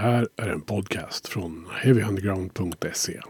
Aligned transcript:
här 0.00 0.28
är 0.36 0.48
en 0.48 0.60
podcast 0.60 1.28
från 1.28 1.66
heavyunderground.se. 1.82 3.12
Eh, 3.14 3.20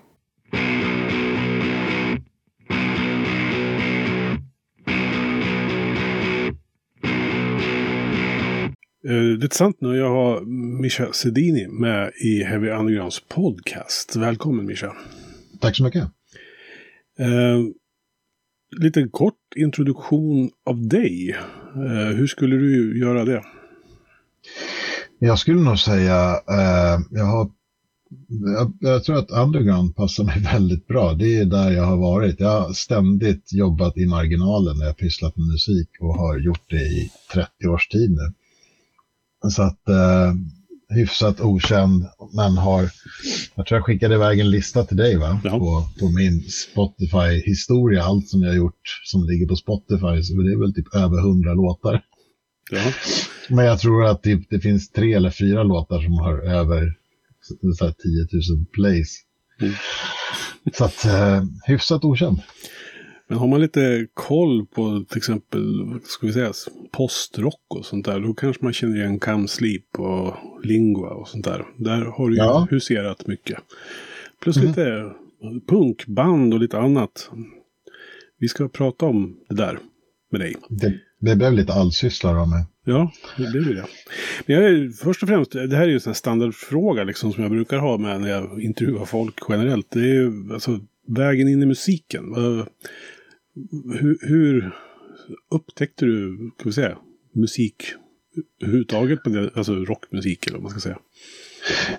det 9.39 9.47
är 9.47 9.55
sant 9.55 9.77
nu. 9.81 9.97
Jag 9.97 10.11
har 10.11 10.41
Mischa 10.83 11.13
Sedini 11.13 11.69
med 11.69 12.13
i 12.25 12.43
Heavy 12.45 12.69
Undergrounds 12.69 13.21
podcast. 13.21 14.17
Välkommen 14.17 14.67
Mischa. 14.67 14.97
Tack 15.61 15.77
så 15.77 15.85
mycket. 15.85 16.03
Eh, 17.19 17.61
lite 18.81 19.09
kort 19.09 19.35
introduktion 19.57 20.51
av 20.67 20.89
dig. 20.89 21.37
Eh, 21.75 22.17
hur 22.17 22.27
skulle 22.27 22.57
du 22.57 22.99
göra 22.99 23.25
det? 23.25 23.45
Jag 25.23 25.39
skulle 25.39 25.61
nog 25.61 25.79
säga, 25.79 26.41
eh, 26.49 27.01
jag, 27.11 27.25
har, 27.25 27.51
jag, 28.57 28.73
jag, 28.81 29.05
tror 29.05 29.19
att 29.19 29.31
underground 29.31 29.97
passar 29.97 30.25
mig 30.25 30.41
väldigt 30.53 30.87
bra. 30.87 31.13
Det 31.15 31.39
är 31.39 31.45
där 31.45 31.71
jag 31.71 31.85
har 31.85 31.97
varit. 31.97 32.41
Jag 32.41 32.61
har 32.61 32.73
ständigt 32.73 33.53
jobbat 33.53 33.97
i 33.97 34.07
marginalen 34.07 34.79
när 34.79 34.87
jag 34.87 34.97
pysslat 34.97 35.37
med 35.37 35.47
musik 35.47 35.89
och 36.01 36.15
har 36.15 36.39
gjort 36.39 36.71
det 36.71 36.83
i 36.83 37.11
30 37.33 37.69
års 37.69 37.89
tid 37.89 38.11
nu. 38.11 38.33
Så 39.51 39.63
att 39.63 39.89
eh, 39.89 40.33
hyfsat 40.95 41.41
okänd, 41.41 42.07
men 42.33 42.57
har, 42.57 42.91
jag 43.55 43.67
tror 43.67 43.79
jag 43.79 43.85
skickade 43.85 44.15
iväg 44.15 44.41
en 44.41 44.51
lista 44.51 44.85
till 44.85 44.97
dig 44.97 45.17
va? 45.17 45.41
Ja. 45.45 45.51
På, 45.51 45.89
på 46.01 46.11
min 46.11 46.43
Spotify-historia, 46.43 48.05
allt 48.05 48.29
som 48.29 48.43
jag 48.43 48.51
har 48.51 48.57
gjort 48.57 49.01
som 49.05 49.25
ligger 49.25 49.47
på 49.47 49.57
Spotify, 49.57 50.23
så 50.23 50.35
det 50.35 50.53
är 50.53 50.61
väl 50.61 50.75
typ 50.75 50.95
över 50.95 51.23
hundra 51.23 51.55
låtar. 51.55 52.03
Ja. 52.71 52.93
Men 53.49 53.65
jag 53.65 53.79
tror 53.79 54.07
att 54.07 54.23
det, 54.23 54.43
det, 54.51 54.61
finns 54.61 54.91
tre 54.91 55.13
eller 55.13 55.31
fyra 55.31 55.63
låtar 55.63 56.03
som 56.03 56.13
har 56.13 56.39
över 56.39 56.95
så 57.79 57.85
här, 57.85 57.93
10 57.93 58.57
000 58.57 58.67
plays. 58.73 59.17
Mm. 59.61 59.75
Så 60.73 60.85
att, 60.85 61.05
eh, 61.05 61.45
hyfsat 61.67 62.05
okänd. 62.05 62.41
Men 63.29 63.39
har 63.39 63.47
man 63.47 63.61
lite 63.61 64.07
koll 64.15 64.67
på 64.67 65.05
till 65.09 65.19
exempel, 65.19 65.95
ska 66.05 66.27
vi 66.27 66.33
säga, 66.33 66.53
postrock 66.91 67.65
och 67.69 67.87
sånt 67.87 68.05
där, 68.05 68.21
då 68.21 68.35
kanske 68.35 68.65
man 68.65 68.73
känner 68.73 68.97
igen 68.97 69.19
Come 69.19 69.49
Sleep 69.49 69.99
och 69.99 70.35
Lingua 70.63 71.11
och 71.11 71.29
sånt 71.29 71.45
där. 71.45 71.65
Där 71.77 72.05
har 72.05 72.29
du 72.29 72.35
ju 72.35 72.43
ja. 72.43 72.67
huserat 72.71 73.27
mycket. 73.27 73.59
Plus 74.43 74.57
mm. 74.57 74.69
lite 74.69 75.13
punkband 75.69 76.55
och 76.55 76.61
lite 76.61 76.79
annat. 76.79 77.31
Vi 78.39 78.49
ska 78.49 78.69
prata 78.69 79.07
om 79.07 79.37
det 79.49 79.55
där 79.55 79.79
med 80.31 80.41
dig. 80.41 80.57
Det, 80.69 80.95
det 81.21 81.37
blev 81.37 81.53
lite 81.53 81.73
allsysslar 81.73 82.35
av 82.35 82.49
mig. 82.49 82.65
Ja, 82.85 83.13
det 83.37 83.51
blev 83.51 83.65
det. 83.65 83.87
Men 84.47 84.57
jag 84.57 84.65
är, 84.65 84.91
först 85.05 85.23
och 85.23 85.29
främst, 85.29 85.53
det 85.53 85.77
här 85.77 85.83
är 85.83 85.89
ju 85.89 86.01
en 86.07 86.15
standardfråga 86.15 87.05
liksom, 87.05 87.33
som 87.33 87.43
jag 87.43 87.53
brukar 87.53 87.79
ha 87.79 87.99
med 87.99 88.21
när 88.21 88.29
jag 88.29 88.63
intervjuar 88.63 89.05
folk 89.05 89.35
generellt. 89.49 89.91
Det 89.91 90.01
är 90.01 90.15
ju 90.15 90.53
alltså 90.53 90.81
vägen 91.09 91.49
in 91.49 91.63
i 91.63 91.67
musiken. 91.67 92.25
Hur, 94.01 94.19
hur 94.29 94.75
upptäckte 95.55 96.05
du, 96.05 96.37
kan 96.39 96.65
vi 96.65 96.73
säga, 96.73 96.99
musik 97.35 97.75
överhuvudtaget, 98.63 99.19
alltså 99.55 99.75
rockmusik 99.75 100.47
eller 100.47 100.57
vad 100.57 100.63
man 100.63 100.71
ska 100.71 100.81
säga? 100.81 100.99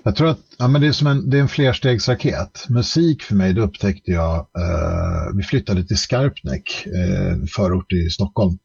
Jag 0.02 0.16
tror 0.16 0.28
att 0.28 0.40
ja, 0.58 0.68
men 0.68 0.80
det, 0.80 0.86
är 0.86 0.92
som 0.92 1.06
en, 1.06 1.30
det 1.30 1.36
är 1.36 1.40
en 1.40 1.48
flerstegsraket. 1.48 2.66
Musik 2.68 3.22
för 3.22 3.34
mig, 3.34 3.52
det 3.52 3.60
upptäckte 3.60 4.10
jag, 4.10 4.36
eh, 4.36 5.36
vi 5.36 5.42
flyttade 5.42 5.84
till 5.84 5.96
Skarpnäck, 5.96 6.86
eh, 6.86 7.44
förort 7.56 7.92
i 7.92 8.10
Stockholm, 8.10 8.58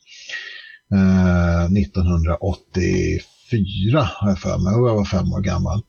eh, 0.92 1.66
1984 1.66 4.10
har 4.16 4.30
jag 4.30 4.40
för 4.40 4.58
mig, 4.58 4.74
jag 4.74 4.96
var 4.96 5.06
fem 5.06 5.34
år 5.34 5.42
gammal, 5.42 5.84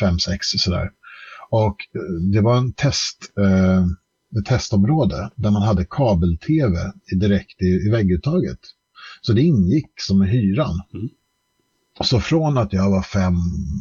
fem, 0.00 0.18
sex 0.18 0.46
sådär. 0.46 0.90
Och 1.50 1.76
eh, 1.94 2.02
det 2.32 2.40
var 2.40 2.56
en 2.56 2.72
test, 2.72 3.32
eh, 3.38 3.86
ett 4.38 4.46
testområde 4.46 5.30
där 5.36 5.50
man 5.50 5.62
hade 5.62 5.84
kabel-tv 5.84 6.92
direkt 7.20 7.62
i, 7.62 7.86
i 7.86 7.90
vägguttaget. 7.90 8.58
Så 9.20 9.32
det 9.32 9.42
ingick 9.42 10.00
som 10.00 10.22
i 10.22 10.26
hyran. 10.26 10.82
Mm. 10.94 11.08
Så 12.00 12.20
från 12.20 12.58
att 12.58 12.72
jag 12.72 12.90
var 12.90 13.02
fem, 13.02 13.34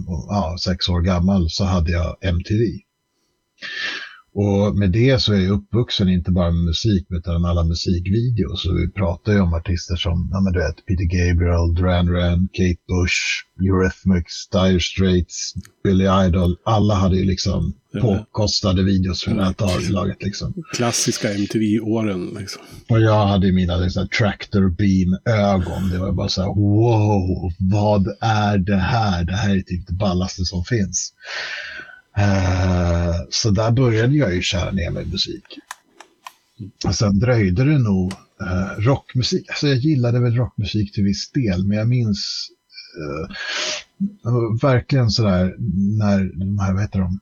ja, 0.08 0.58
sex 0.60 0.90
år 0.90 1.02
gammal 1.02 1.50
så 1.50 1.64
hade 1.64 1.92
jag 1.92 2.18
MTV. 2.22 2.80
Och 4.34 4.78
med 4.78 4.92
det 4.92 5.22
så 5.22 5.34
är 5.34 5.40
jag 5.40 5.52
uppvuxen 5.52 6.10
inte 6.10 6.32
bara 6.32 6.52
med 6.52 6.64
musik 6.64 7.06
utan 7.10 7.42
med 7.42 7.52
alla 7.52 7.64
musikvideos. 7.64 8.64
Så 8.64 8.74
vi 8.74 8.92
pratar 8.92 9.32
ju 9.34 9.40
om 9.40 9.54
artister 9.54 9.96
som 9.96 10.30
ja, 10.32 10.42
men 10.42 10.54
du 10.54 10.60
vet, 10.60 10.86
Peter 10.86 11.04
Gabriel, 11.04 11.74
Duran 11.76 12.06
Duran, 12.06 12.50
Kate 12.54 12.82
Bush, 12.88 13.20
Eurythmics, 13.68 14.50
Dire 14.52 14.80
Straits, 14.80 15.54
Billy 15.84 16.06
Idol. 16.28 16.58
Alla 16.66 16.94
hade 16.94 17.18
ju 17.18 17.26
liksom 17.26 17.74
påkostade 18.02 18.84
videos 18.84 19.24
för 19.24 19.32
det 19.32 19.44
här 19.44 19.92
laget. 19.92 20.24
Liksom. 20.24 20.54
Klassiska 20.74 21.34
MTV-åren. 21.34 22.36
Liksom. 22.40 22.62
Och 22.90 23.02
jag 23.02 23.28
hade 23.28 23.52
mina 23.52 23.78
liksom, 23.78 24.08
tractor 24.08 24.70
beam-ögon. 24.70 25.90
Det 25.90 25.98
var 25.98 26.12
bara 26.12 26.30
så 26.30 26.42
här, 26.42 26.50
wow, 26.50 27.52
vad 27.60 28.08
är 28.22 28.58
det 28.58 28.78
här? 28.78 29.24
Det 29.24 29.36
här 29.36 29.56
är 29.56 29.62
typ 29.62 29.88
det 29.88 29.94
ballaste 29.94 30.46
som 30.46 30.64
finns. 30.64 31.14
Eh, 32.18 33.16
så 33.30 33.50
där 33.50 33.72
började 33.72 34.16
jag 34.16 34.36
ju 34.36 34.42
köra 34.42 34.72
ner 34.72 34.92
mig 34.92 35.06
musik. 35.06 35.60
Och 36.86 36.96
sen 36.96 37.20
dröjde 37.20 37.64
det 37.64 37.78
nog 37.78 38.14
eh, 38.42 38.80
rockmusik. 38.80 39.50
Alltså 39.50 39.68
jag 39.68 39.78
gillade 39.78 40.20
väl 40.20 40.36
rockmusik 40.36 40.94
till 40.94 41.04
viss 41.04 41.32
del, 41.32 41.66
men 41.66 41.78
jag 41.78 41.88
minns 41.88 42.50
eh, 42.98 43.30
verkligen 44.62 45.10
sådär 45.10 45.56
när 46.00 46.40
de 46.40 46.60
här, 46.60 46.74
vad 46.74 46.82
heter 46.82 47.00
de? 47.00 47.20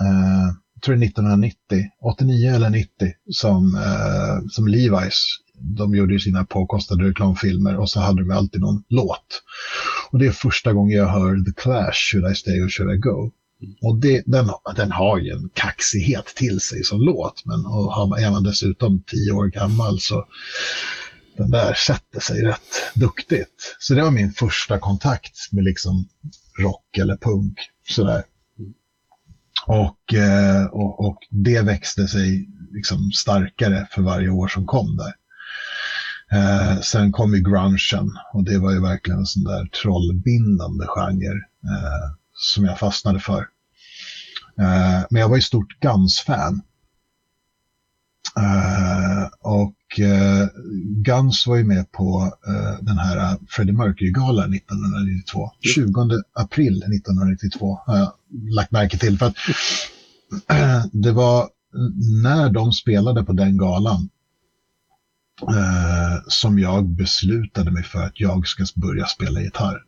Eh, 0.00 0.54
jag 0.74 0.82
tror 0.82 0.96
det 0.96 1.04
är 1.04 1.06
1990, 1.06 1.56
89 2.00 2.54
eller 2.54 2.70
90, 2.70 2.90
som, 3.30 3.74
eh, 3.74 4.48
som 4.50 4.68
Levi's, 4.68 5.18
de 5.54 5.94
gjorde 5.94 6.12
ju 6.12 6.18
sina 6.18 6.44
påkostade 6.44 7.04
reklamfilmer 7.04 7.76
och 7.76 7.90
så 7.90 8.00
hade 8.00 8.22
de 8.22 8.30
alltid 8.30 8.60
någon 8.60 8.84
låt. 8.88 9.42
Och 10.10 10.18
det 10.18 10.26
är 10.26 10.30
första 10.30 10.72
gången 10.72 10.98
jag 10.98 11.08
hör 11.08 11.44
The 11.44 11.62
Clash, 11.62 11.92
Should 11.92 12.32
I 12.32 12.34
Stay 12.34 12.60
or 12.60 12.68
Should 12.68 12.94
I 12.94 12.96
Go? 12.96 13.30
Och 13.82 14.00
det, 14.00 14.22
den, 14.26 14.50
den 14.76 14.92
har 14.92 15.18
ju 15.18 15.30
en 15.30 15.50
kaxighet 15.54 16.26
till 16.26 16.60
sig 16.60 16.84
som 16.84 17.00
låt, 17.00 17.44
men 17.44 17.66
och 17.66 17.92
har, 17.92 18.18
är 18.18 18.30
man 18.30 18.42
dessutom 18.42 19.02
tio 19.06 19.32
år 19.32 19.46
gammal 19.46 20.00
så 20.00 20.26
den 21.36 21.50
där 21.50 21.74
sätter 21.74 22.20
sig 22.20 22.42
rätt 22.42 22.94
duktigt. 22.94 23.76
Så 23.78 23.94
det 23.94 24.02
var 24.02 24.10
min 24.10 24.32
första 24.32 24.78
kontakt 24.78 25.52
med 25.52 25.64
liksom 25.64 26.08
rock 26.58 26.98
eller 26.98 27.16
punk. 27.16 27.58
Sådär. 27.88 28.22
Och, 29.66 30.14
eh, 30.14 30.64
och, 30.64 31.06
och 31.06 31.18
det 31.30 31.60
växte 31.60 32.08
sig 32.08 32.48
liksom 32.70 33.10
starkare 33.12 33.88
för 33.90 34.02
varje 34.02 34.28
år 34.28 34.48
som 34.48 34.66
kom 34.66 34.96
där. 34.96 35.14
Eh, 36.32 36.80
sen 36.80 37.12
kom 37.12 37.34
ju 37.34 37.40
grungen 37.40 38.10
och 38.32 38.44
det 38.44 38.58
var 38.58 38.72
ju 38.72 38.80
verkligen 38.80 39.20
en 39.20 39.26
sån 39.26 39.44
där 39.44 39.66
trollbindande 39.66 40.86
genre. 40.86 41.40
Eh, 41.64 42.19
som 42.40 42.64
jag 42.64 42.78
fastnade 42.78 43.20
för. 43.20 43.40
Uh, 44.60 45.04
men 45.10 45.20
jag 45.20 45.28
var 45.28 45.36
ju 45.36 45.42
stort 45.42 45.80
Guns-fan. 45.80 46.62
Uh, 48.38 49.28
och 49.40 49.98
uh, 49.98 50.48
Guns 51.02 51.46
var 51.46 51.56
ju 51.56 51.64
med 51.64 51.92
på 51.92 52.32
den 52.80 52.98
här 52.98 53.38
Freddie 53.48 53.72
Mercury-galan 53.72 54.54
1992. 54.54 55.50
20 55.74 56.22
april 56.32 56.82
1992 56.82 57.80
har 57.86 57.98
jag 57.98 58.12
lagt 58.54 58.70
märke 58.70 58.98
till. 58.98 59.18
För 59.18 59.26
att 59.26 59.36
det 60.92 61.12
var 61.12 61.48
när 62.22 62.50
de 62.50 62.72
spelade 62.72 63.24
på 63.24 63.32
den 63.32 63.58
galan 63.58 64.08
som 66.28 66.58
jag 66.58 66.88
beslutade 66.88 67.70
mig 67.70 67.82
för 67.82 68.02
att 68.02 68.20
jag 68.20 68.46
ska 68.46 68.64
börja 68.74 69.06
spela 69.06 69.40
gitarr. 69.40 69.82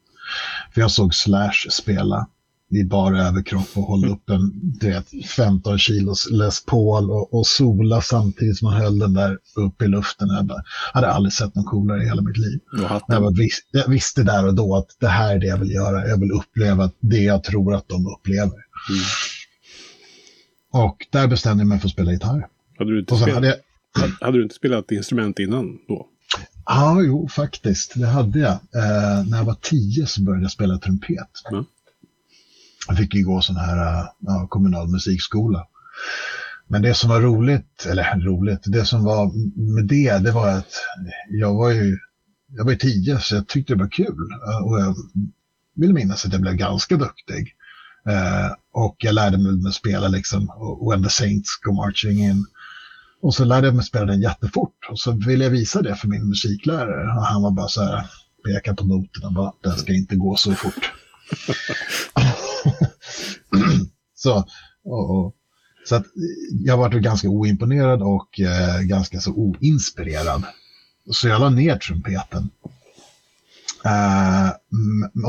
För 0.74 0.80
jag 0.80 0.90
såg 0.90 1.14
Slash 1.14 1.68
spela 1.70 2.26
i 2.72 2.84
bara 2.84 3.28
överkropp 3.28 3.68
och 3.74 3.82
hålla 3.82 4.08
upp 4.08 4.30
en 4.30 4.52
vet, 4.80 5.26
15 5.26 5.78
kilos 5.78 6.28
Les 6.30 6.64
Paul 6.64 7.10
och, 7.10 7.34
och 7.34 7.46
sola 7.46 8.00
samtidigt 8.00 8.58
som 8.58 8.70
man 8.70 8.80
höll 8.80 8.98
den 8.98 9.14
där 9.14 9.38
upp 9.56 9.82
i 9.82 9.88
luften. 9.88 10.28
Jag 10.28 10.44
bara, 10.44 10.62
hade 10.92 11.10
aldrig 11.10 11.32
sett 11.32 11.54
någon 11.54 11.64
coolare 11.64 12.02
i 12.02 12.06
hela 12.06 12.22
mitt 12.22 12.36
liv. 12.36 12.60
Jag, 13.08 13.20
var, 13.20 13.38
vis, 13.38 13.60
jag 13.70 13.88
visste 13.88 14.22
där 14.22 14.46
och 14.46 14.54
då 14.54 14.76
att 14.76 14.96
det 15.00 15.08
här 15.08 15.34
är 15.34 15.38
det 15.38 15.46
jag 15.46 15.58
vill 15.58 15.70
göra. 15.70 16.08
Jag 16.08 16.20
vill 16.20 16.32
uppleva 16.32 16.90
det 17.00 17.22
jag 17.22 17.44
tror 17.44 17.74
att 17.74 17.88
de 17.88 18.06
upplever. 18.06 18.52
Mm. 18.90 19.02
Och 20.72 21.06
där 21.10 21.26
bestämde 21.26 21.60
jag 21.60 21.68
mig 21.68 21.78
för 21.78 21.86
att 21.86 21.92
spela 21.92 22.12
gitarr. 22.12 22.46
Hade 22.78 22.90
du 22.90 23.00
inte, 23.00 23.16
spelat, 23.16 23.34
hade, 23.34 23.46
jag, 23.46 24.08
hade 24.26 24.38
du 24.38 24.42
inte 24.42 24.54
spelat 24.54 24.92
instrument 24.92 25.38
innan 25.38 25.78
då? 25.88 26.06
Ja, 26.66 27.02
jo, 27.02 27.28
faktiskt. 27.28 27.92
Det 27.94 28.06
hade 28.06 28.38
jag. 28.38 28.52
Eh, 28.52 29.26
när 29.26 29.38
jag 29.38 29.44
var 29.44 29.56
tio 29.60 30.06
så 30.06 30.22
började 30.22 30.44
jag 30.44 30.52
spela 30.52 30.78
trumpet. 30.78 31.28
Mm. 31.50 31.64
Jag 32.88 32.96
fick 32.96 33.14
ju 33.14 33.24
gå 33.24 33.40
sån 33.40 33.56
här 33.56 34.00
äh, 34.00 34.04
ja, 34.18 34.46
kommunal 34.50 34.88
musikskola. 34.88 35.66
Men 36.68 36.82
det 36.82 36.94
som 36.94 37.10
var 37.10 37.20
roligt, 37.20 37.86
eller 37.86 38.20
roligt, 38.20 38.60
det 38.64 38.84
som 38.84 39.04
var 39.04 39.30
med 39.74 39.84
det, 39.84 40.18
det 40.18 40.30
var 40.30 40.48
att 40.48 40.72
jag 41.30 41.54
var 41.54 41.70
ju, 41.70 41.98
jag 42.48 42.64
var 42.64 42.72
ju 42.72 42.78
tio 42.78 43.18
så 43.18 43.34
jag 43.34 43.48
tyckte 43.48 43.74
det 43.74 43.80
var 43.80 43.90
kul. 43.90 44.28
Äh, 44.48 44.64
och 44.66 44.80
jag 44.80 44.94
vill 45.74 45.94
minnas 45.94 46.24
att 46.24 46.32
jag 46.32 46.42
blev 46.42 46.54
ganska 46.54 46.96
duktig. 46.96 47.54
Eh, 48.08 48.52
och 48.72 48.96
jag 48.98 49.14
lärde 49.14 49.38
mig 49.38 49.68
att 49.68 49.74
spela 49.74 50.08
liksom 50.08 50.50
When 50.90 51.02
the 51.02 51.10
Saints 51.10 51.48
Go 51.62 51.72
Marching 51.72 52.18
In. 52.18 52.46
Och 53.22 53.34
så 53.34 53.44
lärde 53.44 53.66
jag 53.66 53.74
mig 53.74 53.84
spela 53.84 54.04
den 54.06 54.20
jättefort 54.20 54.76
och 54.90 54.98
så 54.98 55.12
ville 55.12 55.44
jag 55.44 55.50
visa 55.50 55.82
det 55.82 55.94
för 55.94 56.08
min 56.08 56.28
musiklärare. 56.28 57.16
Och 57.16 57.24
han 57.24 57.42
var 57.42 57.50
bara 57.50 57.68
så 57.68 57.82
här, 57.82 58.06
pekade 58.44 58.76
på 58.76 58.84
noterna, 58.84 59.30
bara, 59.30 59.52
den 59.62 59.78
ska 59.78 59.92
inte 59.92 60.16
gå 60.16 60.36
så 60.36 60.54
fort. 60.54 60.92
så, 64.14 64.46
och, 64.84 65.10
och, 65.10 65.34
så 65.84 65.94
att 65.94 66.06
jag 66.64 66.76
var 66.76 66.90
ganska 66.90 67.28
oimponerad 67.28 68.02
och 68.02 68.40
eh, 68.40 68.80
ganska 68.80 69.20
så 69.20 69.32
oinspirerad. 69.32 70.42
Så 71.10 71.28
jag 71.28 71.40
la 71.40 71.50
ner 71.50 71.76
trumpeten. 71.76 72.50
Uh, 73.86 74.50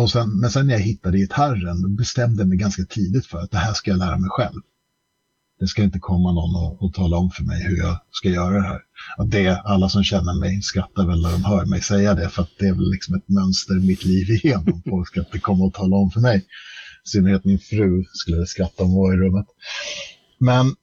och 0.01 0.11
sen, 0.11 0.39
men 0.39 0.51
sen 0.51 0.67
när 0.67 0.73
jag 0.73 0.81
hittade 0.81 1.17
gitarren 1.17 1.95
bestämde 1.95 2.41
jag 2.41 2.49
mig 2.49 2.57
ganska 2.57 2.83
tidigt 2.83 3.25
för 3.25 3.39
att 3.39 3.51
det 3.51 3.57
här 3.57 3.73
ska 3.73 3.91
jag 3.91 3.97
lära 3.97 4.17
mig 4.17 4.29
själv. 4.29 4.61
Det 5.59 5.67
ska 5.67 5.83
inte 5.83 5.99
komma 5.99 6.31
någon 6.31 6.55
och, 6.55 6.83
och 6.83 6.93
tala 6.93 7.17
om 7.17 7.29
för 7.29 7.43
mig 7.43 7.63
hur 7.63 7.77
jag 7.77 7.99
ska 8.11 8.29
göra 8.29 8.53
det 8.53 8.67
här. 8.67 8.81
Och 9.17 9.27
det, 9.27 9.61
alla 9.61 9.89
som 9.89 10.03
känner 10.03 10.39
mig 10.39 10.61
skrattar 10.61 11.07
väl 11.07 11.21
när 11.21 11.31
de 11.31 11.43
hör 11.45 11.65
mig 11.65 11.81
säga 11.81 12.13
det, 12.13 12.29
för 12.29 12.41
att 12.41 12.49
det 12.59 12.67
är 12.67 12.73
väl 12.73 12.91
liksom 12.91 13.15
ett 13.15 13.29
mönster 13.29 13.73
mitt 13.73 14.05
liv 14.05 14.29
igenom. 14.29 14.81
Folk 14.89 15.07
ska 15.07 15.19
inte 15.19 15.39
komma 15.39 15.65
och 15.65 15.73
tala 15.73 15.95
om 15.95 16.11
för 16.11 16.21
mig. 16.21 16.37
I 17.05 17.09
synnerhet 17.09 17.45
min 17.45 17.59
fru 17.59 18.03
skulle 18.13 18.45
skratta 18.45 18.83
om 18.83 18.89
hon 18.89 18.99
var 18.99 19.13
i 19.13 19.17
rummet. 19.17 19.45
Men, 20.39 20.75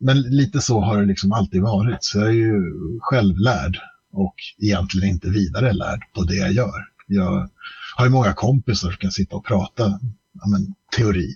men 0.00 0.20
lite 0.20 0.60
så 0.60 0.80
har 0.80 1.00
det 1.00 1.06
liksom 1.06 1.32
alltid 1.32 1.62
varit. 1.62 2.04
Så 2.04 2.18
jag 2.18 2.28
är 2.28 2.32
ju 2.32 2.62
självlärd 3.00 3.78
och 4.12 4.34
egentligen 4.58 5.08
inte 5.08 5.28
vidare 5.28 5.72
lärd 5.72 6.00
på 6.14 6.22
det 6.22 6.36
jag 6.36 6.52
gör. 6.52 6.84
Jag 7.06 7.50
har 7.96 8.04
ju 8.04 8.10
många 8.10 8.32
kompisar 8.32 8.90
som 8.90 8.98
kan 8.98 9.12
sitta 9.12 9.36
och 9.36 9.46
prata 9.46 10.00
ja, 10.32 10.48
men, 10.48 10.74
teori 10.96 11.34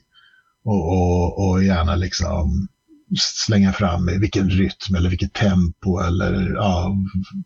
och, 0.65 0.89
och, 0.89 1.49
och 1.49 1.65
gärna 1.65 1.97
liksom 1.97 2.69
slänga 3.21 3.73
fram 3.73 4.07
vilken 4.21 4.51
rytm 4.51 4.95
eller 4.97 5.11
vilket 5.11 5.33
tempo 5.33 5.99
eller 6.01 6.55
ja, 6.55 6.87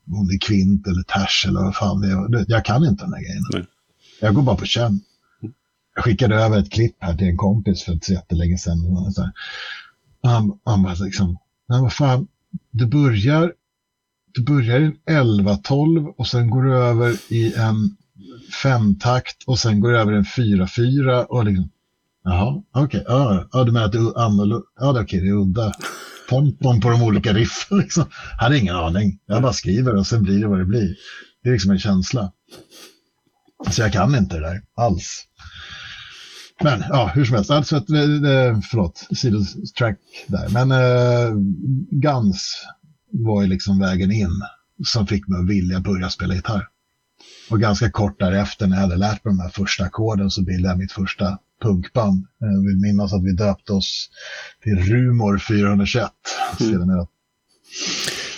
om 0.06 0.28
det 0.28 0.34
är 0.34 0.40
kvint 0.40 0.86
eller 0.86 1.02
ters 1.02 1.44
eller 1.48 1.60
vad 1.60 1.76
fan 1.76 2.00
det 2.00 2.08
är. 2.08 2.44
Jag 2.48 2.64
kan 2.64 2.84
inte 2.84 3.04
den 3.04 3.12
här 3.12 3.22
grejen. 3.22 3.42
Nej. 3.52 3.66
Jag 4.20 4.34
går 4.34 4.42
bara 4.42 4.56
på 4.56 4.64
känn. 4.64 5.00
Jag 5.94 6.04
skickade 6.04 6.34
över 6.34 6.58
ett 6.58 6.72
klipp 6.72 6.96
här 6.98 7.14
till 7.14 7.26
en 7.26 7.36
kompis 7.36 7.82
för 7.82 7.92
inte 7.92 8.06
så 8.06 8.12
jättelänge 8.12 8.58
sedan. 8.58 9.12
Så. 9.12 9.30
Han, 10.22 10.58
han 10.64 10.82
bara 10.82 10.94
liksom, 10.94 11.38
men 11.68 11.82
vad 11.82 11.92
fan, 11.92 12.28
det 12.70 12.86
börjar, 12.86 13.52
det 14.34 14.40
börjar 14.40 14.80
i 14.80 14.84
en 14.84 14.96
11-12 15.06 16.14
och 16.16 16.26
sen 16.26 16.50
går 16.50 16.64
det 16.64 16.74
över 16.74 17.16
i 17.28 17.54
en 17.54 17.96
femtakt 18.62 19.44
och 19.46 19.58
sen 19.58 19.80
går 19.80 19.92
det 19.92 19.98
över 19.98 20.12
i 20.12 20.16
en 20.16 20.24
4-4 20.24 21.24
och 21.24 21.44
liksom, 21.44 21.70
Jaha, 22.28 22.62
okej. 22.74 23.00
Okay. 23.00 23.14
Ja, 23.16 23.48
ja, 23.52 23.64
du 23.64 23.72
menar 23.72 23.86
att 23.86 23.92
det 23.92 23.98
är 23.98 24.20
annorlunda? 24.20 24.66
Ja, 24.80 24.92
det 24.92 24.98
är 24.98 25.04
okej, 25.04 25.20
det 25.20 25.28
är 25.28 25.32
udda. 25.32 25.72
Tempon 26.28 26.80
på 26.80 26.90
de 26.90 27.02
olika 27.02 27.32
riffen 27.32 27.78
liksom. 27.82 28.04
Jag 28.30 28.44
hade 28.44 28.58
ingen 28.58 28.76
aning. 28.76 29.18
Jag 29.26 29.42
bara 29.42 29.52
skriver 29.52 29.96
och 29.96 30.06
sen 30.06 30.22
blir 30.22 30.40
det 30.40 30.48
vad 30.48 30.58
det 30.58 30.64
blir. 30.64 30.96
Det 31.42 31.48
är 31.48 31.52
liksom 31.52 31.70
en 31.70 31.78
känsla. 31.78 32.32
Så 33.70 33.82
jag 33.82 33.92
kan 33.92 34.14
inte 34.14 34.36
det 34.36 34.40
där 34.40 34.62
alls. 34.76 35.24
Men 36.62 36.84
ja, 36.88 37.10
hur 37.14 37.24
som 37.24 37.34
helst. 37.34 37.50
Alltså, 37.50 37.76
eh, 37.76 38.60
förlåt, 38.70 39.08
sidotrack 39.16 39.98
där. 40.26 40.48
Men 40.48 40.72
uh, 40.72 41.40
Guns 41.90 42.66
var 43.12 43.42
ju 43.42 43.48
liksom 43.48 43.78
vägen 43.78 44.12
in 44.12 44.42
som 44.84 45.06
fick 45.06 45.28
mig 45.28 45.40
att 45.40 45.48
vilja 45.48 45.80
börja 45.80 46.10
spela 46.10 46.34
gitarr. 46.34 46.68
Och 47.50 47.60
ganska 47.60 47.90
kort 47.90 48.18
därefter 48.18 48.66
när 48.66 48.76
jag 48.76 48.82
hade 48.82 48.96
lärt 48.96 49.24
mig 49.24 49.34
de 49.34 49.40
här 49.40 49.48
första 49.48 49.84
ackorden 49.84 50.30
så 50.30 50.42
bildade 50.42 50.72
jag 50.72 50.78
mitt 50.78 50.92
första 50.92 51.38
punkband. 51.66 52.26
Jag 52.38 52.66
vill 52.66 52.80
minnas 52.82 53.12
att 53.12 53.24
vi 53.24 53.32
döpte 53.32 53.72
oss 53.72 54.10
till 54.62 54.78
Rumor 54.78 55.38
421. 55.38 56.10
Mm. 56.60 57.06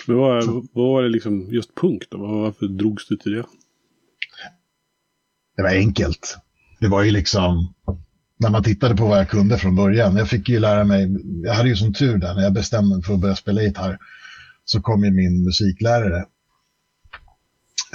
Men 0.07 0.17
vad, 0.17 0.45
vad 0.45 0.65
var 0.73 1.03
det 1.03 1.09
liksom 1.09 1.49
just 1.51 1.75
punk 1.75 2.03
då? 2.11 2.19
Varför 2.19 2.67
drogs 2.67 3.09
du 3.09 3.17
till 3.17 3.33
det? 3.33 3.45
Det 5.57 5.63
var 5.63 5.71
enkelt. 5.71 6.39
Det 6.81 6.89
var 6.89 7.03
ju 7.03 7.11
liksom 7.11 7.75
när 8.37 8.51
man 8.51 8.63
tittade 8.63 8.97
på 8.97 9.07
vad 9.07 9.19
jag 9.19 9.31
kunde 9.31 9.59
från 9.59 9.77
början. 9.77 10.17
Jag 10.17 10.29
fick 10.29 10.49
ju 10.49 10.59
lära 10.59 10.85
mig, 10.85 11.17
jag 11.45 11.55
hade 11.55 11.69
ju 11.69 11.77
som 11.77 11.93
tur 11.93 12.19
där 12.19 12.35
när 12.35 12.43
jag 12.43 12.53
bestämde 12.53 12.97
mig 12.97 13.05
för 13.05 13.15
att 13.15 13.21
börja 13.21 13.37
spela 13.37 13.63
gitarr 13.63 13.99
så 14.65 14.81
kom 14.81 15.05
ju 15.05 15.11
min 15.11 15.45
musiklärare 15.45 16.25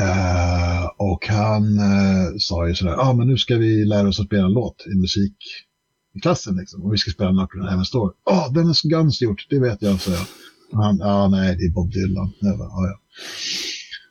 Uh, 0.02 0.86
och 0.98 1.28
han 1.28 1.80
uh, 1.80 2.38
sa 2.38 2.68
ju 2.68 2.76
sådär, 2.76 2.92
ja 2.92 3.02
ah, 3.02 3.14
men 3.14 3.28
nu 3.28 3.38
ska 3.38 3.58
vi 3.58 3.86
lära 3.86 4.08
oss 4.08 4.20
att 4.20 4.26
spela 4.26 4.46
en 4.46 4.54
låt 4.54 4.86
i 4.88 4.96
musikklassen 4.96 6.56
liksom. 6.56 6.84
Och 6.84 6.94
vi 6.94 6.98
ska 6.98 7.12
spela 7.12 7.30
Knocker 7.30 7.60
on 7.60 7.70
Heaven's 7.70 7.92
Door. 7.94 8.14
Ja, 8.26 8.48
oh, 8.48 8.54
den 8.54 8.70
är 8.70 8.74
så 8.74 8.88
Guns 8.88 9.22
gjort, 9.22 9.48
det 9.50 9.60
vet 9.60 9.82
jag, 9.82 10.02
sa 10.02 10.12
jag. 10.12 10.26
Och 10.72 10.84
han, 10.84 10.98
ja 10.98 11.06
ah, 11.06 11.28
nej, 11.28 11.56
det 11.58 11.64
är 11.64 11.70
Bob 11.70 11.92
Dylan. 11.92 12.34
Jag 12.40 12.58
bara, 12.58 12.68
ah, 12.68 12.88
ja. 12.88 13.00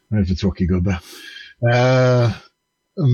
Vad 0.08 0.18
är 0.18 0.22
det 0.22 0.28
för 0.28 0.34
tråkig 0.34 0.68
gubbe? 0.68 1.00
Uh, 1.62 2.30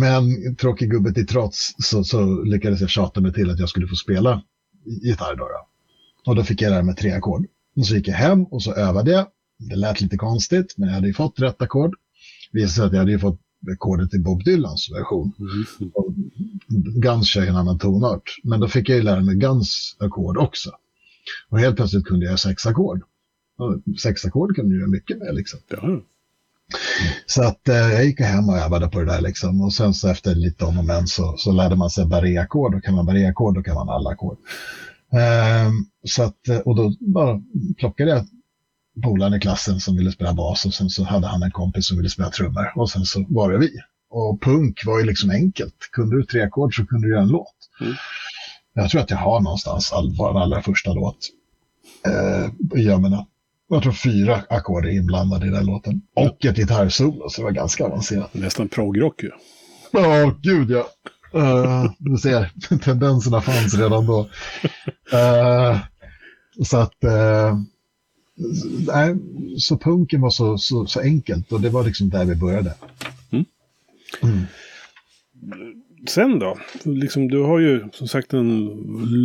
men 0.01 0.57
tråkig 0.57 0.91
gubbe 0.91 1.13
till 1.13 1.27
trots 1.27 1.75
så, 1.79 2.05
så 2.05 2.43
lyckades 2.43 2.81
jag 2.81 2.91
tjata 2.91 3.21
mig 3.21 3.33
till 3.33 3.51
att 3.51 3.59
jag 3.59 3.69
skulle 3.69 3.87
få 3.87 3.95
spela 3.95 4.43
gitarr 5.03 5.37
då. 5.37 5.45
då. 5.45 5.69
Och 6.31 6.37
då 6.37 6.45
fick 6.45 6.63
jag 6.63 6.73
det 6.73 6.77
här 6.77 6.83
med 6.83 6.97
tre 6.97 7.13
ackord. 7.13 7.47
Och 7.77 7.87
så 7.87 7.95
gick 7.95 8.09
jag 8.09 8.15
hem 8.15 8.45
och 8.45 8.63
så 8.63 8.75
övade 8.75 9.11
jag. 9.11 9.27
Det 9.59 9.77
lät 9.77 10.01
lite 10.01 10.17
konstigt, 10.17 10.75
men 10.77 10.89
jag 10.89 10.95
hade 10.95 11.07
ju 11.07 11.15
fått 11.15 11.41
rätt 11.41 11.63
ackord 11.63 11.95
visade 12.53 12.87
att 12.87 12.93
jag 12.93 13.01
hade 13.01 13.19
fått 13.19 13.41
rekordet 13.67 14.11
till 14.11 14.23
Bob 14.23 14.45
Dylans 14.45 14.91
version. 14.91 15.33
Mm. 15.39 15.93
Och 15.95 16.15
Guns 17.03 17.29
kör 17.29 17.47
en 17.47 17.57
annan 17.57 17.79
tonart. 17.79 18.23
Men 18.45 18.61
då 18.61 18.69
fick 18.69 18.89
jag 18.89 18.97
ju 18.97 19.03
lära 19.03 19.21
mig 19.21 19.35
Guns 19.35 19.97
ackord 20.01 20.39
också. 20.39 20.71
Och 21.49 21.59
helt 21.59 21.77
plötsligt 21.77 22.05
kunde 22.05 22.27
jag 22.27 22.39
sex 22.39 22.67
ackord. 22.67 23.03
Sex 24.03 24.25
ackord 24.25 24.55
kunde 24.57 24.75
du 24.75 24.79
göra 24.79 24.91
mycket 24.91 25.19
med 25.19 25.35
liksom. 25.35 25.61
Ja. 25.69 26.01
Så 27.27 27.43
att 27.43 27.69
eh, 27.69 27.77
jag 27.77 28.05
gick 28.05 28.21
hem 28.21 28.49
och 28.49 28.57
övade 28.57 28.89
på 28.89 28.99
det 28.99 29.07
där 29.07 29.21
liksom. 29.21 29.61
Och 29.61 29.73
sen 29.73 29.95
så 29.95 30.09
efter 30.09 30.35
lite 30.35 30.65
om 30.65 30.79
och 30.79 30.85
men 30.85 31.07
så, 31.07 31.35
så 31.37 31.53
lärde 31.53 31.77
man 31.77 31.91
sig 31.91 32.07
barré-ackord. 32.07 32.75
Och 32.75 32.85
kan 32.85 32.95
man 32.95 33.07
barré-ackord 33.07 33.55
då 33.55 33.63
kan 33.63 33.75
man 33.75 33.89
alla 33.89 34.11
ackord. 34.11 34.39
Eh, 35.13 35.71
så 36.05 36.23
att, 36.23 36.49
eh, 36.49 36.59
och 36.59 36.77
då 36.77 36.95
bara 37.01 37.43
plockade 37.79 38.11
jag 38.11 38.27
polaren 39.03 39.35
i 39.35 39.41
klassen 39.41 39.81
som 39.81 39.97
ville 39.97 40.13
spela 40.13 40.35
bas 40.35 40.67
och 40.67 40.75
sen 40.75 40.91
så 40.91 41.05
hade 41.05 41.27
han 41.27 41.43
en 41.43 41.51
kompis 41.51 41.87
som 41.87 41.97
ville 41.97 42.11
spela 42.11 42.31
trummor 42.31 42.73
och 42.75 42.91
sen 42.91 43.05
så 43.05 43.25
var 43.29 43.53
det 43.53 43.59
vi. 43.59 43.71
Och 44.11 44.41
punk 44.41 44.87
var 44.87 44.99
ju 44.99 45.05
liksom 45.05 45.31
enkelt. 45.31 45.75
Kunde 45.93 46.17
du 46.17 46.25
tre 46.25 46.43
ackord 46.43 46.77
så 46.77 46.87
kunde 46.87 47.07
du 47.07 47.13
göra 47.13 47.23
en 47.23 47.29
låt. 47.29 47.55
Mm. 47.81 47.95
Jag 48.75 48.91
tror 48.91 49.01
att 49.01 49.11
jag 49.11 49.19
har 49.19 49.41
någonstans 49.41 49.93
all, 49.93 50.15
vår 50.19 50.43
allra 50.43 50.63
första 50.63 50.93
låt. 50.93 51.19
Eh, 52.07 52.81
jag 52.83 53.03
menar, 53.03 53.27
jag 53.69 53.83
tror 53.83 53.93
fyra 53.93 54.43
ackord 54.49 54.87
är 54.87 54.91
inblandade 54.91 55.47
i 55.47 55.51
den 55.51 55.67
låten. 55.67 56.03
Och 56.15 56.45
ett 56.45 56.57
gitarrsolo, 56.57 57.29
så 57.29 57.41
det 57.41 57.45
var 57.45 57.51
ganska 57.53 57.85
avancerat. 57.85 58.35
Nästan 58.35 58.69
progrock 58.69 59.23
ju. 59.23 59.31
Ja, 59.91 60.25
oh, 60.25 60.35
gud 60.43 60.71
ja. 60.71 60.87
Uh, 61.35 61.93
du 61.99 62.17
ser, 62.17 62.53
tendenserna 62.85 63.41
fanns 63.41 63.75
redan 63.75 64.07
då. 64.07 64.21
Uh, 65.13 65.79
så 66.65 66.79
att... 66.79 67.05
Uh, 67.05 67.61
nej, 68.87 69.17
så 69.59 69.79
punken 69.79 70.21
var 70.21 70.31
så, 70.31 70.59
så, 70.59 70.87
så, 70.87 71.01
enkelt 71.01 71.53
och 71.53 71.61
det 71.61 71.71
var 71.71 71.85
liksom 71.85 72.11
där 72.11 72.25
vi 72.25 72.35
började. 72.35 72.75
Mm. 73.31 73.45
Mm. 74.23 74.47
Sen 76.09 76.39
då? 76.39 76.59
Liksom, 76.85 77.29
du 77.29 77.43
har 77.43 77.59
ju 77.59 77.89
som 77.93 78.09
sagt 78.09 78.33
en 78.33 78.67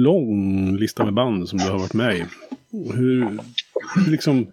lång 0.04 0.76
lista 0.78 1.06
med 1.06 1.14
band 1.14 1.50
som 1.50 1.60
du 1.60 1.66
har 1.66 1.80
varit 1.80 1.94
med 1.94 2.18
i. 2.18 2.26
Hur, 2.94 3.40
liksom, 4.08 4.48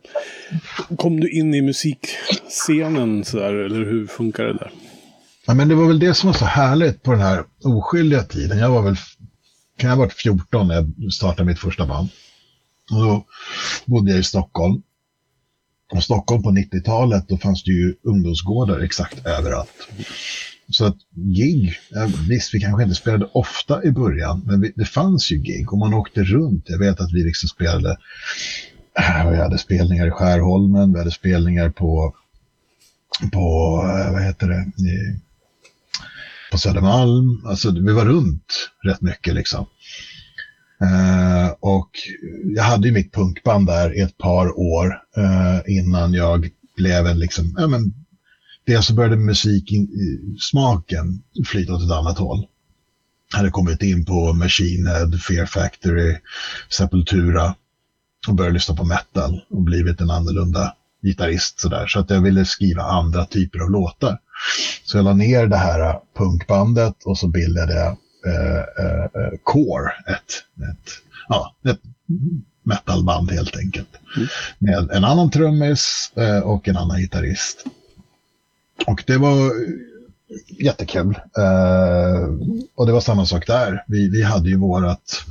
kom 0.96 1.20
du 1.20 1.30
in 1.30 1.54
i 1.54 1.62
musikscenen 1.62 3.24
sådär, 3.24 3.54
eller 3.54 3.84
hur 3.84 4.06
funkar 4.06 4.44
det 4.44 4.52
där? 4.52 4.70
Ja, 5.46 5.54
men 5.54 5.68
det 5.68 5.74
var 5.74 5.86
väl 5.86 5.98
det 5.98 6.14
som 6.14 6.26
var 6.26 6.34
så 6.34 6.44
härligt 6.44 7.02
på 7.02 7.10
den 7.10 7.20
här 7.20 7.44
oskyldiga 7.64 8.22
tiden. 8.22 8.58
Jag 8.58 8.70
var 8.70 8.82
väl, 8.82 8.96
kan 9.76 9.90
jag 9.90 9.96
ha 9.96 10.04
varit 10.04 10.12
14 10.12 10.68
när 10.68 10.74
jag 10.74 11.12
startade 11.12 11.46
mitt 11.46 11.58
första 11.58 11.86
band. 11.86 12.08
Och 12.90 13.00
då 13.00 13.24
bodde 13.86 14.10
jag 14.10 14.20
i 14.20 14.24
Stockholm. 14.24 14.82
Och 15.92 16.04
Stockholm 16.04 16.42
på 16.42 16.50
90-talet, 16.50 17.28
då 17.28 17.38
fanns 17.38 17.64
det 17.64 17.70
ju 17.70 17.94
ungdomsgårdar 18.02 18.80
exakt 18.80 19.26
överallt. 19.26 19.88
Så 20.70 20.84
att 20.84 20.96
gig, 21.14 21.74
visst 22.28 22.54
vi 22.54 22.60
kanske 22.60 22.82
inte 22.82 22.94
spelade 22.94 23.28
ofta 23.32 23.84
i 23.84 23.90
början, 23.90 24.42
men 24.46 24.60
vi, 24.60 24.72
det 24.76 24.84
fanns 24.84 25.30
ju 25.32 25.36
gig 25.36 25.72
och 25.72 25.78
man 25.78 25.94
åkte 25.94 26.22
runt. 26.22 26.64
Jag 26.68 26.78
vet 26.78 27.00
att 27.00 27.12
vi 27.12 27.24
liksom 27.24 27.48
spelade, 27.48 27.96
äh, 28.98 29.30
vi 29.30 29.36
hade 29.36 29.58
spelningar 29.58 30.06
i 30.06 30.10
Skärholmen, 30.10 30.92
vi 30.92 30.98
hade 30.98 31.10
spelningar 31.10 31.70
på, 31.70 32.14
på 33.32 33.76
äh, 34.06 34.12
vad 34.12 34.22
heter 34.22 34.48
det, 34.48 34.72
på 36.50 36.58
Södermalm. 36.58 37.46
Alltså 37.46 37.70
vi 37.70 37.92
var 37.92 38.04
runt 38.04 38.70
rätt 38.84 39.00
mycket 39.00 39.34
liksom. 39.34 39.66
Uh, 40.82 41.48
och 41.60 41.90
jag 42.56 42.62
hade 42.62 42.88
ju 42.88 42.94
mitt 42.94 43.14
punkband 43.14 43.66
där 43.66 43.98
i 43.98 44.00
ett 44.00 44.18
par 44.18 44.58
år 44.58 44.86
uh, 45.18 45.60
innan 45.66 46.14
jag 46.14 46.48
blev 46.76 47.06
en 47.06 47.18
liksom, 47.18 47.54
ja 47.58 47.66
men, 47.66 47.94
dels 48.66 48.86
så 48.86 48.94
började 48.94 49.16
musiksmaken 49.16 51.22
flyta 51.46 51.74
åt 51.74 51.82
ett 51.82 51.90
annat 51.90 52.18
håll. 52.18 52.46
Jag 53.30 53.38
hade 53.38 53.50
kommit 53.50 53.82
in 53.82 54.04
på 54.04 54.32
Machine 54.32 54.86
Head, 54.86 55.10
Fear 55.28 55.46
Factory, 55.46 56.16
Sepultura 56.70 57.54
och 58.28 58.34
började 58.34 58.54
lyssna 58.54 58.76
på 58.76 58.84
metal 58.84 59.40
och 59.50 59.62
blivit 59.62 60.00
en 60.00 60.10
annorlunda 60.10 60.74
gitarrist 61.02 61.60
sådär. 61.60 61.86
Så 61.86 62.00
att 62.00 62.10
jag 62.10 62.20
ville 62.20 62.44
skriva 62.44 62.82
andra 62.82 63.24
typer 63.24 63.58
av 63.58 63.70
låtar. 63.70 64.18
Så 64.84 64.98
jag 64.98 65.04
la 65.04 65.12
ner 65.12 65.46
det 65.46 65.56
här 65.56 65.98
punkbandet 66.18 66.94
och 67.04 67.18
så 67.18 67.28
bildade 67.28 67.74
jag 67.74 67.96
eh, 68.26 68.84
eh, 68.84 69.38
Core, 69.42 69.92
ett, 70.06 70.44
ett, 70.70 70.90
ja, 71.28 71.54
ett 71.68 71.80
metalband 72.62 73.30
helt 73.30 73.56
enkelt. 73.56 73.88
Mm. 74.16 74.28
Med 74.58 74.96
en 74.96 75.04
annan 75.04 75.30
trummis 75.30 76.12
eh, 76.16 76.38
och 76.38 76.68
en 76.68 76.76
annan 76.76 77.00
gitarrist. 77.00 77.64
Och 78.86 79.04
det 79.06 79.16
var 79.16 79.52
jättekul. 80.58 81.18
Eh, 81.38 82.24
och 82.74 82.86
det 82.86 82.92
var 82.92 83.00
samma 83.00 83.26
sak 83.26 83.46
där. 83.46 83.84
Vi, 83.86 84.08
vi 84.08 84.22
hade 84.22 84.48
ju 84.48 84.56
vårat... 84.56 85.24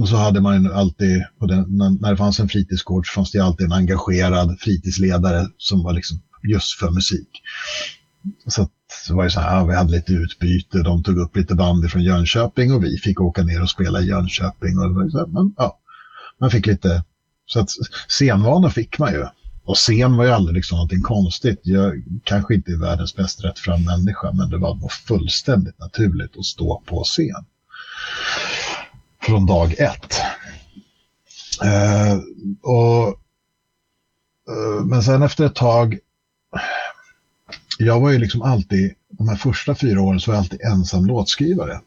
Och 0.00 0.08
så 0.08 0.16
hade 0.16 0.40
man 0.40 0.64
ju 0.64 0.72
alltid, 0.72 1.24
den, 1.40 1.76
när, 1.76 2.00
när 2.00 2.10
det 2.10 2.16
fanns 2.16 2.40
en 2.40 2.48
fritidsgård 2.48 3.06
så 3.06 3.12
fanns 3.12 3.30
det 3.30 3.40
alltid 3.40 3.66
en 3.66 3.72
engagerad 3.72 4.60
fritidsledare 4.60 5.46
som 5.58 5.82
var 5.82 5.92
liksom 5.92 6.20
just 6.42 6.78
för 6.78 6.90
musik. 6.90 7.28
Så 8.46 8.68
så 9.06 9.14
var 9.14 9.24
det 9.24 9.30
så 9.30 9.40
här, 9.40 9.60
ah, 9.60 9.64
vi 9.64 9.74
hade 9.74 9.92
lite 9.92 10.12
utbyte, 10.12 10.82
de 10.82 11.02
tog 11.02 11.18
upp 11.18 11.36
lite 11.36 11.54
band 11.54 11.90
från 11.90 12.02
Jönköping 12.02 12.72
och 12.72 12.84
vi 12.84 12.98
fick 12.98 13.20
åka 13.20 13.42
ner 13.42 13.62
och 13.62 13.70
spela 13.70 14.00
i 14.00 14.06
Jönköping. 14.06 14.78
Och 14.78 15.04
det 15.04 15.10
så 15.10 15.18
här, 15.18 15.26
men, 15.26 15.54
ja, 15.56 15.78
man 16.38 16.50
fick 16.50 16.66
lite, 16.66 17.04
så 17.46 17.60
att 17.60 17.68
scenvana 18.08 18.70
fick 18.70 18.98
man 18.98 19.12
ju. 19.12 19.26
Och 19.64 19.76
scen 19.76 20.16
var 20.16 20.24
ju 20.24 20.30
aldrig 20.30 20.54
liksom 20.54 20.76
någonting 20.76 21.02
konstigt. 21.02 21.60
Jag 21.62 22.04
kanske 22.24 22.54
inte 22.54 22.72
är 22.72 22.76
världens 22.76 23.16
bäst 23.16 23.44
rättfram 23.44 23.84
människa, 23.84 24.32
men 24.32 24.50
det 24.50 24.58
var 24.58 24.74
nog 24.74 24.92
fullständigt 24.92 25.78
naturligt 25.78 26.36
att 26.36 26.44
stå 26.44 26.82
på 26.86 27.04
scen. 27.04 27.44
Från 29.22 29.46
dag 29.46 29.74
ett. 29.78 30.20
Uh, 31.64 32.20
och, 32.62 33.08
uh, 34.50 34.84
men 34.84 35.02
sen 35.02 35.22
efter 35.22 35.46
ett 35.46 35.54
tag, 35.54 35.98
jag 37.84 38.00
var 38.00 38.10
ju 38.10 38.18
liksom 38.18 38.42
alltid, 38.42 38.92
de 39.10 39.28
här 39.28 39.36
första 39.36 39.74
fyra 39.74 40.02
åren 40.02 40.20
så 40.20 40.30
var 40.30 40.36
jag 40.36 40.42
alltid 40.42 40.60
ensam 40.60 41.06
låtskrivare. 41.06 41.80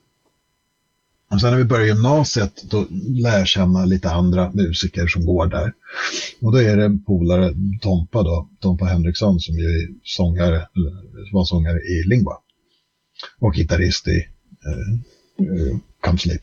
Och 1.31 1.41
sen 1.41 1.51
när 1.51 1.57
vi 1.57 1.63
börjar 1.63 1.85
gymnasiet 1.85 2.63
då 2.63 2.87
lär 2.91 3.37
jag 3.37 3.47
känna 3.47 3.85
lite 3.85 4.11
andra 4.11 4.51
musiker 4.51 5.07
som 5.07 5.25
går 5.25 5.47
där. 5.47 5.73
Och 6.41 6.51
då 6.51 6.61
är 6.61 6.77
det 6.77 6.85
en 6.85 7.03
polare, 7.03 7.53
Tompa 7.81 8.23
då, 8.23 8.49
Tompa 8.59 8.85
Henriksson 8.85 9.39
som 9.39 9.55
ju 9.55 9.65
är 9.65 9.87
sångare, 10.03 10.67
var 11.31 11.45
sångare 11.45 11.79
i 11.79 12.03
Lingua. 12.03 12.37
Och 13.39 13.53
gitarrist 13.55 14.07
i 14.07 14.27
eh, 14.65 14.93
eh 15.47 15.77
Come 16.01 16.17
Sleep. 16.17 16.41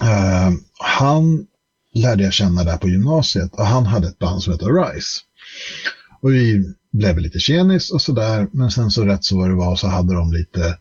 Eh, 0.00 0.50
han 0.78 1.46
lärde 1.94 2.24
jag 2.24 2.32
känna 2.32 2.64
där 2.64 2.76
på 2.76 2.88
gymnasiet 2.88 3.54
och 3.54 3.66
han 3.66 3.86
hade 3.86 4.08
ett 4.08 4.18
band 4.18 4.42
som 4.42 4.52
hette 4.52 4.64
Rise. 4.64 5.20
Och 6.20 6.32
vi 6.32 6.74
blev 6.92 7.18
lite 7.18 7.38
tjenis 7.38 7.90
och 7.90 8.02
sådär, 8.02 8.48
men 8.52 8.70
sen 8.70 8.90
så 8.90 9.04
rätt 9.04 9.24
så 9.24 9.36
vad 9.36 9.50
det 9.50 9.56
var 9.56 9.76
så 9.76 9.88
hade 9.88 10.14
de 10.14 10.32
lite 10.32 10.78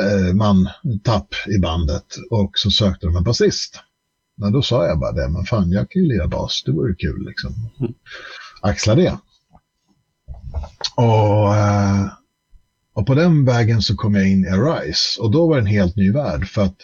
Eh, 0.00 0.34
man 0.34 0.68
tapp 1.02 1.34
i 1.56 1.58
bandet 1.58 2.16
och 2.30 2.52
så 2.54 2.70
sökte 2.70 3.06
de 3.06 3.16
en 3.16 3.24
basist. 3.24 3.80
Men 4.36 4.52
då 4.52 4.62
sa 4.62 4.86
jag 4.86 4.98
bara 4.98 5.12
det, 5.12 5.28
men 5.28 5.44
fan 5.44 5.70
jag 5.70 5.90
kan 5.90 6.02
ju 6.02 6.08
lira 6.08 6.28
bas, 6.28 6.62
det 6.66 6.72
vore 6.72 6.94
kul 6.94 7.26
liksom. 7.26 7.54
Mm. 7.80 7.94
Axla 8.62 8.94
det. 8.94 9.18
Och, 10.96 11.54
eh, 11.54 12.06
och 12.94 13.06
på 13.06 13.14
den 13.14 13.44
vägen 13.44 13.82
så 13.82 13.96
kom 13.96 14.14
jag 14.14 14.28
in 14.28 14.44
i 14.44 14.48
Arise 14.48 15.20
och 15.20 15.30
då 15.30 15.46
var 15.46 15.56
det 15.56 15.62
en 15.62 15.66
helt 15.66 15.96
ny 15.96 16.12
värld 16.12 16.48
för 16.48 16.62
att 16.62 16.76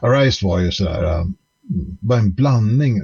Arise 0.00 0.46
var 0.46 0.58
ju 0.58 0.72
sådär, 0.72 1.04
eh, 1.04 1.24
var 2.00 2.16
en 2.16 2.32
blandning. 2.32 3.00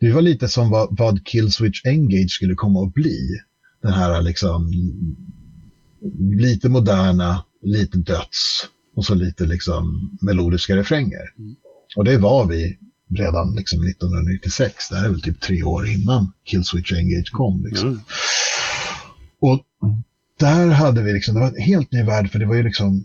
Det 0.00 0.12
var 0.12 0.22
lite 0.22 0.48
som 0.48 0.70
vad, 0.70 0.88
vad 0.98 1.26
Killswitch 1.26 1.84
Engage 1.84 2.30
skulle 2.30 2.54
komma 2.54 2.82
att 2.82 2.94
bli. 2.94 3.40
Den 3.86 3.94
här 3.94 4.22
liksom 4.22 4.72
lite 6.18 6.68
moderna 6.68 7.44
lite 7.62 7.98
döds 7.98 8.66
och 8.96 9.04
så 9.04 9.14
lite 9.14 9.46
liksom 9.46 10.10
melodiska 10.20 10.76
refränger. 10.76 11.32
Mm. 11.38 11.56
Och 11.96 12.04
det 12.04 12.18
var 12.18 12.46
vi 12.46 12.78
redan 13.08 13.54
liksom 13.54 13.86
1996. 13.86 14.88
Det 14.88 14.96
här 14.96 15.04
är 15.04 15.10
väl 15.10 15.20
typ 15.20 15.40
tre 15.40 15.62
år 15.62 15.88
innan 15.88 16.32
Killswitch 16.44 16.92
Engage 16.92 17.30
kom. 17.32 17.64
Liksom. 17.66 17.88
Mm. 17.88 18.00
Och 19.40 19.60
där 20.38 20.70
hade 20.70 21.02
vi 21.02 21.12
liksom, 21.12 21.34
det 21.34 21.40
var 21.40 21.48
en 21.48 21.62
helt 21.62 21.92
ny 21.92 22.02
värld 22.02 22.30
för 22.30 22.38
det 22.38 22.46
var 22.46 22.54
ju 22.54 22.62
liksom 22.62 23.04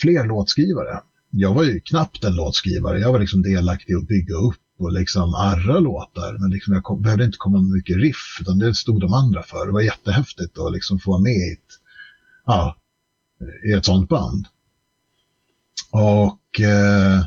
fler 0.00 0.24
låtskrivare. 0.24 1.00
Jag 1.30 1.54
var 1.54 1.64
ju 1.64 1.80
knappt 1.80 2.24
en 2.24 2.36
låtskrivare. 2.36 2.98
Jag 2.98 3.12
var 3.12 3.20
liksom 3.20 3.42
delaktig 3.42 3.94
att 3.94 4.08
bygga 4.08 4.34
upp 4.34 4.56
och 4.80 4.92
liksom 4.92 5.34
arra 5.34 5.78
låtar. 5.78 6.36
Men 6.38 6.50
liksom 6.50 6.74
jag 6.74 6.82
kom, 6.82 7.02
behövde 7.02 7.24
inte 7.24 7.38
komma 7.38 7.60
med 7.60 7.70
mycket 7.70 7.96
riff, 7.96 8.38
utan 8.40 8.58
det 8.58 8.74
stod 8.74 9.00
de 9.00 9.12
andra 9.12 9.42
för. 9.42 9.66
Det 9.66 9.72
var 9.72 9.80
jättehäftigt 9.80 10.58
att 10.58 10.72
liksom 10.72 10.98
få 10.98 11.10
vara 11.10 11.20
med 11.20 11.32
i 11.32 11.52
ett, 11.52 11.70
ja, 12.46 12.76
i 13.64 13.72
ett 13.72 13.84
sånt 13.84 14.08
band. 14.08 14.46
Och 15.90 16.60
eh, 16.60 17.24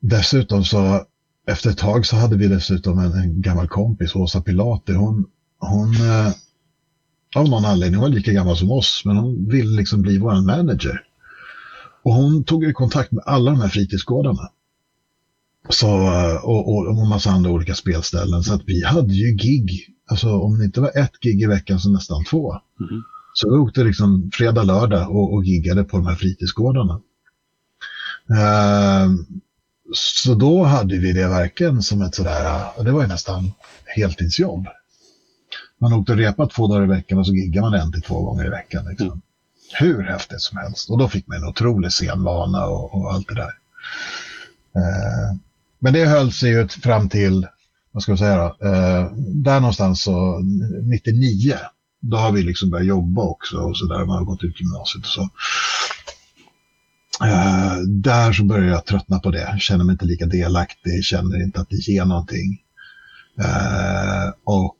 dessutom 0.00 0.64
så 0.64 1.06
efter 1.46 1.70
ett 1.70 1.78
tag 1.78 2.06
så 2.06 2.16
hade 2.16 2.36
vi 2.36 2.48
dessutom 2.48 2.98
en, 2.98 3.12
en 3.12 3.42
gammal 3.42 3.68
kompis, 3.68 4.16
Åsa 4.16 4.40
Pilati. 4.40 4.92
Hon, 4.92 5.26
hon 5.58 5.94
eh, 5.94 6.32
av 7.36 7.48
någon 7.48 7.64
anledning, 7.64 8.00
hon 8.00 8.10
var 8.10 8.16
lika 8.16 8.32
gammal 8.32 8.56
som 8.56 8.70
oss, 8.70 9.02
men 9.04 9.16
hon 9.16 9.48
ville 9.48 9.76
liksom 9.76 10.02
bli 10.02 10.18
vår 10.18 10.46
manager. 10.46 11.02
Och 12.02 12.14
hon 12.14 12.44
tog 12.44 12.64
ju 12.64 12.72
kontakt 12.72 13.12
med 13.12 13.24
alla 13.26 13.50
de 13.50 13.60
här 13.60 13.68
fritidsgårdarna. 13.68 14.50
Så, 15.68 15.86
eh, 15.86 16.44
och, 16.44 16.68
och, 16.68 16.86
och 16.86 17.08
massa 17.08 17.30
andra 17.30 17.50
olika 17.50 17.74
spelställen. 17.74 18.42
Så 18.42 18.54
att 18.54 18.62
vi 18.66 18.84
hade 18.84 19.14
ju 19.14 19.36
gig, 19.36 19.94
alltså 20.06 20.28
om 20.28 20.58
det 20.58 20.64
inte 20.64 20.80
var 20.80 20.98
ett 20.98 21.20
gig 21.20 21.42
i 21.42 21.46
veckan 21.46 21.80
så 21.80 21.90
nästan 21.90 22.24
två. 22.24 22.52
Mm. 22.80 23.02
Så 23.34 23.50
vi 23.50 23.56
åkte 23.56 23.84
liksom 23.84 24.30
fredag, 24.34 24.62
lördag 24.62 25.10
och, 25.10 25.34
och 25.34 25.44
giggade 25.44 25.84
på 25.84 25.96
de 25.96 26.06
här 26.06 26.14
fritidsgårdarna. 26.14 27.00
Uh, 28.30 29.14
så 29.92 30.34
då 30.34 30.62
hade 30.62 30.98
vi 30.98 31.12
det 31.12 31.28
verkligen 31.28 31.82
som 31.82 32.02
ett 32.02 32.14
sådär, 32.14 32.64
det 32.84 32.90
var 32.90 33.02
ju 33.02 33.08
nästan 33.08 33.52
heltidsjobb. 33.84 34.66
Man 35.78 35.92
åkte 35.92 36.12
och 36.12 36.18
repade 36.18 36.50
två 36.50 36.66
dagar 36.66 36.84
i 36.84 36.88
veckan 36.88 37.18
och 37.18 37.26
så 37.26 37.34
giggade 37.34 37.70
man 37.70 37.80
en 37.80 37.92
till 37.92 38.02
två 38.02 38.22
gånger 38.22 38.46
i 38.46 38.50
veckan. 38.50 38.86
Liksom. 38.88 39.06
Mm. 39.06 39.20
Hur 39.78 40.02
häftigt 40.02 40.40
som 40.40 40.58
helst. 40.58 40.90
Och 40.90 40.98
då 40.98 41.08
fick 41.08 41.26
man 41.26 41.36
en 41.36 41.48
otrolig 41.48 41.90
scenvana 41.90 42.66
och, 42.66 42.94
och 42.94 43.12
allt 43.12 43.28
det 43.28 43.34
där. 43.34 43.52
Uh, 44.76 45.38
men 45.84 45.92
det 45.92 46.06
höll 46.06 46.32
sig 46.32 46.50
ju 46.50 46.68
fram 46.68 47.08
till, 47.08 47.46
vad 47.92 48.02
ska 48.02 48.12
jag 48.12 48.18
säga 48.18 48.36
då, 48.36 48.66
eh, 48.68 49.12
där 49.16 49.60
någonstans 49.60 50.02
så 50.02 50.40
99 50.82 51.54
då 52.00 52.16
har 52.16 52.32
vi 52.32 52.42
liksom 52.42 52.70
börjat 52.70 52.86
jobba 52.86 53.22
också 53.22 53.56
och 53.56 53.76
så 53.76 53.86
där. 53.86 54.04
Man 54.04 54.18
har 54.18 54.24
gått 54.24 54.44
ut 54.44 54.60
gymnasiet 54.60 55.04
och 55.04 55.10
så. 55.10 55.22
Eh, 57.24 57.76
där 58.02 58.32
så 58.32 58.44
börjar 58.44 58.68
jag 58.68 58.86
tröttna 58.86 59.18
på 59.18 59.30
det. 59.30 59.56
Känner 59.58 59.84
mig 59.84 59.92
inte 59.92 60.04
lika 60.04 60.26
delaktig, 60.26 61.04
känner 61.04 61.42
inte 61.42 61.60
att 61.60 61.70
det 61.70 61.88
ger 61.88 62.04
någonting. 62.04 62.60
Eh, 63.40 64.32
och 64.44 64.76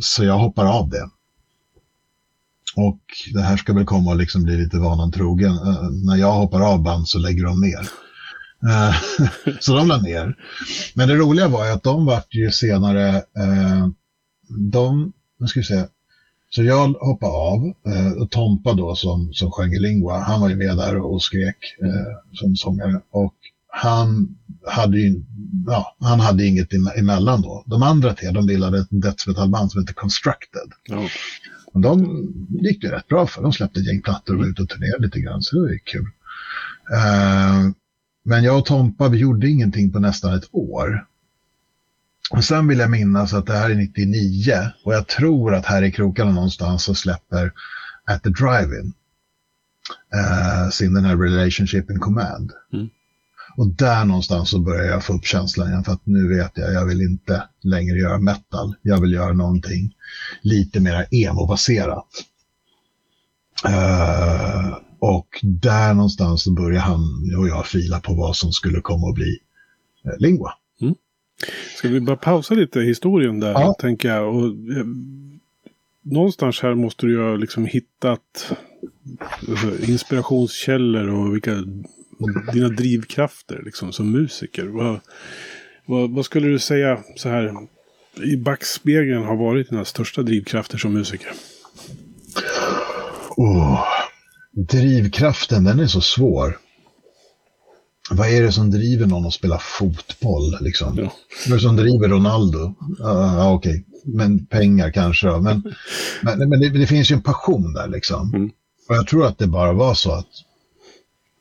så 0.00 0.24
jag 0.24 0.38
hoppar 0.38 0.66
av 0.66 0.88
det. 0.88 1.08
Och 2.76 3.00
det 3.34 3.42
här 3.42 3.56
ska 3.56 3.72
väl 3.72 3.84
komma 3.84 4.10
och 4.10 4.16
liksom 4.16 4.42
bli 4.42 4.56
lite 4.56 4.78
vanan 4.78 5.12
trogen. 5.12 5.52
när 6.04 6.16
jag 6.16 6.32
hoppar 6.32 6.60
av 6.60 6.82
band 6.82 7.08
så 7.08 7.18
lägger 7.18 7.44
de 7.44 7.60
ner. 7.60 7.88
så 9.60 9.76
de 9.76 9.88
la 9.88 9.96
ner. 9.96 10.36
Men 10.94 11.08
det 11.08 11.14
roliga 11.14 11.48
var 11.48 11.66
ju 11.66 11.72
att 11.72 11.82
de 11.82 12.06
vart 12.06 12.34
ju 12.34 12.50
senare, 12.50 13.22
de, 14.48 15.12
nu 15.38 15.46
ska 15.46 15.60
vi 15.60 15.64
se, 15.64 15.84
så 16.50 16.62
jag 16.62 16.88
hoppade 16.88 17.32
av 17.32 17.74
eh, 17.86 18.12
och 18.12 18.30
Tompa 18.30 18.74
då 18.74 18.94
som, 18.94 19.32
som 19.32 19.50
sjöng 19.50 19.72
i 19.72 19.78
Lingua, 19.78 20.18
han 20.18 20.40
var 20.40 20.48
ju 20.48 20.56
med 20.56 20.76
där 20.76 20.96
och 20.96 21.22
skrek 21.22 21.56
eh, 21.82 22.38
som 22.38 22.56
sångare. 22.56 23.00
Och 23.10 23.34
han 23.72 24.36
hade 24.66 24.98
ju, 24.98 25.22
ja, 25.66 25.96
han 26.00 26.20
hade 26.20 26.46
inget 26.46 26.72
emellan 26.96 27.42
då. 27.42 27.64
De 27.66 27.82
andra 27.82 28.14
tre, 28.14 28.30
de 28.30 28.46
bildade 28.46 28.78
ett 28.78 28.88
dödsmetallband 28.90 29.72
som 29.72 29.80
heter 29.80 29.94
Constructed. 29.94 30.72
Oh. 30.90 31.06
Och 31.72 31.80
de 31.80 32.26
gick 32.62 32.82
det 32.82 32.92
rätt 32.92 33.08
bra 33.08 33.26
för. 33.26 33.42
De 33.42 33.52
släppte 33.52 33.80
ett 33.80 33.86
gäng 33.86 34.02
plattor 34.02 34.34
och 34.34 34.40
var 34.40 34.46
ute 34.46 34.62
och 34.62 34.68
turnerade 34.68 35.04
lite 35.04 35.20
grann, 35.20 35.42
så 35.42 35.56
det 35.56 35.62
var 35.62 35.68
ju 35.68 35.78
kul. 35.78 36.06
Uh, 36.92 37.72
men 38.22 38.44
jag 38.44 38.58
och 38.58 38.66
Tompa, 38.66 39.08
vi 39.08 39.18
gjorde 39.18 39.48
ingenting 39.48 39.92
på 39.92 39.98
nästan 39.98 40.34
ett 40.34 40.48
år. 40.52 41.06
Och 42.30 42.44
sen 42.44 42.68
vill 42.68 42.78
jag 42.78 42.90
minnas 42.90 43.34
att 43.34 43.46
det 43.46 43.56
här 43.56 43.70
är 43.70 43.74
99 43.74 44.70
och 44.84 44.94
jag 44.94 45.06
tror 45.06 45.54
att 45.54 45.66
här 45.66 45.82
i 45.82 45.92
krokarna 45.92 46.30
någonstans 46.30 46.84
så 46.84 46.94
släpper 46.94 47.52
At 48.04 48.22
the 48.22 48.30
Drive-In 48.30 48.92
eh, 50.14 50.70
sin 50.70 50.94
den 50.94 51.04
här 51.04 51.16
Relationship 51.16 51.90
in 51.90 51.98
Command. 51.98 52.52
Mm. 52.72 52.88
Och 53.56 53.66
där 53.66 54.04
någonstans 54.04 54.50
så 54.50 54.58
börjar 54.58 54.84
jag 54.84 55.04
få 55.04 55.12
upp 55.12 55.24
känslan 55.24 55.68
igen 55.68 55.84
för 55.84 55.92
att 55.92 56.06
nu 56.06 56.28
vet 56.28 56.52
jag, 56.54 56.72
jag 56.72 56.86
vill 56.86 57.00
inte 57.00 57.48
längre 57.60 57.98
göra 57.98 58.18
metal. 58.18 58.74
Jag 58.82 59.00
vill 59.00 59.12
göra 59.12 59.32
någonting 59.32 59.94
lite 60.42 60.80
mer 60.80 61.06
emo-baserat. 61.10 62.06
Uh, 63.66 64.78
Och 65.00 65.40
där 65.42 65.94
någonstans 65.94 66.42
så 66.42 66.52
började 66.52 66.80
han 66.80 67.00
och 67.38 67.48
jag 67.48 67.66
fila 67.66 68.00
på 68.00 68.14
vad 68.14 68.36
som 68.36 68.52
skulle 68.52 68.80
komma 68.80 69.08
att 69.08 69.14
bli 69.14 69.38
eh, 70.04 70.18
Lingua. 70.18 70.52
Ska 71.76 71.88
vi 71.88 72.00
bara 72.00 72.16
pausa 72.16 72.54
lite 72.54 72.80
historien 72.80 73.40
där, 73.40 73.52
Ja. 73.52 73.74
tänker 73.80 74.08
jag. 74.08 74.34
Och, 74.36 74.44
eh, 74.46 74.84
någonstans 76.02 76.60
här 76.60 76.74
måste 76.74 77.06
du 77.06 77.12
ju 77.12 77.22
ha 77.22 77.36
liksom 77.36 77.66
hittat 77.66 78.52
alltså, 79.48 79.90
inspirationskällor 79.90 81.08
och 81.08 81.34
vilka 81.34 81.54
dina 82.52 82.68
drivkrafter 82.68 83.62
liksom, 83.64 83.92
som 83.92 84.10
musiker. 84.12 84.66
Vad, 84.66 85.00
vad, 85.86 86.10
vad 86.10 86.24
skulle 86.24 86.48
du 86.48 86.58
säga 86.58 86.98
så 87.16 87.28
här 87.28 87.54
i 88.24 88.36
backspegeln 88.36 89.24
har 89.24 89.36
varit 89.36 89.70
dina 89.70 89.84
största 89.84 90.22
drivkrafter 90.22 90.78
som 90.78 90.92
musiker? 90.92 91.32
Oh, 93.36 93.84
drivkraften, 94.52 95.64
den 95.64 95.80
är 95.80 95.86
så 95.86 96.00
svår. 96.00 96.58
Vad 98.10 98.28
är 98.28 98.42
det 98.42 98.52
som 98.52 98.70
driver 98.70 99.06
någon 99.06 99.26
att 99.26 99.34
spela 99.34 99.58
fotboll? 99.58 100.56
Liksom? 100.60 100.98
Ja. 100.98 101.12
Vad 101.46 101.52
är 101.52 101.56
det 101.56 101.68
som 101.68 101.76
driver 101.76 102.08
Ronaldo? 102.08 102.74
Ja, 102.98 103.52
okej. 103.52 103.84
Men 104.04 104.46
pengar 104.46 104.90
kanske. 104.90 105.26
Men, 105.26 105.74
men, 106.22 106.48
men 106.48 106.60
det, 106.60 106.68
det 106.68 106.86
finns 106.86 107.10
ju 107.10 107.14
en 107.14 107.22
passion 107.22 107.72
där 107.72 107.88
liksom. 107.88 108.34
Mm. 108.34 108.50
Och 108.88 108.96
jag 108.96 109.06
tror 109.06 109.26
att 109.26 109.38
det 109.38 109.46
bara 109.46 109.72
var 109.72 109.94
så 109.94 110.12
att 110.12 110.28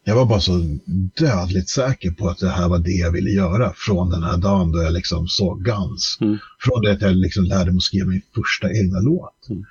jag 0.04 0.16
var 0.16 0.26
bara 0.26 0.42
så 0.42 0.78
dödligt 1.18 1.70
säker 1.70 2.12
på 2.12 2.30
att 2.30 2.40
det 2.40 2.50
här 2.50 2.70
var 2.70 2.80
det 2.80 2.92
jag 2.92 3.12
ville 3.12 3.30
göra 3.30 3.74
från 3.76 4.10
den 4.10 4.24
här 4.24 4.38
dagen 4.38 4.72
då 4.72 4.82
jag 4.82 4.94
liksom 4.94 5.28
såg 5.28 5.66
Guns. 5.66 6.18
Mm. 6.22 6.38
Från 6.60 6.82
det 6.82 6.92
att 6.92 7.02
jag 7.02 7.16
liksom 7.16 7.44
lärde 7.44 7.72
mig 7.72 7.78
att 7.78 7.84
skriva 7.84 8.08
min 8.08 8.22
första 8.36 8.72
egna 8.72 9.00
låt. 9.00 9.50
Mm. 9.50 9.64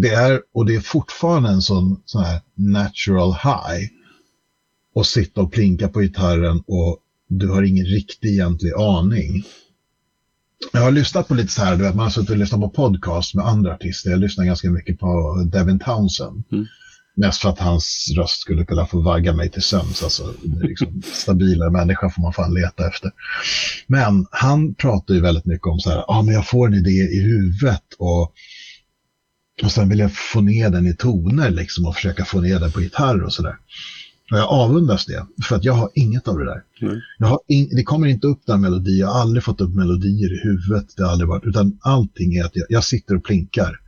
Det 0.00 0.08
är, 0.08 0.40
och 0.54 0.66
det 0.66 0.74
är 0.74 0.80
fortfarande 0.80 1.48
en 1.48 1.62
sån, 1.62 2.02
sån 2.04 2.24
här 2.24 2.40
natural 2.54 3.32
high. 3.32 3.88
Och 4.94 5.06
sitta 5.06 5.40
och 5.40 5.52
plinka 5.52 5.88
på 5.88 6.00
gitarren 6.00 6.62
och 6.66 6.98
du 7.28 7.48
har 7.48 7.62
ingen 7.62 7.86
riktig 7.86 8.28
egentlig 8.28 8.72
aning. 8.72 9.44
Jag 10.72 10.80
har 10.80 10.90
lyssnat 10.90 11.28
på 11.28 11.34
lite 11.34 11.52
så 11.52 11.62
här, 11.62 11.76
du 11.76 11.82
vet, 11.82 11.94
man 11.94 12.04
har 12.04 12.10
suttit 12.10 12.30
och 12.30 12.36
lyssnat 12.36 12.60
på 12.60 12.68
podcast 12.68 13.34
med 13.34 13.46
andra 13.46 13.74
artister. 13.74 14.10
Jag 14.10 14.20
lyssnar 14.20 14.44
ganska 14.44 14.70
mycket 14.70 14.98
på 14.98 15.42
Devin 15.52 15.78
Townsend. 15.78 16.44
Mm. 16.52 16.66
Mest 17.16 17.42
för 17.42 17.48
att 17.48 17.58
hans 17.58 18.12
röst 18.16 18.40
skulle 18.40 18.64
kunna 18.64 18.86
få 18.86 19.00
vagga 19.00 19.32
mig 19.32 19.50
till 19.50 19.62
sömns. 19.62 20.02
Alltså, 20.02 20.34
liksom, 20.62 21.02
stabilare 21.12 21.70
människa 21.70 22.10
får 22.10 22.22
man 22.22 22.32
fan 22.32 22.54
leta 22.54 22.88
efter. 22.88 23.10
Men 23.86 24.26
han 24.30 24.74
pratar 24.74 25.14
ju 25.14 25.20
väldigt 25.20 25.46
mycket 25.46 25.66
om 25.66 25.80
så 25.80 25.90
här, 25.90 25.96
ja 25.96 26.04
ah, 26.08 26.22
men 26.22 26.34
jag 26.34 26.48
får 26.48 26.66
en 26.66 26.74
idé 26.74 26.90
i 26.90 27.20
huvudet 27.20 27.84
och, 27.98 28.32
och 29.62 29.72
sen 29.72 29.88
vill 29.88 29.98
jag 29.98 30.12
få 30.12 30.40
ner 30.40 30.70
den 30.70 30.86
i 30.86 30.94
toner 30.94 31.50
liksom 31.50 31.86
och 31.86 31.94
försöka 31.94 32.24
få 32.24 32.40
ner 32.40 32.60
den 32.60 32.72
på 32.72 32.80
gitarr 32.80 33.22
och 33.22 33.32
sådär. 33.32 33.56
Och 34.30 34.38
jag 34.38 34.48
avundas 34.48 35.06
det, 35.06 35.26
för 35.44 35.56
att 35.56 35.64
jag 35.64 35.72
har 35.72 35.90
inget 35.94 36.28
av 36.28 36.38
det 36.38 36.44
där. 36.44 36.62
Har 37.18 37.40
in, 37.48 37.68
det 37.76 37.82
kommer 37.82 38.06
inte 38.06 38.26
upp 38.26 38.46
några 38.46 38.60
melodier, 38.60 39.00
jag 39.00 39.08
har 39.08 39.20
aldrig 39.20 39.44
fått 39.44 39.60
upp 39.60 39.74
melodier 39.74 40.32
i 40.32 40.40
huvudet, 40.42 40.86
det 40.96 41.02
har 41.02 41.10
aldrig 41.10 41.28
varit, 41.28 41.44
utan 41.44 41.78
allting 41.80 42.34
är 42.34 42.44
att 42.44 42.56
jag, 42.56 42.66
jag 42.68 42.84
sitter 42.84 43.16
och 43.16 43.24
plinkar. 43.24 43.80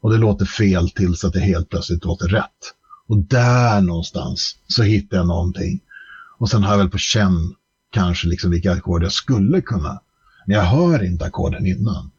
Och 0.00 0.10
det 0.10 0.18
låter 0.18 0.44
fel 0.46 0.90
tills 0.90 1.24
att 1.24 1.32
det 1.32 1.40
helt 1.40 1.68
plötsligt 1.70 2.04
låter 2.04 2.28
rätt. 2.28 2.74
Och 3.08 3.18
där 3.18 3.80
någonstans 3.80 4.56
så 4.68 4.82
hittar 4.82 5.16
jag 5.16 5.26
någonting. 5.26 5.80
Och 6.38 6.50
sen 6.50 6.62
har 6.62 6.70
jag 6.70 6.78
väl 6.78 6.90
på 6.90 6.98
känn 6.98 7.54
kanske 7.92 8.28
liksom 8.28 8.50
vilka 8.50 8.72
ackord 8.72 9.02
jag 9.02 9.12
skulle 9.12 9.60
kunna. 9.60 10.00
Men 10.46 10.56
jag 10.56 10.64
hör 10.64 11.04
inte 11.04 11.24
ackorden 11.24 11.66
innan. 11.66 12.10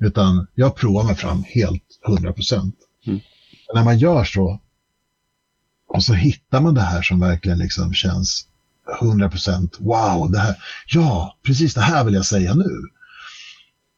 Utan 0.00 0.46
jag 0.54 0.76
provar 0.76 1.04
mig 1.04 1.14
fram 1.14 1.44
helt 1.46 1.82
100 2.08 2.32
procent. 2.32 2.74
Mm. 3.06 3.20
När 3.74 3.84
man 3.84 3.98
gör 3.98 4.24
så 4.24 4.60
och 5.88 6.04
så 6.04 6.12
hittar 6.12 6.60
man 6.60 6.74
det 6.74 6.80
här 6.80 7.02
som 7.02 7.20
verkligen 7.20 7.58
liksom 7.58 7.94
känns 7.94 8.46
100 9.00 9.30
procent. 9.30 9.76
Wow, 9.80 10.30
det 10.30 10.38
här, 10.38 10.56
ja, 10.86 11.38
precis 11.42 11.74
det 11.74 11.80
här 11.80 12.04
vill 12.04 12.14
jag 12.14 12.26
säga 12.26 12.54
nu. 12.54 12.88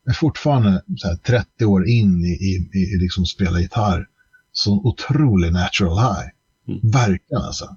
Jag 0.04 0.12
är 0.12 0.16
fortfarande 0.16 0.82
här 1.04 1.16
30 1.16 1.64
år 1.64 1.88
in 1.88 2.24
i, 2.24 2.28
i, 2.28 2.78
i 2.78 2.96
liksom 2.96 3.26
spela 3.26 3.60
gitarr. 3.60 4.08
Så 4.52 4.72
otrolig 4.72 5.52
natural 5.52 5.98
high. 5.98 6.28
Mm. 6.68 6.90
Verkligen 6.90 7.42
alltså. 7.42 7.76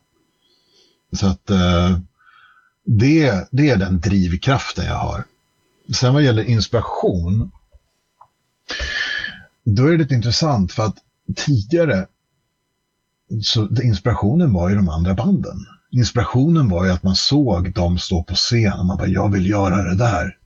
Så 1.14 1.28
att 1.28 1.50
eh, 1.50 2.00
det, 2.86 3.48
det 3.52 3.70
är 3.70 3.78
den 3.78 4.00
drivkraften 4.00 4.86
jag 4.86 4.98
har. 4.98 5.24
Sen 5.94 6.14
vad 6.14 6.24
gäller 6.24 6.44
inspiration. 6.44 7.52
Då 9.64 9.86
är 9.86 9.92
det 9.92 9.98
lite 9.98 10.14
intressant 10.14 10.72
för 10.72 10.86
att 10.86 10.98
tidigare 11.36 12.06
så 13.42 13.82
inspirationen 13.82 14.54
var 14.54 14.70
ju 14.70 14.76
de 14.76 14.90
andra 14.90 15.14
banden. 15.14 15.66
Inspirationen 15.92 16.70
var 16.70 16.86
ju 16.86 16.92
att 16.92 17.04
man 17.04 17.16
såg 17.16 17.74
dem 17.74 17.98
stå 17.98 18.24
på 18.24 18.34
scen 18.34 18.74
och 18.74 18.86
man 18.86 18.98
bara, 18.98 19.08
jag 19.08 19.32
vill 19.32 19.50
göra 19.50 19.84
det 19.84 19.96
där. 19.96 20.38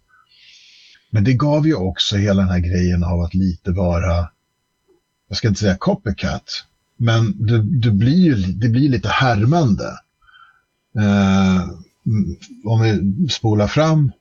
Men 1.12 1.24
det 1.24 1.34
gav 1.34 1.68
ju 1.68 1.76
också 1.76 2.16
hela 2.16 2.42
den 2.42 2.52
här 2.52 2.60
grejen 2.60 3.04
av 3.04 3.22
att 3.22 3.34
lite 3.34 3.72
vara, 3.72 4.30
jag 5.28 5.38
ska 5.38 5.48
inte 5.48 5.60
säga 5.60 5.76
copycat, 5.76 6.64
men 6.98 7.48
det, 7.48 7.80
det 7.80 7.92
blir 7.92 8.24
ju 8.24 8.36
det 8.36 8.70
blir 8.70 8.90
lite 8.90 9.10
härmande. 9.10 10.00
Eh, 11.00 11.70
om 12.66 12.82
vi 12.82 13.28
spolar 13.30 13.68
fram 13.68 14.12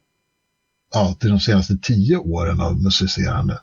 till 1.18 1.30
de 1.30 1.40
senaste 1.40 1.76
tio 1.76 2.16
åren 2.16 2.61
av 2.61 2.82
musicerande, 2.82 3.59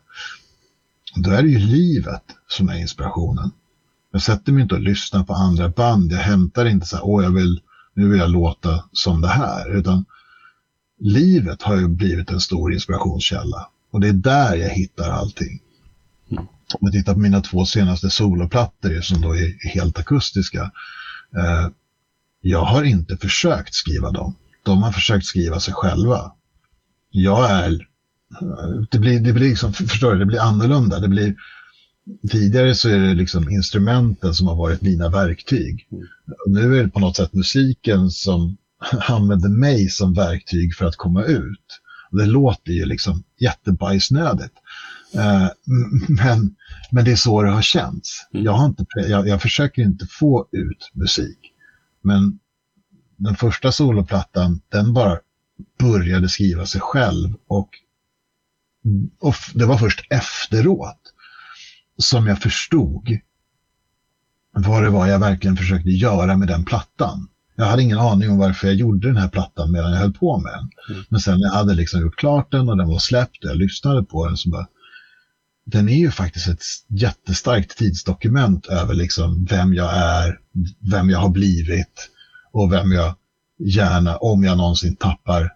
då 1.15 1.31
är 1.31 1.43
det 1.43 1.49
ju 1.49 1.59
livet 1.59 2.23
som 2.47 2.69
är 2.69 2.77
inspirationen. 2.77 3.51
Jag 4.11 4.21
sätter 4.21 4.51
mig 4.51 4.61
inte 4.63 4.75
och 4.75 4.81
lyssnar 4.81 5.23
på 5.23 5.33
andra 5.33 5.69
band. 5.69 6.11
Jag 6.11 6.17
hämtar 6.17 6.65
inte 6.65 6.85
så 6.85 6.95
här, 6.95 7.05
åh, 7.05 7.23
jag 7.23 7.31
vill, 7.31 7.61
nu 7.93 8.09
vill 8.09 8.19
jag 8.19 8.29
låta 8.29 8.83
som 8.91 9.21
det 9.21 9.27
här. 9.27 9.77
Utan 9.77 10.05
livet 10.99 11.61
har 11.61 11.75
ju 11.75 11.87
blivit 11.87 12.31
en 12.31 12.39
stor 12.39 12.73
inspirationskälla. 12.73 13.67
Och 13.91 13.99
det 13.99 14.07
är 14.07 14.13
där 14.13 14.55
jag 14.55 14.69
hittar 14.69 15.09
allting. 15.09 15.59
Mm. 16.31 16.43
Om 16.73 16.79
jag 16.79 16.91
tittar 16.91 17.13
på 17.13 17.19
mina 17.19 17.41
två 17.41 17.65
senaste 17.65 18.09
soloplattor 18.09 19.01
som 19.01 19.21
då 19.21 19.35
är 19.35 19.73
helt 19.73 19.99
akustiska. 19.99 20.71
Eh, 21.37 21.67
jag 22.41 22.65
har 22.65 22.83
inte 22.83 23.17
försökt 23.17 23.73
skriva 23.73 24.11
dem. 24.11 24.35
De 24.63 24.83
har 24.83 24.91
försökt 24.91 25.25
skriva 25.25 25.59
sig 25.59 25.73
själva. 25.73 26.31
Jag 27.15 27.51
är... 27.51 27.87
Det 28.91 28.99
blir, 28.99 29.19
det 29.19 29.33
blir 29.33 29.49
liksom, 29.49 29.73
förstår 29.73 30.13
du, 30.13 30.19
det 30.19 30.25
blir 30.25 30.39
annorlunda. 30.39 30.99
Det 30.99 31.07
blir 31.07 31.35
Tidigare 32.31 32.75
så 32.75 32.89
är 32.89 32.99
det 32.99 33.13
liksom 33.13 33.49
instrumenten 33.49 34.33
som 34.33 34.47
har 34.47 34.55
varit 34.55 34.81
mina 34.81 35.09
verktyg. 35.09 35.87
Mm. 35.91 36.03
Och 36.45 36.51
nu 36.51 36.79
är 36.79 36.83
det 36.83 36.89
på 36.89 36.99
något 36.99 37.15
sätt 37.15 37.33
musiken 37.33 38.11
som 38.11 38.57
använder 39.07 39.49
mig 39.49 39.89
som 39.89 40.13
verktyg 40.13 40.75
för 40.75 40.85
att 40.85 40.95
komma 40.95 41.23
ut. 41.23 41.79
Och 42.11 42.17
det 42.17 42.25
låter 42.25 42.71
ju 42.71 42.85
liksom 42.85 43.23
jättebajsnödigt. 43.39 44.53
Eh, 45.15 45.47
men, 46.07 46.55
men 46.91 47.05
det 47.05 47.11
är 47.11 47.15
så 47.15 47.41
det 47.41 47.51
har 47.51 47.61
känts. 47.61 48.27
Mm. 48.33 48.45
Jag, 48.45 48.51
har 48.51 48.65
inte, 48.65 48.85
jag, 48.95 49.27
jag 49.27 49.41
försöker 49.41 49.81
inte 49.81 50.07
få 50.09 50.47
ut 50.51 50.91
musik. 50.93 51.39
Men 52.01 52.39
den 53.17 53.35
första 53.35 53.71
soloplattan, 53.71 54.61
den 54.69 54.93
bara 54.93 55.19
började 55.79 56.29
skriva 56.29 56.65
sig 56.65 56.81
själv. 56.81 57.33
Och, 57.47 57.69
och 59.19 59.35
det 59.53 59.65
var 59.65 59.77
först 59.77 60.07
efteråt 60.09 60.99
som 61.97 62.27
jag 62.27 62.39
förstod 62.39 63.17
vad 64.53 64.83
det 64.83 64.89
var 64.89 65.07
jag 65.07 65.19
verkligen 65.19 65.57
försökte 65.57 65.89
göra 65.89 66.37
med 66.37 66.47
den 66.47 66.65
plattan. 66.65 67.27
Jag 67.55 67.65
hade 67.65 67.81
ingen 67.81 67.99
aning 67.99 68.29
om 68.29 68.37
varför 68.37 68.67
jag 68.67 68.75
gjorde 68.75 69.07
den 69.07 69.17
här 69.17 69.27
plattan 69.27 69.71
medan 69.71 69.91
jag 69.91 69.99
höll 69.99 70.13
på 70.13 70.39
med 70.39 70.53
den. 70.53 70.95
Mm. 70.95 71.05
Men 71.09 71.19
sen 71.19 71.39
när 71.39 71.47
jag 71.47 71.53
hade 71.53 71.73
liksom 71.73 72.01
gjort 72.01 72.15
klart 72.15 72.51
den 72.51 72.69
och 72.69 72.77
den 72.77 72.87
var 72.87 72.99
släppt 72.99 73.43
och 73.43 73.49
jag 73.49 73.57
lyssnade 73.57 74.03
på 74.03 74.27
den 74.27 74.37
så 74.37 74.49
bara 74.49 74.67
den 75.65 75.89
är 75.89 75.97
ju 75.97 76.11
faktiskt 76.11 76.47
ett 76.47 76.63
jättestarkt 76.87 77.77
tidsdokument 77.77 78.65
över 78.65 78.93
liksom 78.93 79.45
vem 79.45 79.73
jag 79.73 79.97
är, 79.97 80.39
vem 80.91 81.09
jag 81.09 81.19
har 81.19 81.29
blivit 81.29 82.09
och 82.51 82.71
vem 82.71 82.91
jag 82.91 83.15
gärna, 83.65 84.17
om 84.17 84.43
jag 84.43 84.57
någonsin 84.57 84.95
tappar 84.95 85.49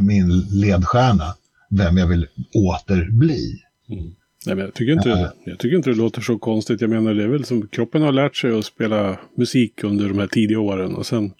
min 0.00 0.40
ledstjärna, 0.40 1.34
vem 1.70 1.96
jag 1.96 2.06
vill 2.06 2.26
återbli. 2.54 3.62
Mm. 3.88 4.14
Nej, 4.46 4.56
men 4.56 4.64
jag, 4.64 4.74
tycker 4.74 4.92
inte, 4.92 5.32
jag 5.44 5.58
tycker 5.58 5.76
inte 5.76 5.90
det 5.90 5.96
låter 5.96 6.20
så 6.20 6.38
konstigt. 6.38 6.80
Jag 6.80 6.90
menar, 6.90 7.14
det 7.14 7.24
är 7.24 7.28
väl 7.28 7.44
som 7.44 7.68
kroppen 7.68 8.02
har 8.02 8.12
lärt 8.12 8.36
sig 8.36 8.58
att 8.58 8.64
spela 8.64 9.18
musik 9.36 9.84
under 9.84 10.08
de 10.08 10.18
här 10.18 10.26
tidiga 10.26 10.60
åren. 10.60 10.94
Och 10.94 11.06
sen 11.06 11.32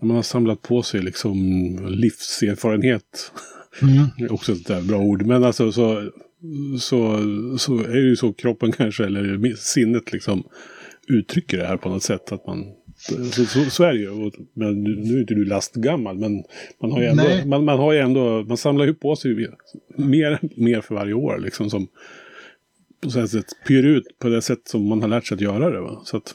när 0.00 0.06
man 0.06 0.16
har 0.16 0.22
samlat 0.22 0.62
på 0.62 0.82
sig 0.82 1.02
liksom 1.02 1.36
livserfarenhet. 1.88 3.32
Mm. 3.82 4.30
Också 4.30 4.52
ett 4.52 4.66
där 4.66 4.82
bra 4.82 4.98
ord. 4.98 5.22
Men 5.26 5.44
alltså 5.44 5.72
så, 5.72 6.10
så, 6.80 7.18
så 7.58 7.78
är 7.78 7.94
det 7.94 8.08
ju 8.08 8.16
så 8.16 8.32
kroppen 8.32 8.72
kanske, 8.72 9.04
eller 9.04 9.54
sinnet 9.56 10.12
liksom 10.12 10.44
uttrycker 11.08 11.58
det 11.58 11.66
här 11.66 11.76
på 11.76 11.88
något 11.88 12.02
sätt. 12.02 12.32
Att 12.32 12.46
man, 12.46 12.64
så, 13.08 13.44
så, 13.44 13.70
så 13.70 13.84
är 13.84 13.92
det 13.92 13.98
ju. 13.98 14.30
Men 14.54 14.84
nu 14.84 15.16
är 15.16 15.20
inte 15.20 15.34
du 15.34 15.44
lastgammal. 15.44 16.18
Men 16.18 16.44
man 16.80 16.92
har 16.92 17.00
ju 17.00 17.06
ändå, 17.06 17.22
Nej. 17.22 17.46
man, 17.46 17.64
man 17.64 17.78
har 17.78 17.92
ju 17.92 17.98
ändå, 17.98 18.42
man 18.42 18.56
samlar 18.56 18.84
ju 18.84 18.94
på 18.94 19.16
sig 19.16 19.48
mer, 19.96 20.38
mer 20.56 20.80
för 20.80 20.94
varje 20.94 21.14
år. 21.14 21.38
Liksom 21.38 21.70
som 21.70 21.88
på 23.00 23.10
så 23.10 23.28
sätt 23.28 23.46
pyr 23.68 23.82
ut 23.82 24.18
på 24.18 24.28
det 24.28 24.42
sätt 24.42 24.68
som 24.68 24.88
man 24.88 25.00
har 25.02 25.08
lärt 25.08 25.26
sig 25.26 25.34
att 25.34 25.40
göra 25.40 25.70
det. 25.70 25.80
Va? 25.80 26.00
Så 26.04 26.16
att, 26.16 26.34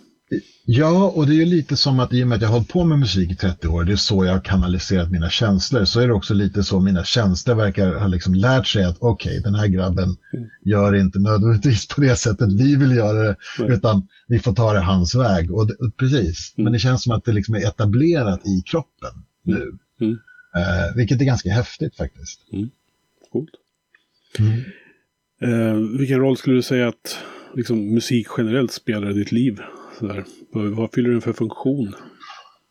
Ja, 0.65 1.11
och 1.15 1.27
det 1.27 1.33
är 1.33 1.35
ju 1.35 1.45
lite 1.45 1.77
som 1.77 1.99
att 1.99 2.13
i 2.13 2.23
och 2.23 2.27
med 2.27 2.35
att 2.35 2.41
jag 2.41 2.49
har 2.49 2.55
hållit 2.55 2.69
på 2.69 2.83
med 2.83 2.99
musik 2.99 3.31
i 3.31 3.35
30 3.35 3.67
år, 3.67 3.83
det 3.83 3.91
är 3.91 3.95
så 3.95 4.25
jag 4.25 4.33
har 4.33 4.41
kanaliserat 4.41 5.11
mina 5.11 5.29
känslor, 5.29 5.85
så 5.85 5.99
är 5.99 6.07
det 6.07 6.13
också 6.13 6.33
lite 6.33 6.63
så 6.63 6.79
mina 6.79 7.03
känslor 7.03 7.55
verkar 7.55 7.99
ha 7.99 8.07
liksom 8.07 8.33
lärt 8.33 8.67
sig 8.67 8.83
att 8.83 8.97
okej, 8.99 9.29
okay, 9.29 9.39
den 9.39 9.55
här 9.55 9.67
grabben 9.67 10.17
mm. 10.33 10.49
gör 10.65 10.95
inte 10.95 11.19
nödvändigtvis 11.19 11.87
på 11.87 12.01
det 12.01 12.15
sättet 12.15 12.53
vi 12.53 12.75
vill 12.75 12.95
göra 12.95 13.23
det, 13.23 13.35
mm. 13.59 13.73
utan 13.73 14.07
vi 14.27 14.39
får 14.39 14.53
ta 14.53 14.73
det 14.73 14.79
hans 14.79 15.15
väg. 15.15 15.51
Och, 15.51 15.67
det, 15.67 15.73
och 15.73 15.97
precis, 15.97 16.53
mm. 16.57 16.63
men 16.63 16.73
det 16.73 16.79
känns 16.79 17.03
som 17.03 17.11
att 17.11 17.25
det 17.25 17.31
liksom 17.31 17.55
är 17.55 17.67
etablerat 17.67 18.47
i 18.47 18.61
kroppen 18.65 19.11
mm. 19.47 19.59
nu. 19.59 19.77
Mm. 20.05 20.19
Eh, 20.55 20.95
vilket 20.95 21.21
är 21.21 21.25
ganska 21.25 21.49
häftigt 21.49 21.95
faktiskt. 21.95 22.41
Mm. 22.53 22.69
Coolt. 23.31 23.51
Eh, 25.41 25.97
vilken 25.97 26.19
roll 26.19 26.37
skulle 26.37 26.55
du 26.55 26.61
säga 26.61 26.87
att 26.87 27.19
liksom, 27.55 27.93
musik 27.93 28.27
generellt 28.37 28.71
spelar 28.71 29.11
i 29.11 29.13
ditt 29.13 29.31
liv? 29.31 29.59
Sådär. 29.99 30.25
Vad, 30.51 30.93
fyller 30.93 31.09
den 31.09 31.21
för 31.21 31.33
funktion? 31.33 31.95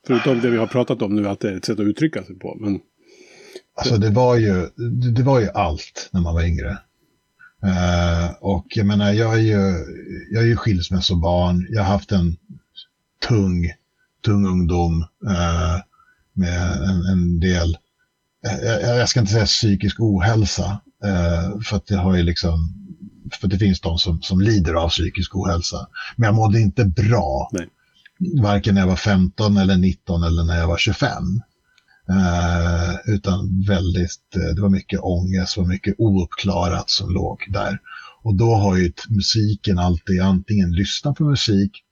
Förutom 0.07 0.41
det 0.41 0.51
vi 0.51 0.57
har 0.57 0.67
pratat 0.67 1.03
om 1.03 1.17
nu, 1.17 1.29
att 1.29 1.41
det 1.41 1.51
är 1.51 1.57
ett 1.57 1.65
sätt 1.65 1.81
att 1.81 1.87
uttrycka 1.87 2.25
sig 2.25 2.39
på. 2.39 2.57
Men... 2.61 2.81
Alltså 3.77 3.97
det 3.97 4.11
var 4.11 4.37
ju, 4.37 4.69
det, 5.15 5.23
var 5.23 5.41
ju 5.41 5.49
allt 5.49 6.09
när 6.13 6.21
man 6.21 6.35
var 6.35 6.43
yngre. 6.43 6.79
Uh, 7.65 8.31
och 8.41 8.67
jag 8.69 8.87
menar, 8.87 9.13
jag 9.13 9.35
är 9.35 9.39
ju, 9.39 9.85
jag 10.31 10.43
är 10.43 10.47
ju 10.47 10.57
skilsmässobarn. 10.57 11.67
Jag 11.71 11.83
har 11.83 11.93
haft 11.93 12.13
en 12.13 12.37
tung, 13.29 13.73
tung 14.25 14.47
ungdom 14.47 15.05
uh, 15.25 15.79
med 16.33 16.73
en, 16.73 17.03
en 17.13 17.41
del, 17.41 17.79
eh, 18.47 18.59
jag, 18.65 18.99
jag, 18.99 19.09
ska 19.09 19.21
inte 19.21 19.33
säga 19.33 19.47
psykisk 19.47 20.01
ohälsa, 20.01 20.81
uh, 21.05 21.61
för 21.61 21.77
att 21.77 21.87
det 21.87 21.97
har 21.97 22.17
ju 22.17 22.23
liksom 22.23 22.78
för 23.35 23.49
det 23.49 23.59
finns 23.59 23.81
de 23.81 23.99
som, 23.99 24.23
som 24.23 24.41
lider 24.41 24.75
av 24.75 24.89
psykisk 24.89 25.37
ohälsa. 25.37 25.87
Men 26.17 26.27
jag 26.27 26.35
mådde 26.35 26.61
inte 26.61 26.85
bra. 26.85 27.51
Nej. 27.53 27.69
Varken 28.43 28.75
när 28.75 28.81
jag 28.81 28.89
var 28.89 28.97
15 28.97 29.57
eller 29.57 29.77
19 29.77 30.23
eller 30.23 30.45
när 30.45 30.59
jag 30.59 30.69
var 30.69 30.79
25. 30.79 31.09
Eh, 32.11 33.15
utan 33.15 33.65
väldigt, 33.67 34.37
eh, 34.37 34.55
det 34.55 34.61
var 34.61 34.69
mycket 34.69 35.01
ångest, 35.01 35.55
det 35.55 35.61
var 35.61 35.69
mycket 35.69 35.95
ouppklarat 35.99 36.91
som 36.91 37.11
låg 37.11 37.45
där. 37.49 37.79
Och 38.23 38.35
då 38.35 38.55
har 38.55 38.77
ju 38.77 38.93
musiken 39.09 39.79
alltid, 39.79 40.21
antingen 40.21 40.73
lyssna 40.73 41.15
på 41.15 41.25
musik 41.25 41.85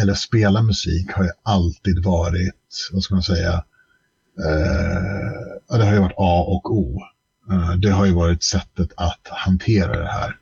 eller 0.00 0.14
spela 0.14 0.62
musik 0.62 1.12
har 1.12 1.24
ju 1.24 1.30
alltid 1.42 2.04
varit, 2.04 2.88
vad 2.92 3.02
ska 3.02 3.14
man 3.14 3.22
säga, 3.22 3.64
eh, 4.44 5.78
det 5.78 5.84
har 5.84 5.92
ju 5.92 6.00
varit 6.00 6.16
A 6.16 6.44
och 6.48 6.72
O. 6.72 7.00
Eh, 7.50 7.72
det 7.72 7.90
har 7.90 8.06
ju 8.06 8.12
varit 8.12 8.42
sättet 8.42 8.92
att 8.96 9.28
hantera 9.30 9.98
det 9.98 10.12
här. 10.12 10.36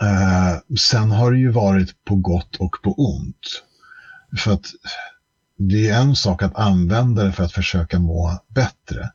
Eh, 0.00 0.76
sen 0.78 1.10
har 1.10 1.32
det 1.32 1.38
ju 1.38 1.50
varit 1.50 2.04
på 2.04 2.16
gott 2.16 2.56
och 2.56 2.76
på 2.82 2.94
ont. 2.94 3.62
För 4.38 4.52
att 4.52 4.66
det 5.58 5.88
är 5.88 6.00
en 6.00 6.16
sak 6.16 6.42
att 6.42 6.56
använda 6.56 7.24
det 7.24 7.32
för 7.32 7.44
att 7.44 7.52
försöka 7.52 7.98
må 7.98 8.38
bättre. 8.48 9.10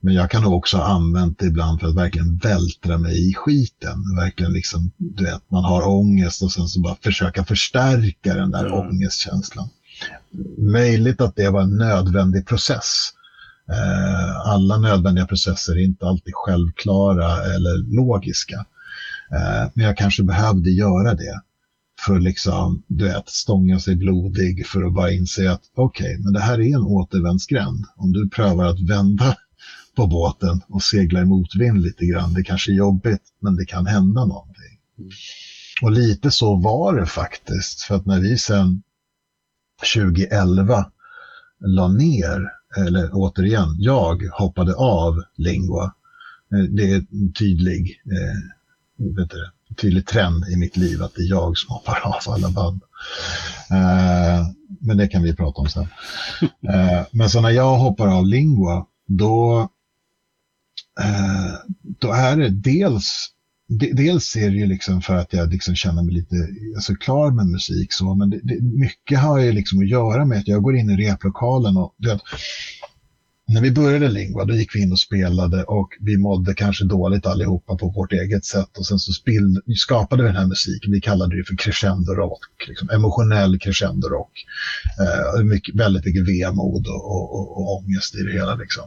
Men 0.00 0.14
jag 0.14 0.30
kan 0.30 0.44
också 0.44 0.76
ha 0.76 0.84
använt 0.84 1.38
det 1.38 1.46
ibland 1.46 1.80
för 1.80 1.88
att 1.88 1.96
verkligen 1.96 2.36
vältra 2.36 2.98
mig 2.98 3.30
i 3.30 3.34
skiten. 3.34 4.16
Verkligen 4.16 4.52
liksom, 4.52 4.90
du 4.96 5.24
vet, 5.24 5.50
man 5.50 5.64
har 5.64 5.88
ångest 5.88 6.42
och 6.42 6.52
sen 6.52 6.68
så 6.68 6.80
bara 6.80 6.96
försöka 7.02 7.44
förstärka 7.44 8.34
den 8.34 8.50
där 8.50 8.66
mm. 8.66 8.72
ångestkänslan. 8.72 9.68
Möjligt 10.58 11.20
att 11.20 11.36
det 11.36 11.48
var 11.48 11.62
en 11.62 11.76
nödvändig 11.76 12.46
process. 12.46 13.12
Eh, 13.70 14.48
alla 14.48 14.78
nödvändiga 14.78 15.26
processer 15.26 15.72
är 15.72 15.84
inte 15.84 16.06
alltid 16.06 16.34
självklara 16.34 17.44
eller 17.44 17.94
logiska. 17.96 18.66
Eh, 19.32 19.70
men 19.74 19.86
jag 19.86 19.96
kanske 19.96 20.22
behövde 20.22 20.70
göra 20.70 21.14
det 21.14 21.40
för 22.06 22.16
att 22.16 22.22
liksom, 22.22 22.82
du 22.86 23.04
vet, 23.04 23.28
stånga 23.28 23.80
sig 23.80 23.96
blodig 23.96 24.66
för 24.66 24.82
att 24.82 24.92
bara 24.92 25.10
inse 25.10 25.52
att 25.52 25.62
okej, 25.74 26.12
okay, 26.12 26.24
men 26.24 26.32
det 26.32 26.40
här 26.40 26.60
är 26.60 26.74
en 26.74 26.82
återvändsgränd. 26.82 27.84
Om 27.96 28.12
du 28.12 28.28
prövar 28.28 28.64
att 28.64 28.80
vända 28.80 29.36
på 29.96 30.06
båten 30.06 30.60
och 30.68 30.82
segla 30.82 31.20
i 31.20 31.24
motvind 31.24 31.82
lite 31.82 32.06
grann, 32.06 32.34
det 32.34 32.42
kanske 32.42 32.72
är 32.72 32.74
jobbigt, 32.74 33.22
men 33.40 33.56
det 33.56 33.64
kan 33.64 33.86
hända 33.86 34.24
någonting. 34.24 34.78
Mm. 34.98 35.10
Och 35.82 35.90
lite 35.90 36.30
så 36.30 36.56
var 36.56 36.96
det 36.96 37.06
faktiskt, 37.06 37.82
för 37.82 37.94
att 37.94 38.06
när 38.06 38.20
vi 38.20 38.38
sen 38.38 38.82
2011 39.94 40.90
la 41.60 41.88
ner, 41.88 42.52
eller 42.76 43.10
återigen, 43.12 43.76
jag 43.78 44.22
hoppade 44.32 44.74
av 44.74 45.22
Lingua. 45.36 45.94
Eh, 46.52 46.64
det 46.70 46.92
är 46.92 47.06
en 47.12 47.32
tydlig 47.32 48.02
eh, 48.04 48.59
vet 49.00 49.30
du, 49.30 49.50
tydlig 49.74 50.06
trend 50.06 50.44
i 50.48 50.56
mitt 50.56 50.76
liv 50.76 51.02
att 51.02 51.14
det 51.14 51.22
är 51.22 51.28
jag 51.28 51.58
som 51.58 51.74
hoppar 51.74 52.00
av 52.04 52.34
alla 52.34 52.50
band. 52.50 52.82
Uh, 53.70 54.50
men 54.80 54.96
det 54.96 55.08
kan 55.08 55.22
vi 55.22 55.36
prata 55.36 55.60
om 55.60 55.68
sen. 55.68 55.88
Uh, 56.42 57.02
men 57.10 57.30
så 57.30 57.40
när 57.40 57.50
jag 57.50 57.76
hoppar 57.76 58.08
av 58.08 58.26
Lingua, 58.26 58.86
då, 59.06 59.68
uh, 61.00 61.54
då 61.82 62.12
är 62.12 62.36
det 62.36 62.48
dels 62.48 63.30
dels 63.68 64.36
är 64.36 64.50
det 64.50 64.56
ju 64.56 64.66
liksom 64.66 65.02
för 65.02 65.14
att 65.14 65.32
jag 65.32 65.52
liksom 65.52 65.74
känner 65.74 66.02
mig 66.02 66.14
lite 66.14 66.36
alltså 66.74 66.94
klar 66.94 67.30
med 67.30 67.46
musik 67.46 67.92
så, 67.92 68.14
men 68.14 68.30
det, 68.30 68.40
det, 68.42 68.62
mycket 68.62 69.18
har 69.18 69.38
ju 69.38 69.52
liksom 69.52 69.80
att 69.80 69.88
göra 69.88 70.24
med 70.24 70.38
att 70.38 70.48
jag 70.48 70.62
går 70.62 70.76
in 70.76 70.90
i 70.90 70.96
replokalen 70.96 71.76
och 71.76 71.94
det, 71.96 72.18
när 73.50 73.60
vi 73.60 73.70
började 73.70 74.08
Lingua 74.08 74.44
då 74.44 74.54
gick 74.54 74.74
vi 74.74 74.82
in 74.82 74.92
och 74.92 74.98
spelade 74.98 75.64
och 75.64 75.88
vi 76.00 76.16
mådde 76.16 76.54
kanske 76.54 76.84
dåligt 76.84 77.26
allihopa 77.26 77.76
på 77.76 77.88
vårt 77.88 78.12
eget 78.12 78.44
sätt 78.44 78.78
och 78.78 78.86
sen 78.86 78.98
så 78.98 79.12
spill, 79.12 79.60
skapade 79.76 80.22
vi 80.22 80.28
den 80.28 80.36
här 80.36 80.46
musiken. 80.46 80.92
Vi 80.92 81.00
kallade 81.00 81.36
det 81.36 81.44
för 81.44 81.56
crescendo-rock, 81.56 82.68
liksom, 82.68 82.90
emotionell 82.90 83.58
crescendo-rock. 83.58 84.46
Eh, 85.00 85.42
mycket, 85.44 85.74
väldigt 85.74 86.04
mycket 86.04 86.28
vemod 86.28 86.86
och, 86.86 87.10
och, 87.10 87.34
och, 87.34 87.56
och 87.56 87.76
ångest 87.78 88.14
i 88.14 88.22
det 88.22 88.32
hela. 88.32 88.54
Liksom. 88.54 88.84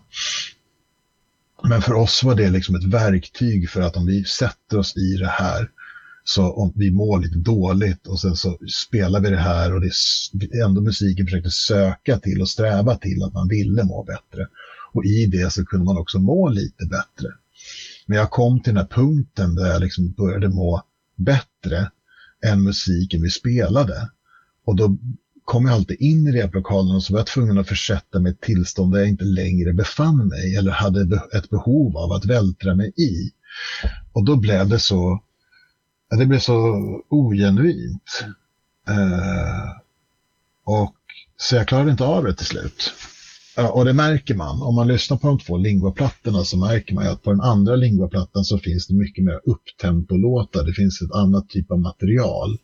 Men 1.63 1.82
för 1.82 1.93
oss 1.93 2.23
var 2.23 2.36
det 2.36 2.49
liksom 2.49 2.76
ett 2.76 2.84
verktyg 2.84 3.69
för 3.69 3.82
att 3.82 3.97
om 3.97 4.06
vi 4.06 4.23
sätter 4.23 4.78
oss 4.78 4.97
i 4.97 5.17
det 5.17 5.30
här 5.30 5.69
så 6.23 6.53
om 6.53 6.73
vi 6.75 6.91
mår 6.91 7.19
lite 7.19 7.38
dåligt 7.38 8.07
och 8.07 8.19
sen 8.19 8.36
så 8.36 8.57
spelar 8.67 9.19
vi 9.19 9.29
det 9.29 9.38
här 9.38 9.73
och 9.73 9.81
det 9.81 9.91
är 10.51 10.65
ändå 10.65 10.81
musiken 10.81 11.25
försökte 11.25 11.51
söka 11.51 12.19
till 12.19 12.41
och 12.41 12.49
sträva 12.49 12.95
till 12.95 13.23
att 13.23 13.33
man 13.33 13.47
ville 13.47 13.83
må 13.83 14.03
bättre. 14.03 14.47
Och 14.93 15.05
i 15.05 15.25
det 15.25 15.53
så 15.53 15.65
kunde 15.65 15.86
man 15.86 15.97
också 15.97 16.19
må 16.19 16.49
lite 16.49 16.86
bättre. 16.86 17.29
Men 18.05 18.17
jag 18.17 18.31
kom 18.31 18.62
till 18.62 18.73
den 18.73 18.81
här 18.83 18.95
punkten 18.95 19.55
där 19.55 19.67
jag 19.67 19.81
liksom 19.81 20.12
började 20.12 20.49
må 20.49 20.83
bättre 21.15 21.91
än 22.45 22.63
musiken 22.63 23.21
vi 23.21 23.29
spelade. 23.29 24.09
Och 24.65 24.75
då 24.75 24.97
kom 25.45 25.65
jag 25.65 25.73
alltid 25.73 26.01
in 26.01 26.27
i 26.27 26.31
replokalen 26.31 26.95
och 26.95 27.03
så 27.03 27.13
var 27.13 27.19
jag 27.19 27.27
tvungen 27.27 27.57
att 27.57 27.67
försätta 27.67 28.19
mig 28.19 28.31
i 28.31 28.33
ett 28.33 28.41
tillstånd 28.41 28.93
där 28.93 28.99
jag 28.99 29.09
inte 29.09 29.23
längre 29.23 29.73
befann 29.73 30.27
mig 30.27 30.55
eller 30.55 30.71
hade 30.71 31.21
ett 31.33 31.49
behov 31.49 31.97
av 31.97 32.12
att 32.12 32.25
vältra 32.25 32.75
mig 32.75 32.88
i. 32.88 33.31
Och 34.13 34.25
då 34.25 34.36
blev 34.36 34.69
det 34.69 34.79
så 34.79 35.23
det 36.17 36.26
blev 36.26 36.39
så 36.39 36.56
ogenuint. 37.10 38.26
Eh, 38.89 39.69
och, 40.65 40.95
så 41.38 41.56
jag 41.56 41.67
klarade 41.67 41.91
inte 41.91 42.04
av 42.04 42.23
det 42.23 42.34
till 42.34 42.45
slut. 42.45 42.93
Och 43.73 43.86
det 43.86 43.93
märker 43.93 44.36
man. 44.36 44.62
Om 44.62 44.76
man 44.76 44.88
lyssnar 44.88 45.17
på 45.17 45.28
de 45.28 45.39
två 45.39 45.58
lingvaplattorna 45.58 46.43
så 46.43 46.58
märker 46.58 46.95
man 46.95 47.08
att 47.08 47.23
på 47.23 47.32
den 47.32 47.41
andra 47.41 47.76
lingvaplattan 47.76 48.43
så 48.43 48.58
finns 48.58 48.88
det 48.88 48.93
mycket 48.93 49.23
mer 49.23 49.39
upptempo-låtar. 49.45 50.63
Det 50.63 50.73
finns 50.73 51.02
ett 51.02 51.12
annat 51.12 51.49
typ 51.49 51.71
av 51.71 51.80
material. 51.80 52.58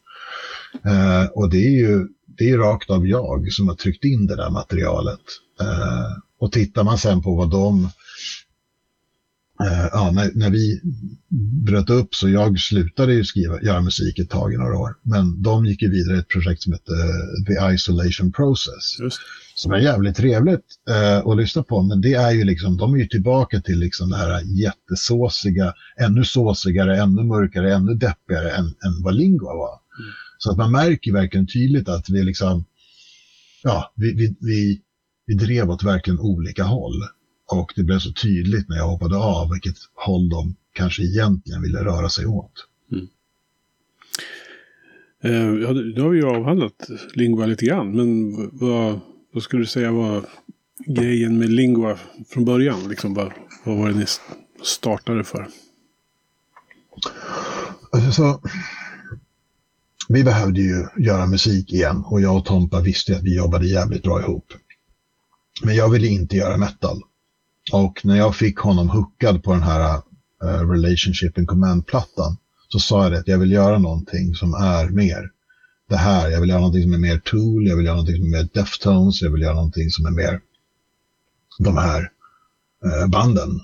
Eh, 0.86 1.26
och 1.26 1.50
det 1.50 1.58
är 1.58 1.72
ju 1.72 2.08
det 2.38 2.50
är 2.50 2.58
rakt 2.58 2.90
av 2.90 3.08
jag 3.08 3.52
som 3.52 3.68
har 3.68 3.76
tryckt 3.76 4.06
in 4.06 4.28
det 4.28 4.36
där 4.36 4.50
materialet. 4.50 5.22
Eh, 5.62 6.18
och 6.40 6.52
tittar 6.52 6.84
man 6.84 6.98
sen 6.98 7.22
på 7.22 7.36
vad 7.36 7.52
de 7.52 7.90
ja, 9.92 10.12
när, 10.12 10.32
när, 10.36 10.50
vi 10.50 10.82
bröt 11.66 11.90
upp 11.90 12.16
så 12.16 12.30
jag 12.30 12.60
slutade 12.60 13.14
ju 13.14 13.24
skriva, 13.24 13.62
göra 13.62 13.82
musik 13.82 14.20
ett 14.20 14.30
tag 14.30 14.54
i 14.54 14.58
några 14.58 14.78
år. 14.78 14.96
Men 15.04 15.42
de 15.42 15.66
gick 15.66 15.82
ju 15.82 15.90
vidare 15.90 16.16
i 16.16 16.20
ett 16.20 16.28
projekt 16.28 16.62
som 16.62 16.74
heter 16.74 16.96
The 17.46 17.74
Isolation 17.74 18.32
Process. 18.32 19.00
Just. 19.00 19.20
Som 19.56 19.72
är 19.72 19.78
jävligt 19.78 20.16
trevligt 20.16 20.66
uh, 20.90 21.28
att 21.28 21.38
lyssna 21.38 21.64
på. 21.64 21.82
Men 21.82 22.02
det 22.02 22.14
är 22.14 22.32
ju 22.32 22.44
liksom, 22.44 22.78
de 22.78 22.94
är 22.94 22.98
ju 22.98 23.08
tillbaka 23.08 23.62
till 23.62 23.80
liksom 23.80 24.10
det 24.10 24.18
här 24.18 24.42
jättesåsiga, 24.46 25.74
ännu 26.00 26.24
såsigare, 26.24 27.02
ännu 27.02 27.24
mörkare, 27.24 27.74
ännu 27.74 27.94
deppigare 27.94 28.52
än, 28.52 28.66
än 28.66 29.04
vad 29.04 29.16
Lingua 29.16 29.54
var. 29.54 29.80
Mm. 30.00 30.12
Så 30.38 30.52
att 30.52 30.58
man 30.58 30.72
märker 30.72 31.14
verkligen 31.14 31.48
tydligt 31.48 31.90
att 31.90 32.10
vi 32.10 32.24
liksom, 32.24 32.66
ja, 33.64 33.94
vi, 33.96 34.14
vi, 34.14 34.36
vi, 34.40 34.82
vi 35.26 35.34
drev 35.34 35.70
åt 35.70 35.84
verkligen 35.84 36.20
olika 36.20 36.64
håll. 36.64 37.04
Och 37.52 37.74
det 37.76 37.84
blev 37.84 38.00
så 38.00 38.14
tydligt 38.14 38.70
när 38.70 38.78
jag 38.78 38.88
hoppade 38.88 39.18
av 39.18 39.52
vilket 39.52 39.78
håll 39.94 40.30
de 40.30 40.56
kanske 40.74 41.04
egentligen 41.04 41.62
ville 41.62 41.84
röra 41.84 42.10
sig 42.10 42.26
åt. 42.26 42.68
Mm. 42.92 43.08
Eh, 45.24 45.62
ja, 45.62 45.72
nu 45.72 46.02
har 46.02 46.10
vi 46.10 46.18
ju 46.18 46.26
avhandlat 46.26 46.90
Lingua 47.14 47.46
lite 47.46 47.66
grann, 47.66 47.92
men 47.92 48.36
vad, 48.60 49.00
vad 49.34 49.44
skulle 49.44 49.62
du 49.62 49.68
säga 49.68 49.92
var 49.92 50.26
grejen 50.86 51.38
med 51.38 51.50
Lingua 51.50 51.98
från 52.30 52.46
början? 52.46 52.90
Liksom, 52.90 53.14
vad, 53.14 53.34
vad 53.64 53.78
var 53.78 53.90
det 53.90 53.96
ni 53.96 54.06
startade 54.64 55.24
för? 55.24 55.48
Alltså, 57.92 58.42
vi 60.10 60.24
behövde 60.24 60.62
ju 60.62 60.88
göra 60.98 61.26
musik 61.26 61.74
igen 61.74 62.04
och 62.06 62.22
jag 62.22 62.38
och 62.38 62.46
Tompa 62.46 62.82
visste 62.82 63.16
att 63.16 63.24
vi 63.24 63.38
jobbade 63.38 63.68
jävligt 63.68 64.04
bra 64.04 64.22
ihop. 64.22 64.54
Men 65.64 65.76
jag 65.76 65.90
ville 65.90 66.08
inte 66.08 66.36
göra 66.38 66.58
metal. 66.58 67.02
Och 67.72 68.06
när 68.06 68.16
jag 68.16 68.36
fick 68.36 68.58
honom 68.58 68.90
hookad 68.90 69.44
på 69.44 69.54
den 69.54 69.64
här 69.64 69.96
uh, 70.44 70.70
Relationship 70.70 71.38
in 71.38 71.48
Command-plattan 71.48 72.38
så 72.68 72.80
sa 72.80 73.04
jag 73.04 73.12
det 73.12 73.20
att 73.20 73.28
jag 73.28 73.38
vill 73.38 73.52
göra 73.52 73.78
någonting 73.78 74.36
som 74.36 74.54
är 74.54 74.90
mer 74.90 75.32
det 75.90 75.98
här. 75.98 76.30
Jag 76.30 76.42
vill 76.42 76.50
göra 76.50 76.60
någonting 76.60 76.84
som 76.84 76.94
är 76.94 76.98
mer 76.98 77.18
Tool, 77.18 77.68
jag 77.68 77.76
vill 77.76 77.86
göra 77.86 77.96
någonting 77.96 78.16
som 78.16 78.26
är 78.26 78.38
mer 78.38 78.50
Deftones, 78.54 79.22
jag 79.22 79.32
vill 79.32 79.42
göra 79.42 79.56
någonting 79.56 79.90
som 79.90 80.06
är 80.06 80.12
mer 80.12 80.42
de 81.60 81.78
här 81.78 82.02
uh, 82.86 83.08
banden. 83.08 83.60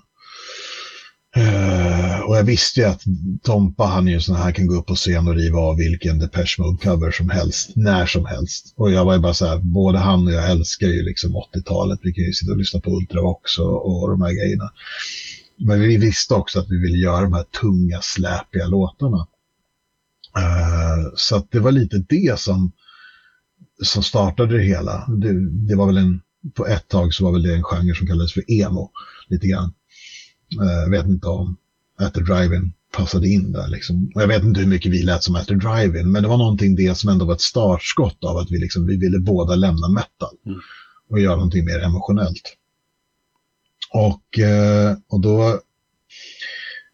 Uh, 1.38 2.20
och 2.20 2.38
jag 2.38 2.44
visste 2.44 2.80
ju 2.80 2.86
att 2.86 3.04
Tompa, 3.44 3.84
han 3.84 4.08
är 4.08 4.12
ju 4.12 4.20
sån 4.20 4.36
här, 4.36 4.52
kan 4.52 4.68
gå 4.68 4.76
upp 4.76 4.86
på 4.86 4.96
scen 4.96 5.28
och 5.28 5.36
riva 5.36 5.60
av 5.60 5.78
vilken 5.78 6.20
Depeche 6.20 6.58
Mode-cover 6.58 7.12
som 7.12 7.30
helst, 7.30 7.72
när 7.76 8.06
som 8.06 8.26
helst. 8.26 8.74
Och 8.78 8.92
jag 8.92 9.06
var 9.06 9.14
ju 9.14 9.20
bara 9.20 9.34
så 9.34 9.46
här, 9.46 9.58
både 9.58 9.98
han 9.98 10.28
och 10.28 10.34
jag 10.34 10.52
älskar 10.52 10.88
ju 10.88 11.04
liksom 11.04 11.36
80-talet. 11.36 12.00
Vi 12.04 12.14
kan 12.14 12.24
ju 12.24 12.34
sitta 12.34 12.52
och 12.52 12.58
lyssna 12.58 12.80
på 12.80 12.92
Ultravox 12.92 13.60
och, 13.60 14.02
och 14.02 14.10
de 14.10 14.22
här 14.22 14.32
grejerna. 14.32 14.72
Men 15.58 15.82
vi 15.82 15.98
visste 15.98 16.34
också 16.34 16.60
att 16.60 16.70
vi 16.70 16.78
ville 16.82 16.98
göra 16.98 17.22
de 17.22 17.34
här 17.34 17.46
tunga, 17.62 18.00
släpiga 18.02 18.68
låtarna. 18.68 19.28
Uh, 20.38 21.14
så 21.16 21.36
att 21.36 21.52
det 21.52 21.60
var 21.60 21.72
lite 21.72 21.98
det 22.10 22.40
som, 22.40 22.72
som 23.84 24.04
startade 24.04 24.58
det 24.58 24.64
hela. 24.64 25.06
Det, 25.08 25.50
det 25.68 25.76
var 25.76 25.86
väl 25.86 25.98
en, 25.98 26.22
på 26.54 26.68
ett 26.68 26.88
tag 26.88 27.14
så 27.14 27.26
var 27.26 27.32
väl 27.32 27.44
det 27.44 27.56
en 27.56 27.64
genre 27.64 27.96
som 27.96 28.08
kallades 28.08 28.34
för 28.34 28.52
emo, 28.52 28.92
lite 29.30 29.48
grann. 29.48 29.74
Jag 30.50 30.86
uh, 30.86 30.92
vet 30.92 31.06
inte 31.06 31.28
om 31.28 31.58
At 32.00 32.14
the 32.14 32.22
Drive-In 32.22 32.74
passade 32.96 33.28
in 33.28 33.52
där. 33.52 33.68
Liksom. 33.68 34.12
Jag 34.14 34.28
vet 34.28 34.44
inte 34.44 34.60
hur 34.60 34.68
mycket 34.68 34.92
vi 34.92 35.04
lät 35.04 35.24
som 35.24 35.36
At 35.36 35.48
the 35.48 35.54
Drive-In, 35.54 36.12
men 36.12 36.24
det 36.24 36.30
var 36.30 36.38
någonting 36.38 36.76
det 36.76 36.98
som 36.98 37.10
ändå 37.10 37.26
var 37.26 37.34
ett 37.34 37.42
startskott 37.42 38.24
av 38.24 38.38
att 38.38 38.52
vi, 38.52 38.58
liksom, 38.58 38.88
vi 38.88 38.98
ville 38.98 39.20
båda 39.20 39.56
lämna 39.56 39.90
metal 39.90 40.36
mm. 40.46 40.60
och 41.10 41.20
göra 41.20 41.36
någonting 41.36 41.66
mer 41.66 41.80
emotionellt. 41.80 42.56
Och, 43.94 44.40
eh, 44.40 44.96
och 45.10 45.22
då, 45.22 45.60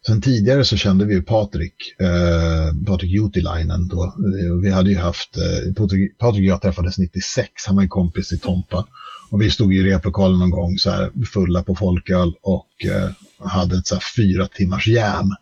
sen 0.06 0.20
tidigare 0.20 0.64
så 0.64 0.76
kände 0.76 1.04
vi 1.04 1.14
ju 1.14 1.22
Patrik, 1.22 1.74
eh, 2.00 2.86
Patrik 2.86 3.10
Jutilainen 3.10 3.88
då. 3.88 4.14
Vi 4.62 4.70
hade 4.70 4.90
ju 4.90 4.96
haft, 4.96 5.36
eh, 5.36 5.74
Patrik, 5.74 6.18
Patrik 6.18 6.40
och 6.40 6.44
jag 6.44 6.62
träffades 6.62 6.98
96, 6.98 7.48
han 7.66 7.76
var 7.76 7.82
en 7.82 7.88
kompis 7.88 8.32
i 8.32 8.38
Tompa. 8.38 8.86
Och 9.30 9.42
vi 9.42 9.50
stod 9.50 9.74
i 9.74 9.82
replokalen 9.82 10.38
någon 10.38 10.50
gång 10.50 10.78
så 10.78 10.90
här 10.90 11.10
fulla 11.32 11.62
på 11.62 11.74
folköl 11.74 12.34
och 12.42 12.84
eh, 12.84 13.10
hade 13.44 13.78
ett 13.78 13.86
så 13.86 13.98
fyra 14.16 14.46
timmars 14.46 14.88
jam. 14.88 15.34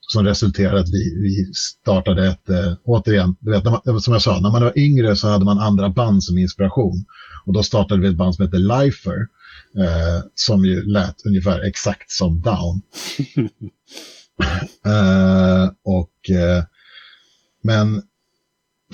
Som 0.00 0.24
resulterade 0.24 0.80
att 0.80 0.88
vi, 0.88 1.22
vi 1.22 1.52
startade 1.54 2.26
ett, 2.28 2.48
eh, 2.48 2.74
återigen, 2.84 3.36
du 3.40 3.50
vet, 3.50 3.64
man, 3.64 4.00
som 4.00 4.12
jag 4.12 4.22
sa, 4.22 4.40
när 4.40 4.50
man 4.50 4.62
var 4.62 4.78
yngre 4.78 5.16
så 5.16 5.28
hade 5.28 5.44
man 5.44 5.58
andra 5.58 5.88
band 5.88 6.24
som 6.24 6.38
inspiration. 6.38 7.04
Och 7.46 7.52
då 7.52 7.62
startade 7.62 8.00
vi 8.00 8.08
ett 8.08 8.16
band 8.16 8.34
som 8.34 8.44
heter 8.44 8.58
Lifer, 8.58 9.18
eh, 9.78 10.24
som 10.34 10.64
ju 10.64 10.82
lät 10.82 11.26
ungefär 11.26 11.60
exakt 11.60 12.10
som 12.10 12.40
Down. 12.40 12.82
eh, 14.86 15.70
och, 15.84 16.30
eh, 16.30 16.64
men, 17.62 18.02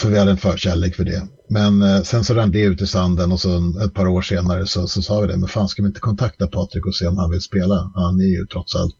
för 0.01 0.11
vi 0.11 0.19
hade 0.19 0.31
en 0.31 0.37
förkärlek 0.37 0.97
för 0.97 1.05
det. 1.05 1.29
Men 1.53 1.83
eh, 1.83 2.03
sen 2.03 2.25
så 2.25 2.35
rann 2.35 2.51
det 2.51 2.61
ut 2.61 2.83
i 2.83 2.87
sanden 2.87 3.33
och 3.33 3.41
så 3.41 3.81
ett 3.85 3.95
par 3.95 4.07
år 4.07 4.23
senare 4.23 4.67
så, 4.67 4.87
så 4.87 5.03
sa 5.03 5.21
vi 5.21 5.27
det, 5.27 5.37
men 5.37 5.49
fan 5.49 5.69
ska 5.69 5.83
vi 5.83 5.89
inte 5.89 6.01
kontakta 6.01 6.47
Patrik 6.47 6.87
och 6.87 6.95
se 6.95 7.07
om 7.07 7.19
han 7.19 7.31
vill 7.31 7.41
spela? 7.41 7.93
Han 7.95 8.21
är 8.21 8.25
ju 8.25 8.47
trots 8.47 8.77
allt 8.77 8.97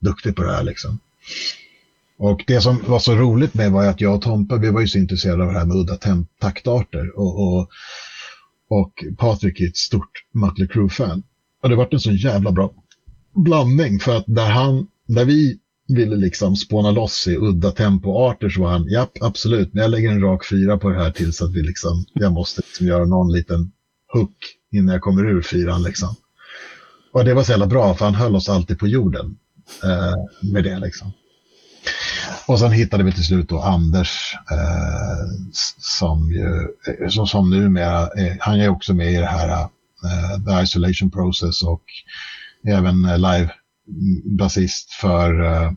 duktig 0.00 0.36
på 0.36 0.42
det 0.42 0.52
här 0.52 0.62
liksom. 0.62 0.98
Och 2.18 2.44
det 2.46 2.60
som 2.60 2.82
var 2.86 2.98
så 2.98 3.14
roligt 3.14 3.54
med 3.54 3.72
var 3.72 3.86
att 3.86 4.00
jag 4.00 4.14
och 4.14 4.22
Tompa, 4.22 4.56
vi 4.56 4.70
var 4.70 4.80
ju 4.80 4.86
så 4.86 4.98
intresserade 4.98 5.42
av 5.42 5.52
det 5.52 5.58
här 5.58 5.66
med 5.66 5.76
udda 5.76 5.98
taktarter. 6.40 7.18
Och, 7.18 7.42
och, 7.42 7.68
och 8.68 9.04
Patrik 9.16 9.60
är 9.60 9.68
ett 9.68 9.76
stort 9.76 10.24
Mötley 10.32 10.68
Crüe-fan. 10.68 11.22
Och 11.62 11.68
det 11.68 11.76
varit 11.76 11.92
en 11.92 12.00
så 12.00 12.12
jävla 12.12 12.52
bra 12.52 12.72
blandning 13.34 14.00
för 14.00 14.16
att 14.16 14.24
där 14.26 14.50
han, 14.50 14.86
där 15.06 15.24
vi 15.24 15.58
ville 15.88 16.16
liksom 16.16 16.56
spåna 16.56 16.90
loss 16.90 17.26
i 17.26 17.36
udda 17.36 17.70
tempoarter 17.70 18.48
så 18.48 18.62
var 18.62 18.70
han, 18.70 18.86
ja, 18.88 19.08
absolut, 19.20 19.74
men 19.74 19.82
jag 19.82 19.90
lägger 19.90 20.10
en 20.10 20.22
rak 20.22 20.46
fyra 20.46 20.78
på 20.78 20.90
det 20.90 21.02
här 21.02 21.10
tills 21.10 21.42
att 21.42 21.54
vi 21.54 21.62
liksom, 21.62 22.04
jag 22.12 22.32
måste 22.32 22.60
liksom 22.60 22.86
göra 22.86 23.04
någon 23.04 23.32
liten 23.32 23.72
hook 24.12 24.36
innan 24.72 24.92
jag 24.92 25.02
kommer 25.02 25.24
ur 25.26 25.42
fyran 25.42 25.82
liksom. 25.82 26.14
Och 27.12 27.24
det 27.24 27.34
var 27.34 27.42
så 27.42 27.50
jävla 27.50 27.66
bra 27.66 27.94
för 27.94 28.04
han 28.04 28.14
höll 28.14 28.36
oss 28.36 28.48
alltid 28.48 28.78
på 28.78 28.86
jorden 28.88 29.36
eh, 29.84 30.50
med 30.52 30.64
det 30.64 30.78
liksom. 30.78 31.12
Och 32.46 32.58
sen 32.58 32.72
hittade 32.72 33.04
vi 33.04 33.12
till 33.12 33.24
slut 33.24 33.48
då 33.48 33.60
Anders 33.60 34.34
eh, 34.50 35.54
som 35.78 36.32
ju, 36.32 36.68
eh, 36.88 37.08
som, 37.08 37.26
som 37.26 37.50
numera, 37.50 38.02
eh, 38.02 38.36
han 38.40 38.60
är 38.60 38.68
också 38.68 38.94
med 38.94 39.12
i 39.12 39.16
det 39.16 39.26
här 39.26 39.48
eh, 39.48 40.44
The 40.46 40.62
Isolation 40.62 41.10
Process 41.10 41.62
och 41.62 41.82
även 42.68 43.04
eh, 43.04 43.18
live 43.18 43.50
basist 44.38 44.92
för 44.92 45.40
uh, 45.40 45.72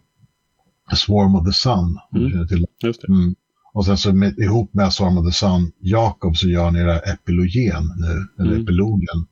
Swarm 0.95 1.35
of 1.35 1.45
the 1.45 1.53
Sun. 1.53 1.99
Mm. 2.15 2.47
Till. 2.47 2.65
Mm. 3.07 3.35
Och 3.73 3.85
sen 3.85 3.97
så 3.97 4.13
med, 4.13 4.39
ihop 4.39 4.73
med 4.73 4.93
Swarm 4.93 5.17
of 5.17 5.27
the 5.27 5.33
Sun, 5.33 5.71
Jakob, 5.79 6.37
så 6.37 6.47
gör 6.47 6.71
ni 6.71 6.83
det 6.83 6.93
här 6.93 7.13
epilogen 7.13 7.83
nu, 7.97 8.43
eller 8.43 8.51
mm. 8.51 8.63
epilogen. 8.63 9.25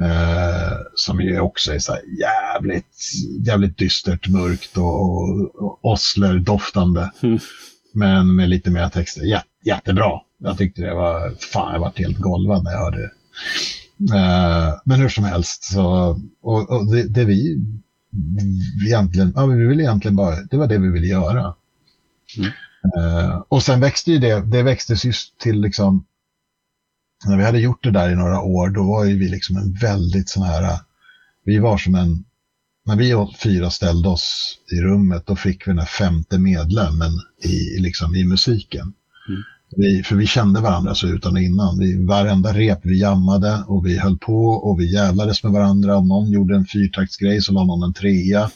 Eh, 0.00 0.78
som 0.94 1.20
ju 1.20 1.40
också 1.40 1.72
är 1.72 1.78
så 1.78 1.96
jävligt, 2.20 2.96
jävligt 3.46 3.78
dystert, 3.78 4.28
mörkt 4.28 4.76
och, 4.76 5.00
och, 5.00 5.54
och 5.54 5.78
Osler-doftande. 5.82 7.10
Mm. 7.22 7.38
Men 7.94 8.36
med 8.36 8.48
lite 8.48 8.70
mer 8.70 8.88
texter. 8.88 9.22
Jät, 9.22 9.44
jättebra. 9.64 10.20
Jag 10.38 10.58
tyckte 10.58 10.82
det 10.82 10.94
var, 10.94 11.30
fan 11.52 11.72
jag 11.72 11.80
var 11.80 11.92
helt 11.94 12.18
golvad 12.18 12.64
när 12.64 12.70
jag 12.70 12.78
hörde 12.78 12.98
det. 12.98 13.12
Eh, 14.16 14.74
men 14.84 15.00
hur 15.00 15.08
som 15.08 15.24
helst, 15.24 15.64
så, 15.64 15.84
och, 16.42 16.70
och 16.70 16.90
det, 16.92 17.08
det, 17.08 17.24
vi 17.24 17.60
egentligen, 18.86 19.32
ja, 19.36 19.46
vi 19.46 19.66
ville 19.66 19.82
egentligen 19.82 20.16
bara, 20.16 20.36
det 20.42 20.56
var 20.56 20.66
det 20.66 20.78
vi 20.78 20.88
ville 20.88 21.06
göra. 21.06 21.54
Mm. 22.36 22.50
Uh, 22.96 23.42
och 23.48 23.62
sen 23.62 23.80
växte 23.80 24.12
ju 24.12 24.18
det, 24.18 24.40
det 24.40 24.62
växtes 24.62 25.04
just 25.04 25.38
till 25.38 25.60
liksom, 25.60 26.04
när 27.26 27.36
vi 27.36 27.44
hade 27.44 27.60
gjort 27.60 27.84
det 27.84 27.90
där 27.90 28.10
i 28.10 28.14
några 28.14 28.40
år, 28.40 28.68
då 28.68 28.82
var 28.82 29.04
ju 29.04 29.18
vi 29.18 29.28
liksom 29.28 29.56
en 29.56 29.72
väldigt 29.72 30.28
sån 30.28 30.42
här, 30.42 30.78
vi 31.44 31.58
var 31.58 31.78
som 31.78 31.94
en, 31.94 32.24
när 32.86 32.96
vi 32.96 33.26
fyra 33.42 33.70
ställde 33.70 34.08
oss 34.08 34.58
i 34.72 34.80
rummet, 34.80 35.26
då 35.26 35.36
fick 35.36 35.66
vi 35.66 35.70
den 35.70 35.78
här 35.78 35.86
femte 35.86 36.38
medlemmen 36.38 37.10
i, 37.44 37.80
liksom, 37.80 38.14
i 38.14 38.24
musiken. 38.24 38.92
Mm. 39.28 39.42
Vi, 39.76 40.02
för 40.02 40.16
vi 40.16 40.26
kände 40.26 40.60
varandra 40.60 40.94
så 40.94 41.06
utan 41.06 41.32
och 41.32 41.40
innan. 41.40 41.78
Vi, 41.78 42.04
varenda 42.04 42.52
rep 42.52 42.78
vi 42.82 43.00
jammade 43.00 43.64
och 43.66 43.86
vi 43.86 43.98
höll 43.98 44.18
på 44.18 44.46
och 44.46 44.80
vi 44.80 44.92
jävlades 44.92 45.42
med 45.44 45.52
varandra. 45.52 45.96
Om 45.96 46.08
någon 46.08 46.30
gjorde 46.30 46.56
en 46.56 46.66
fyrtaktsgrej 46.66 47.42
så 47.42 47.52
la 47.52 47.64
någon 47.64 47.82
en 47.82 47.92
trea. 47.92 48.50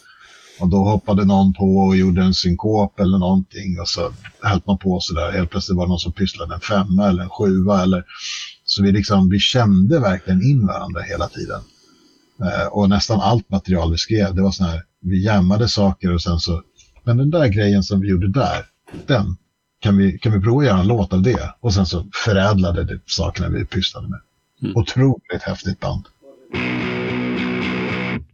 Och 0.61 0.69
då 0.69 0.77
hoppade 0.77 1.25
någon 1.25 1.53
på 1.53 1.77
och 1.77 1.97
gjorde 1.97 2.23
en 2.23 2.35
synkop 2.35 3.01
eller 3.01 3.19
någonting 3.19 3.81
och 3.81 3.89
så 3.89 4.13
höll 4.43 4.61
man 4.67 4.79
på 4.79 5.01
sådär. 5.01 5.33
Helt 5.33 5.51
plötsligt 5.51 5.77
var 5.77 5.85
det 5.85 5.89
någon 5.89 5.99
som 5.99 6.13
pysslade 6.13 6.55
en 6.55 6.61
femma 6.61 7.09
eller 7.09 7.23
en 7.23 7.31
sjua. 7.31 7.83
Eller... 7.83 8.05
Så 8.65 8.83
vi, 8.83 8.93
liksom, 8.93 9.29
vi 9.29 9.39
kände 9.39 9.99
verkligen 9.99 10.43
in 10.43 10.67
varandra 10.67 11.01
hela 11.01 11.29
tiden. 11.29 11.61
Eh, 12.43 12.67
och 12.67 12.89
nästan 12.89 13.21
allt 13.21 13.51
material 13.51 13.91
vi 13.91 13.99
skrev, 13.99 14.35
det 14.35 14.43
var 14.43 14.51
sådär, 14.51 14.71
här, 14.71 14.83
vi 15.03 15.25
jammade 15.25 15.69
saker 15.69 16.15
och 16.15 16.23
sen 16.23 16.41
så, 16.41 16.63
men 17.05 17.17
den 17.17 17.31
där 17.31 17.49
grejen 17.49 17.83
som 17.83 18.01
vi 18.01 18.09
gjorde 18.09 18.29
där, 18.29 18.65
den, 19.07 19.37
kan 19.81 19.97
vi, 19.97 20.19
kan 20.19 20.33
vi 20.33 20.41
prova 20.41 20.61
att 20.61 20.67
göra 20.67 20.79
en 20.79 20.87
låt 20.87 21.13
av 21.13 21.23
det? 21.23 21.55
Och 21.61 21.75
sen 21.75 21.87
så 21.87 22.07
förädlade 22.25 22.85
det 22.85 23.01
sakerna 23.07 23.49
vi 23.49 23.65
pysslade 23.65 24.09
med. 24.09 24.21
Mm. 24.63 24.77
Otroligt 24.77 25.43
häftigt 25.43 25.81
band. 25.81 26.05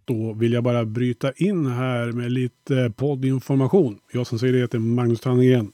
Då 0.04 0.32
vill 0.32 0.52
jag 0.52 0.64
bara 0.64 0.84
bryta 0.84 1.32
in 1.32 1.66
här 1.66 2.12
med 2.12 2.32
lite 2.32 2.92
poddinformation. 2.96 3.98
Jag 4.12 4.26
som 4.26 4.38
säger 4.38 4.52
det 4.52 4.58
heter 4.58 4.78
Magnus 4.78 5.20
Tannegren 5.20 5.72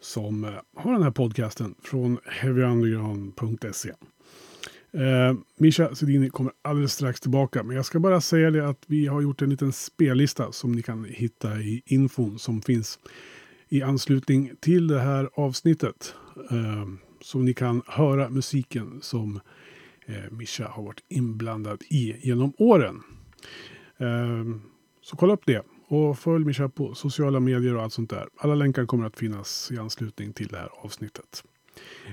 som 0.00 0.44
eh, 0.44 0.50
har 0.76 0.92
den 0.92 1.02
här 1.02 1.10
podcasten 1.10 1.74
från 1.82 2.18
heavyunderground.se. 2.24 3.92
Eh, 4.92 5.36
Mischa 5.58 5.94
Sedini 5.94 6.30
kommer 6.30 6.52
alldeles 6.62 6.92
strax 6.92 7.20
tillbaka, 7.20 7.62
men 7.62 7.76
jag 7.76 7.84
ska 7.84 8.00
bara 8.00 8.20
säga 8.20 8.50
det 8.50 8.68
att 8.68 8.84
vi 8.86 9.06
har 9.06 9.20
gjort 9.20 9.42
en 9.42 9.50
liten 9.50 9.72
spellista 9.72 10.52
som 10.52 10.72
ni 10.72 10.82
kan 10.82 11.04
hitta 11.04 11.58
i 11.58 11.82
infon 11.86 12.38
som 12.38 12.62
finns 12.62 12.98
i 13.68 13.82
anslutning 13.82 14.50
till 14.60 14.86
det 14.86 15.00
här 15.00 15.30
avsnittet. 15.34 16.14
Eh, 16.50 16.86
så 17.20 17.38
ni 17.38 17.54
kan 17.54 17.82
höra 17.86 18.28
musiken 18.28 18.98
som 19.02 19.40
eh, 20.06 20.30
Mischa 20.30 20.68
har 20.68 20.82
varit 20.82 21.04
inblandad 21.08 21.82
i 21.88 22.16
genom 22.26 22.52
åren. 22.58 23.02
Eh, 23.96 24.44
så 25.02 25.16
kolla 25.16 25.32
upp 25.32 25.46
det 25.46 25.62
och 25.88 26.18
följ 26.18 26.44
Mischa 26.44 26.68
på 26.68 26.94
sociala 26.94 27.40
medier 27.40 27.76
och 27.76 27.82
allt 27.82 27.92
sånt 27.92 28.10
där. 28.10 28.28
Alla 28.36 28.54
länkar 28.54 28.86
kommer 28.86 29.06
att 29.06 29.16
finnas 29.16 29.70
i 29.72 29.78
anslutning 29.78 30.32
till 30.32 30.48
det 30.48 30.58
här 30.58 30.70
avsnittet. 30.82 31.44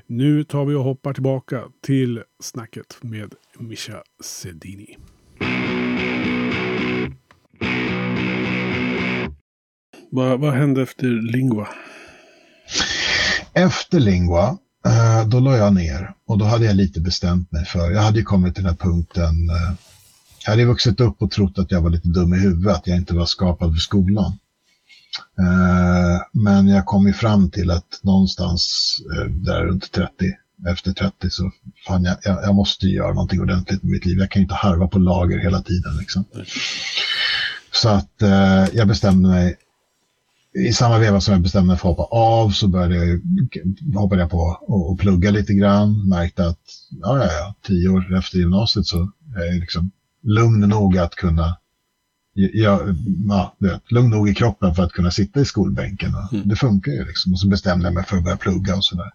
Nu 0.07 0.43
tar 0.43 0.65
vi 0.65 0.75
och 0.75 0.83
hoppar 0.83 1.13
tillbaka 1.13 1.63
till 1.81 2.23
snacket 2.39 2.97
med 3.01 3.35
Mischa 3.57 4.03
Sedini. 4.19 4.97
Vad, 10.15 10.39
vad 10.39 10.53
hände 10.53 10.81
efter 10.81 11.07
Lingua? 11.07 11.67
Efter 13.53 13.99
Lingua, 13.99 14.57
eh, 14.85 15.27
då 15.27 15.39
la 15.39 15.57
jag 15.57 15.73
ner 15.73 16.13
och 16.27 16.37
då 16.37 16.45
hade 16.45 16.65
jag 16.65 16.75
lite 16.75 17.01
bestämt 17.01 17.51
mig 17.51 17.65
för, 17.65 17.91
jag 17.91 18.01
hade 18.01 18.19
ju 18.19 18.25
kommit 18.25 18.55
till 18.55 18.63
den 18.63 18.73
här 18.73 18.89
punkten, 18.91 19.49
eh, 19.49 19.73
jag 20.45 20.51
hade 20.51 20.65
vuxit 20.65 20.99
upp 20.99 21.21
och 21.21 21.31
trott 21.31 21.59
att 21.59 21.71
jag 21.71 21.81
var 21.81 21.89
lite 21.89 22.07
dum 22.07 22.33
i 22.33 22.37
huvudet, 22.37 22.75
att 22.75 22.87
jag 22.87 22.97
inte 22.97 23.15
var 23.15 23.25
skapad 23.25 23.73
för 23.73 23.79
skolan. 23.79 24.37
Eh, 25.39 26.21
men 26.31 26.67
jag 26.67 26.85
kom 26.85 27.07
ju 27.07 27.13
fram 27.13 27.51
till 27.51 27.71
att 27.71 27.99
någonstans 28.01 28.97
där 29.29 29.63
runt 29.63 29.91
30, 29.91 30.11
efter 30.67 30.93
30 30.93 31.29
så 31.29 31.51
fan 31.87 32.03
jag, 32.03 32.17
jag, 32.23 32.43
jag 32.43 32.55
måste 32.55 32.87
göra 32.87 33.13
någonting 33.13 33.41
ordentligt 33.41 33.83
med 33.83 33.91
mitt 33.91 34.05
liv. 34.05 34.19
Jag 34.19 34.31
kan 34.31 34.39
ju 34.39 34.43
inte 34.43 34.55
harva 34.55 34.87
på 34.87 34.99
lager 34.99 35.39
hela 35.39 35.61
tiden. 35.61 35.97
Liksom. 35.97 36.25
Så 37.71 37.89
att 37.89 38.21
eh, 38.21 38.65
jag 38.73 38.87
bestämde 38.87 39.29
mig 39.29 39.57
i 40.55 40.73
samma 40.73 40.99
veva 40.99 41.21
som 41.21 41.31
jag 41.31 41.41
bestämde 41.41 41.67
mig 41.67 41.77
för 41.77 41.91
att 41.91 41.97
hoppa 41.97 42.15
av 42.15 42.49
så 42.49 42.67
började 42.67 42.95
jag, 42.95 43.21
hoppade 43.95 44.21
jag 44.21 44.29
på 44.31 44.57
och, 44.61 44.91
och 44.91 44.99
plugga 44.99 45.31
lite 45.31 45.53
grann. 45.53 46.09
Märkte 46.09 46.47
att 46.47 46.59
ja, 46.89 47.17
ja, 47.17 47.25
ja, 47.25 47.55
tio 47.67 47.89
år 47.89 48.17
efter 48.17 48.37
gymnasiet 48.37 48.85
så 48.85 49.11
är 49.35 49.45
jag 49.45 49.59
liksom 49.59 49.91
lugn 50.23 50.59
nog 50.59 50.97
att 50.97 51.15
kunna 51.15 51.57
ja, 52.33 52.81
vet, 53.57 53.91
lugn 53.91 54.09
nog 54.09 54.29
i 54.29 54.35
kroppen 54.35 54.75
för 54.75 54.83
att 54.83 54.91
kunna 54.91 55.11
sitta 55.11 55.39
i 55.41 55.45
skolbänken. 55.45 56.11
Mm. 56.31 56.47
Det 56.47 56.55
funkar 56.55 56.91
ju 56.91 57.05
liksom. 57.05 57.33
Och 57.33 57.39
så 57.39 57.47
bestämde 57.47 57.85
jag 57.85 57.93
mig 57.93 58.03
för 58.03 58.17
att 58.17 58.23
börja 58.23 58.37
plugga 58.37 58.75
och 58.75 58.85
sådär. 58.85 59.11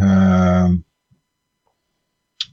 Uh, 0.00 0.74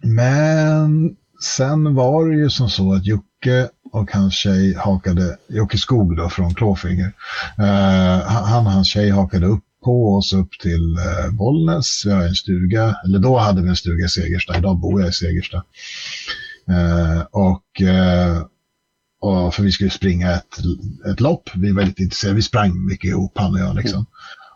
men 0.02 1.16
sen 1.58 1.96
var 1.96 2.30
det 2.30 2.36
ju 2.36 2.50
som 2.50 2.70
så 2.70 2.94
att 2.94 3.06
Jocke 3.06 3.70
och 3.92 4.12
hans 4.12 4.34
tjej 4.34 4.76
hakade, 4.76 5.38
Jocke 5.50 5.78
Skog 5.78 6.18
då 6.18 6.30
från 6.30 6.54
Klåfinger, 6.54 7.12
eh, 7.60 8.28
han 8.28 8.66
och 8.66 8.72
hans 8.72 8.88
tjej 8.88 9.10
hakade 9.10 9.46
upp 9.46 9.64
på 9.84 10.16
oss 10.16 10.34
upp 10.34 10.50
till 10.62 10.98
eh, 10.98 11.32
Bollnäs. 11.32 12.04
Vi 12.06 12.12
har 12.12 12.24
en 12.24 12.36
stuga, 12.36 12.96
eller 13.06 13.20
då 13.20 13.38
hade 13.38 13.62
vi 13.62 13.70
en 13.70 13.76
stuga 13.76 14.06
i 14.06 14.10
Segersta, 14.10 14.58
idag 14.58 14.80
bor 14.80 15.02
jag 15.02 15.10
i 15.10 15.14
Segersta. 15.14 15.64
Eh, 16.70 17.22
och, 17.32 17.82
eh, 17.82 18.44
och 19.22 19.54
för 19.54 19.64
vi 19.64 19.72
skulle 19.72 19.90
springa 19.90 20.32
ett, 20.32 20.58
ett 21.12 21.20
lopp, 21.20 21.50
vi 21.56 21.72
var 21.72 21.84
lite 21.84 22.04
intresserade, 22.04 22.36
vi 22.36 22.42
sprang 22.42 22.86
mycket 22.86 23.10
ihop 23.10 23.38
han 23.38 23.54
och 23.54 23.60
jag 23.60 23.76
liksom. 23.76 24.06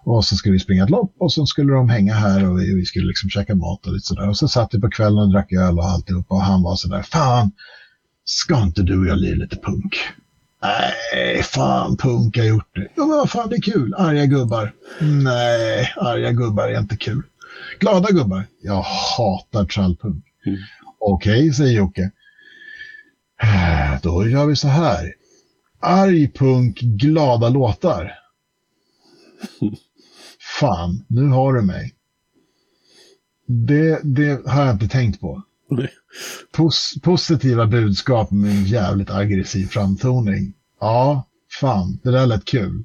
Och 0.06 0.26
så 0.26 0.36
skulle 0.36 0.54
vi 0.54 0.60
springa 0.60 0.84
ett 0.84 0.90
lopp 0.90 1.16
och 1.20 1.34
så 1.34 1.46
skulle 1.46 1.74
de 1.74 1.90
hänga 1.90 2.14
här 2.14 2.50
och 2.50 2.60
vi, 2.60 2.76
vi 2.76 2.86
skulle 2.86 3.08
liksom 3.08 3.30
käka 3.30 3.56
mat 3.56 3.88
och 3.88 3.94
lite 3.94 4.08
sådär. 4.08 4.30
Och 4.30 4.38
så 4.38 4.48
satt 4.48 4.74
vi 4.74 4.82
på 4.82 4.90
kvällen 4.90 5.24
och 5.24 5.32
drack 5.32 5.52
öl 5.52 5.80
och 5.80 5.86
alltihopa 5.86 6.36
och 6.36 6.42
han 6.42 6.64
var 6.64 6.76
sådär, 6.76 7.02
fan, 7.02 7.52
ska 8.26 8.64
inte 8.64 8.82
du 8.82 9.00
och 9.00 9.08
jag 9.08 9.18
lira 9.18 9.36
lite 9.36 9.56
punk? 9.56 9.98
Nej, 10.62 11.44
fan 11.44 11.98
punk 11.98 12.38
har 12.38 12.46
gjort 12.46 12.76
det. 12.76 12.88
Ja, 12.96 13.06
men 13.06 13.18
vad 13.18 13.30
fan, 13.30 13.50
det 13.50 13.56
är 13.56 13.62
kul. 13.62 13.94
Arga 13.94 14.26
gubbar. 14.26 14.74
Nej, 15.02 15.94
arga 15.98 16.32
gubbar 16.32 16.68
är 16.68 16.80
inte 16.80 16.98
kul. 16.98 17.24
Glada 17.80 18.12
gubbar. 18.12 18.48
Jag 18.62 18.82
hatar 19.18 19.66
trallpunk. 19.66 20.26
Mm. 20.46 20.60
Okej, 21.00 21.40
okay, 21.40 21.54
säger 21.54 21.78
Jocke. 21.78 22.12
Då 24.02 24.28
gör 24.28 24.46
vi 24.46 24.56
så 24.56 24.68
här. 24.68 25.14
Arg 25.80 26.32
punk, 26.32 26.80
glada 26.80 27.50
låtar. 27.50 28.20
Fan, 30.60 31.06
nu 31.08 31.28
har 31.28 31.54
du 31.54 31.62
mig. 31.62 31.96
Det, 33.48 34.00
det 34.04 34.48
har 34.48 34.66
jag 34.66 34.76
inte 34.76 34.88
tänkt 34.88 35.22
på. 35.22 35.44
Pos 36.52 36.96
positiva 37.02 37.66
budskap 37.66 38.32
med 38.32 38.52
en 38.52 38.66
jävligt 38.66 39.10
aggressiv 39.10 39.68
framtoning. 39.68 40.54
Ja, 40.80 41.28
fan, 41.60 42.00
det 42.04 42.12
där 42.12 42.26
lät 42.26 42.46
kul. 42.46 42.84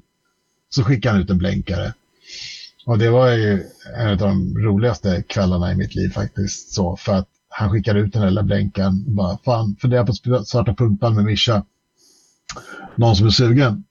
Så 0.69 0.83
skickade 0.83 1.13
han 1.13 1.21
ut 1.21 1.29
en 1.29 1.37
blänkare. 1.37 1.93
Och 2.85 2.97
det 2.97 3.09
var 3.09 3.29
ju 3.29 3.63
en 3.97 4.09
av 4.09 4.17
de 4.17 4.57
roligaste 4.57 5.23
kvällarna 5.27 5.71
i 5.71 5.75
mitt 5.75 5.95
liv 5.95 6.09
faktiskt. 6.09 6.73
Så, 6.73 6.95
för 6.95 7.13
att 7.13 7.27
han 7.49 7.69
skickade 7.69 7.99
ut 7.99 8.13
den 8.13 8.21
där 8.21 8.29
lilla 8.29 8.43
blänkaren 8.43 9.03
och 9.07 9.11
bara, 9.11 9.37
fan, 9.45 9.75
funderar 9.81 10.05
på 10.05 10.35
att 10.35 10.47
starta 10.47 10.73
punkband 10.73 11.15
med 11.15 11.25
Mischa. 11.25 11.65
Någon 12.95 13.15
som 13.15 13.27
är 13.27 13.31
sugen. 13.31 13.83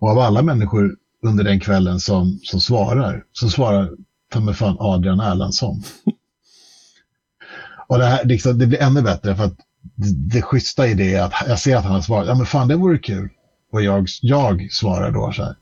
Och 0.00 0.08
av 0.08 0.18
alla 0.18 0.42
människor 0.42 0.96
under 1.22 1.44
den 1.44 1.60
kvällen 1.60 2.00
som, 2.00 2.40
som 2.42 2.60
svarar, 2.60 3.24
så 3.32 3.50
svarar 3.50 3.90
ta 4.30 4.40
mig 4.40 4.54
fan 4.54 4.76
Adrian 4.78 5.20
Erlandsson. 5.20 5.82
Och 7.86 7.98
det, 7.98 8.04
här, 8.04 8.24
liksom, 8.24 8.58
det 8.58 8.66
blir 8.66 8.82
ännu 8.82 9.02
bättre 9.02 9.36
för 9.36 9.44
att 9.44 9.56
det, 9.94 10.36
det 10.36 10.42
schyssta 10.42 10.86
i 10.86 10.94
det 10.94 11.14
är 11.14 11.22
att 11.22 11.32
jag 11.48 11.58
ser 11.58 11.76
att 11.76 11.84
han 11.84 11.94
har 11.94 12.00
svarat, 12.00 12.26
ja 12.26 12.34
men 12.34 12.46
fan 12.46 12.68
det 12.68 12.76
vore 12.76 12.98
kul. 12.98 13.28
Och 13.72 13.82
jag, 13.82 14.06
jag 14.22 14.68
svarar 14.70 15.10
då 15.10 15.32
så 15.32 15.42
här, 15.42 15.56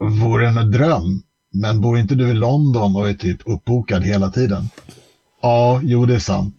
vore 0.00 0.48
en 0.48 0.70
dröm, 0.70 1.22
men 1.52 1.80
bor 1.80 1.98
inte 1.98 2.14
du 2.14 2.28
i 2.28 2.34
London 2.34 2.96
och 2.96 3.08
är 3.08 3.14
typ 3.14 3.40
uppbokad 3.44 4.04
hela 4.04 4.30
tiden? 4.30 4.68
Ja, 5.42 5.80
jo 5.82 6.06
det 6.06 6.14
är 6.14 6.18
sant. 6.18 6.56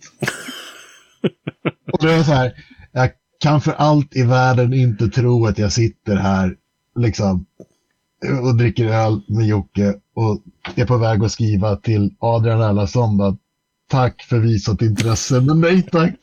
och 1.92 2.06
det 2.06 2.14
är 2.14 2.24
så 2.24 2.32
här, 2.32 2.54
jag 2.92 3.10
kan 3.40 3.62
för 3.62 3.72
allt 3.72 4.16
i 4.16 4.24
världen 4.24 4.74
inte 4.74 5.08
tro 5.08 5.46
att 5.46 5.58
jag 5.58 5.72
sitter 5.72 6.16
här 6.16 6.56
liksom 6.96 7.46
och 8.42 8.56
dricker 8.56 8.86
öl 8.86 9.22
med 9.28 9.46
Jocke 9.46 9.96
och 10.16 10.42
är 10.76 10.86
på 10.86 10.98
väg 10.98 11.24
att 11.24 11.32
skriva 11.32 11.76
till 11.76 12.16
Adrian 12.20 12.62
Erlandsson 12.62 13.22
att 13.22 13.38
tack 13.92 14.22
för 14.24 14.40
visat 14.40 14.82
intresse, 14.82 15.42
men 15.42 15.62
nej 15.62 15.84
tack. 15.84 16.18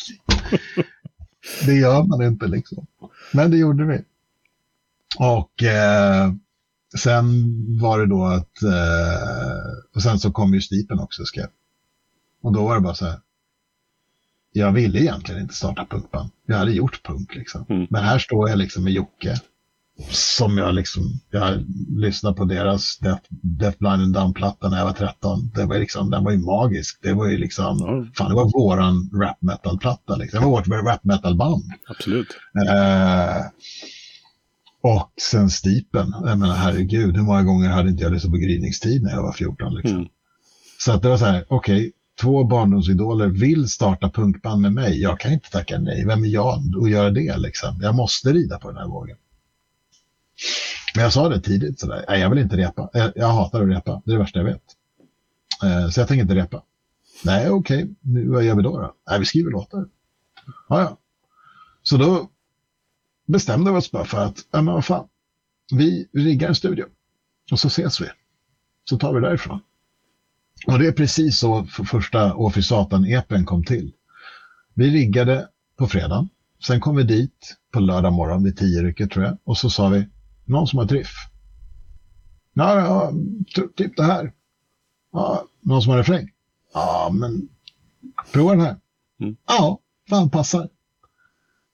Det 1.67 1.75
gör 1.75 2.03
man 2.03 2.23
inte 2.23 2.47
liksom. 2.47 2.87
Men 3.33 3.51
det 3.51 3.57
gjorde 3.57 3.85
vi. 3.85 4.05
Och 5.19 5.63
eh, 5.63 6.33
sen 6.99 7.27
var 7.81 7.99
det 7.99 8.07
då 8.07 8.25
att, 8.25 8.63
eh, 8.63 9.95
och 9.95 10.03
sen 10.03 10.19
så 10.19 10.33
kom 10.33 10.55
ju 10.55 10.61
Stipen 10.61 10.99
också 10.99 11.25
skrev. 11.25 11.47
Och 12.43 12.53
då 12.53 12.65
var 12.65 12.75
det 12.75 12.81
bara 12.81 12.95
så 12.95 13.07
här, 13.07 13.21
jag 14.53 14.73
ville 14.73 15.01
egentligen 15.01 15.43
inte 15.43 15.55
starta 15.55 15.87
punkband. 15.87 16.31
Jag 16.47 16.57
hade 16.57 16.73
gjort 16.73 17.03
punk 17.03 17.35
liksom. 17.35 17.67
Mm. 17.69 17.87
Men 17.91 18.05
här 18.05 18.19
står 18.19 18.49
jag 18.49 18.59
liksom 18.59 18.85
med 18.85 18.93
Jocke 18.93 19.41
som 20.11 20.59
jag 20.59 20.75
liksom, 20.75 21.21
jag 21.31 21.65
lyssnade 21.89 22.37
på 22.37 22.45
deras 22.45 22.99
Death, 22.99 23.23
Death 23.31 23.79
Blind 23.79 24.03
and 24.03 24.15
Dumb-platta 24.15 24.69
när 24.69 24.79
jag 24.79 24.85
var 24.85 24.93
13. 24.93 25.51
Det 25.55 25.65
var 25.65 25.79
liksom, 25.79 26.11
den 26.11 26.25
var 26.25 26.33
ju 26.33 26.39
magisk. 26.39 26.99
Det 27.03 27.13
var 27.13 27.27
ju 27.27 27.39
liksom, 27.39 27.89
mm. 27.89 28.13
fan 28.13 28.29
det 28.29 28.35
var 28.35 28.53
våran 28.53 29.11
rap 29.23 29.43
metal-platta 29.43 30.17
liksom. 30.17 30.41
Det 30.41 30.47
var 30.47 30.53
vårt 30.53 30.69
rap 30.69 31.05
metal-band. 31.05 31.65
Absolut. 31.89 32.29
Eh, 32.69 33.47
och 34.83 35.13
sen 35.21 35.51
Stipen, 35.51 36.15
jag 36.25 36.39
menar 36.39 36.55
herregud, 36.55 37.17
hur 37.17 37.23
många 37.23 37.43
gånger 37.43 37.69
hade 37.69 37.91
inte 37.91 38.03
jag 38.03 38.13
lyssnat 38.13 38.33
på 38.33 38.39
gryningstid 38.39 39.03
när 39.03 39.11
jag 39.11 39.23
var 39.23 39.33
14 39.33 39.75
liksom. 39.75 39.97
Mm. 39.97 40.09
Så 40.79 40.93
att 40.93 41.03
det 41.03 41.09
var 41.09 41.17
så 41.17 41.25
här, 41.25 41.45
okej, 41.49 41.79
okay, 41.79 41.93
två 42.21 42.45
barndomsidoler 42.45 43.27
vill 43.27 43.69
starta 43.69 44.11
punkband 44.11 44.63
med 44.63 44.73
mig. 44.73 45.03
Jag 45.03 45.21
kan 45.21 45.33
inte 45.33 45.51
tacka 45.51 45.79
nej. 45.79 46.05
Vem 46.07 46.25
är 46.25 46.29
jag 46.29 46.63
att 46.83 46.91
göra 46.91 47.11
det 47.11 47.37
liksom? 47.37 47.79
Jag 47.83 47.95
måste 47.95 48.33
rida 48.33 48.59
på 48.59 48.69
den 48.69 48.77
här 48.77 48.89
vågen. 48.89 49.17
Men 50.95 51.03
jag 51.05 51.13
sa 51.13 51.29
det 51.29 51.41
tidigt 51.41 51.81
sådär, 51.81 52.05
nej 52.09 52.21
jag 52.21 52.31
vill 52.31 52.39
inte 52.39 52.57
repa. 52.57 52.91
Jag, 52.93 53.13
jag 53.15 53.29
hatar 53.29 53.63
att 53.63 53.69
repa, 53.69 54.03
det 54.05 54.11
är 54.11 54.13
det 54.13 54.19
värsta 54.19 54.39
jag 54.39 54.47
vet. 54.47 54.63
Eh, 55.63 55.89
så 55.91 56.01
jag 56.01 56.09
tänker 56.09 56.23
inte 56.23 56.35
repa. 56.35 56.63
Nej 57.25 57.51
okej, 57.51 57.85
okay. 57.85 58.27
vad 58.29 58.45
gör 58.45 58.55
vi 58.55 58.63
då, 58.63 58.81
då? 58.81 58.95
Nej 59.11 59.19
vi 59.19 59.25
skriver 59.25 59.51
låtar. 59.51 59.89
Ja, 60.69 60.81
ja. 60.81 60.99
Så 61.83 61.97
då 61.97 62.31
bestämde 63.27 63.71
vi 63.71 63.79
oss 63.79 63.91
bara 63.91 64.05
för 64.05 64.19
att, 64.19 64.39
ja 64.51 64.63
men 64.63 64.75
vad 64.75 64.85
fan, 64.85 65.09
vi 65.73 66.09
riggar 66.13 66.49
en 66.49 66.55
studio 66.55 66.85
och 67.51 67.61
så 67.61 67.69
ses 67.69 68.01
vi. 68.01 68.07
Så 68.85 68.99
tar 68.99 69.15
vi 69.15 69.21
därifrån. 69.21 69.61
Och 70.67 70.79
det 70.79 70.87
är 70.87 70.93
precis 70.93 71.39
så 71.39 71.65
för 71.65 71.85
första 71.85 72.35
Åfy 72.35 72.63
Satan-epen 72.63 73.45
kom 73.45 73.65
till. 73.65 73.93
Vi 74.75 74.91
riggade 74.91 75.49
på 75.77 75.87
fredagen. 75.87 76.29
Sen 76.67 76.81
kom 76.81 76.97
vi 76.97 77.03
dit 77.03 77.57
på 77.73 77.81
lördag 77.81 78.13
morgon 78.13 78.45
vid 78.45 78.59
tio 78.59 78.83
rycket 78.83 79.11
tror 79.11 79.25
jag. 79.25 79.39
Och 79.45 79.57
så 79.57 79.71
sa 79.71 79.89
vi, 79.89 80.09
någon 80.49 80.67
som 80.67 80.79
har 80.79 80.87
driff? 80.87 81.13
Ja, 82.53 82.81
ja 82.81 83.13
typ 83.77 83.97
det 83.97 84.03
här. 84.03 84.33
Ja, 85.13 85.45
någon 85.61 85.83
som 85.83 85.91
har 85.91 85.99
refräng? 85.99 86.31
Ja, 86.75 87.11
men 87.13 87.49
prova 88.33 88.51
den 88.51 88.61
här. 88.61 88.77
Mm. 89.21 89.37
Ja, 89.49 89.81
fan 90.09 90.31
passar. 90.31 90.69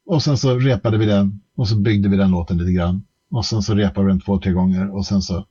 Och 0.07 0.23
sen 0.23 0.39
så 0.39 0.59
repade 0.59 0.99
vi 0.99 1.07
den 1.07 1.41
och 1.55 1.69
så 1.69 1.77
byggde 1.77 2.09
vi 2.09 2.17
den 2.17 2.31
låten 2.31 2.59
lite 2.59 2.73
grann. 2.73 3.05
Och 3.31 3.47
sen 3.47 3.63
så 3.63 3.75
repade 3.75 4.07
vi 4.07 4.13
den 4.13 4.21
två, 4.21 4.39
tre 4.39 4.53
gånger 4.53 4.95
och 4.95 5.07
sen 5.07 5.23
så 5.23 5.47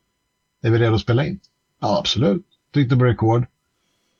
är 0.62 0.72
vi 0.72 0.78
redo 0.78 0.96
att 0.96 1.02
spela 1.02 1.26
in. 1.26 1.40
Ja, 1.80 2.00
absolut. 2.00 2.46
Tryckte 2.74 2.96
på 2.96 3.04
rekord. 3.04 3.46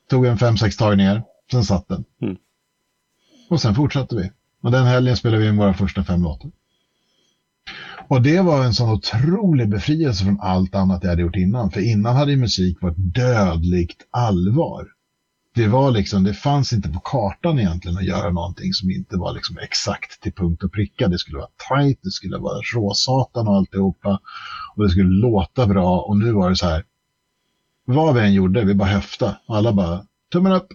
Tog 0.08 0.26
en 0.26 0.38
fem, 0.38 0.56
sex 0.56 0.76
tagningar. 0.76 1.24
Sen 1.50 1.64
satt 1.64 1.88
den. 1.88 2.04
Mm. 2.22 2.36
Och 3.50 3.60
sen 3.60 3.74
fortsatte 3.74 4.16
vi. 4.16 4.30
Och 4.60 4.70
den 4.70 4.86
helgen 4.86 5.16
spelade 5.16 5.42
vi 5.42 5.48
in 5.48 5.56
våra 5.56 5.74
första 5.74 6.04
fem 6.04 6.22
låtar. 6.22 6.50
Och 8.08 8.22
det 8.22 8.40
var 8.40 8.64
en 8.64 8.74
sån 8.74 8.90
otrolig 8.90 9.68
befrielse 9.68 10.24
från 10.24 10.40
allt 10.40 10.74
annat 10.74 11.02
jag 11.02 11.10
hade 11.10 11.22
gjort 11.22 11.36
innan. 11.36 11.70
För 11.70 11.80
innan 11.80 12.16
hade 12.16 12.36
musik 12.36 12.82
varit 12.82 13.14
dödligt 13.14 14.06
allvar. 14.10 14.88
Det 15.54 15.66
var 15.66 15.90
liksom, 15.90 16.24
det 16.24 16.34
fanns 16.34 16.72
inte 16.72 16.88
på 16.88 17.00
kartan 17.00 17.58
egentligen 17.58 17.98
att 17.98 18.04
göra 18.04 18.30
någonting 18.30 18.72
som 18.72 18.90
inte 18.90 19.16
var 19.16 19.34
liksom 19.34 19.58
exakt 19.58 20.22
till 20.22 20.32
punkt 20.32 20.62
och 20.62 20.72
pricka. 20.72 21.08
Det 21.08 21.18
skulle 21.18 21.38
vara 21.38 21.48
tight, 21.68 21.98
det 22.02 22.10
skulle 22.10 22.38
vara 22.38 22.60
råsatan 22.74 23.48
och 23.48 23.56
alltihopa. 23.56 24.20
Och 24.76 24.82
det 24.82 24.90
skulle 24.90 25.20
låta 25.20 25.66
bra 25.66 26.00
och 26.00 26.16
nu 26.16 26.32
var 26.32 26.50
det 26.50 26.56
så 26.56 26.66
här, 26.66 26.84
vad 27.84 28.14
vi 28.14 28.20
än 28.20 28.34
gjorde, 28.34 28.64
vi 28.64 28.74
bara 28.74 28.88
höfta. 28.88 29.36
Alla 29.46 29.72
bara, 29.72 30.04
tummen 30.32 30.52
upp. 30.52 30.68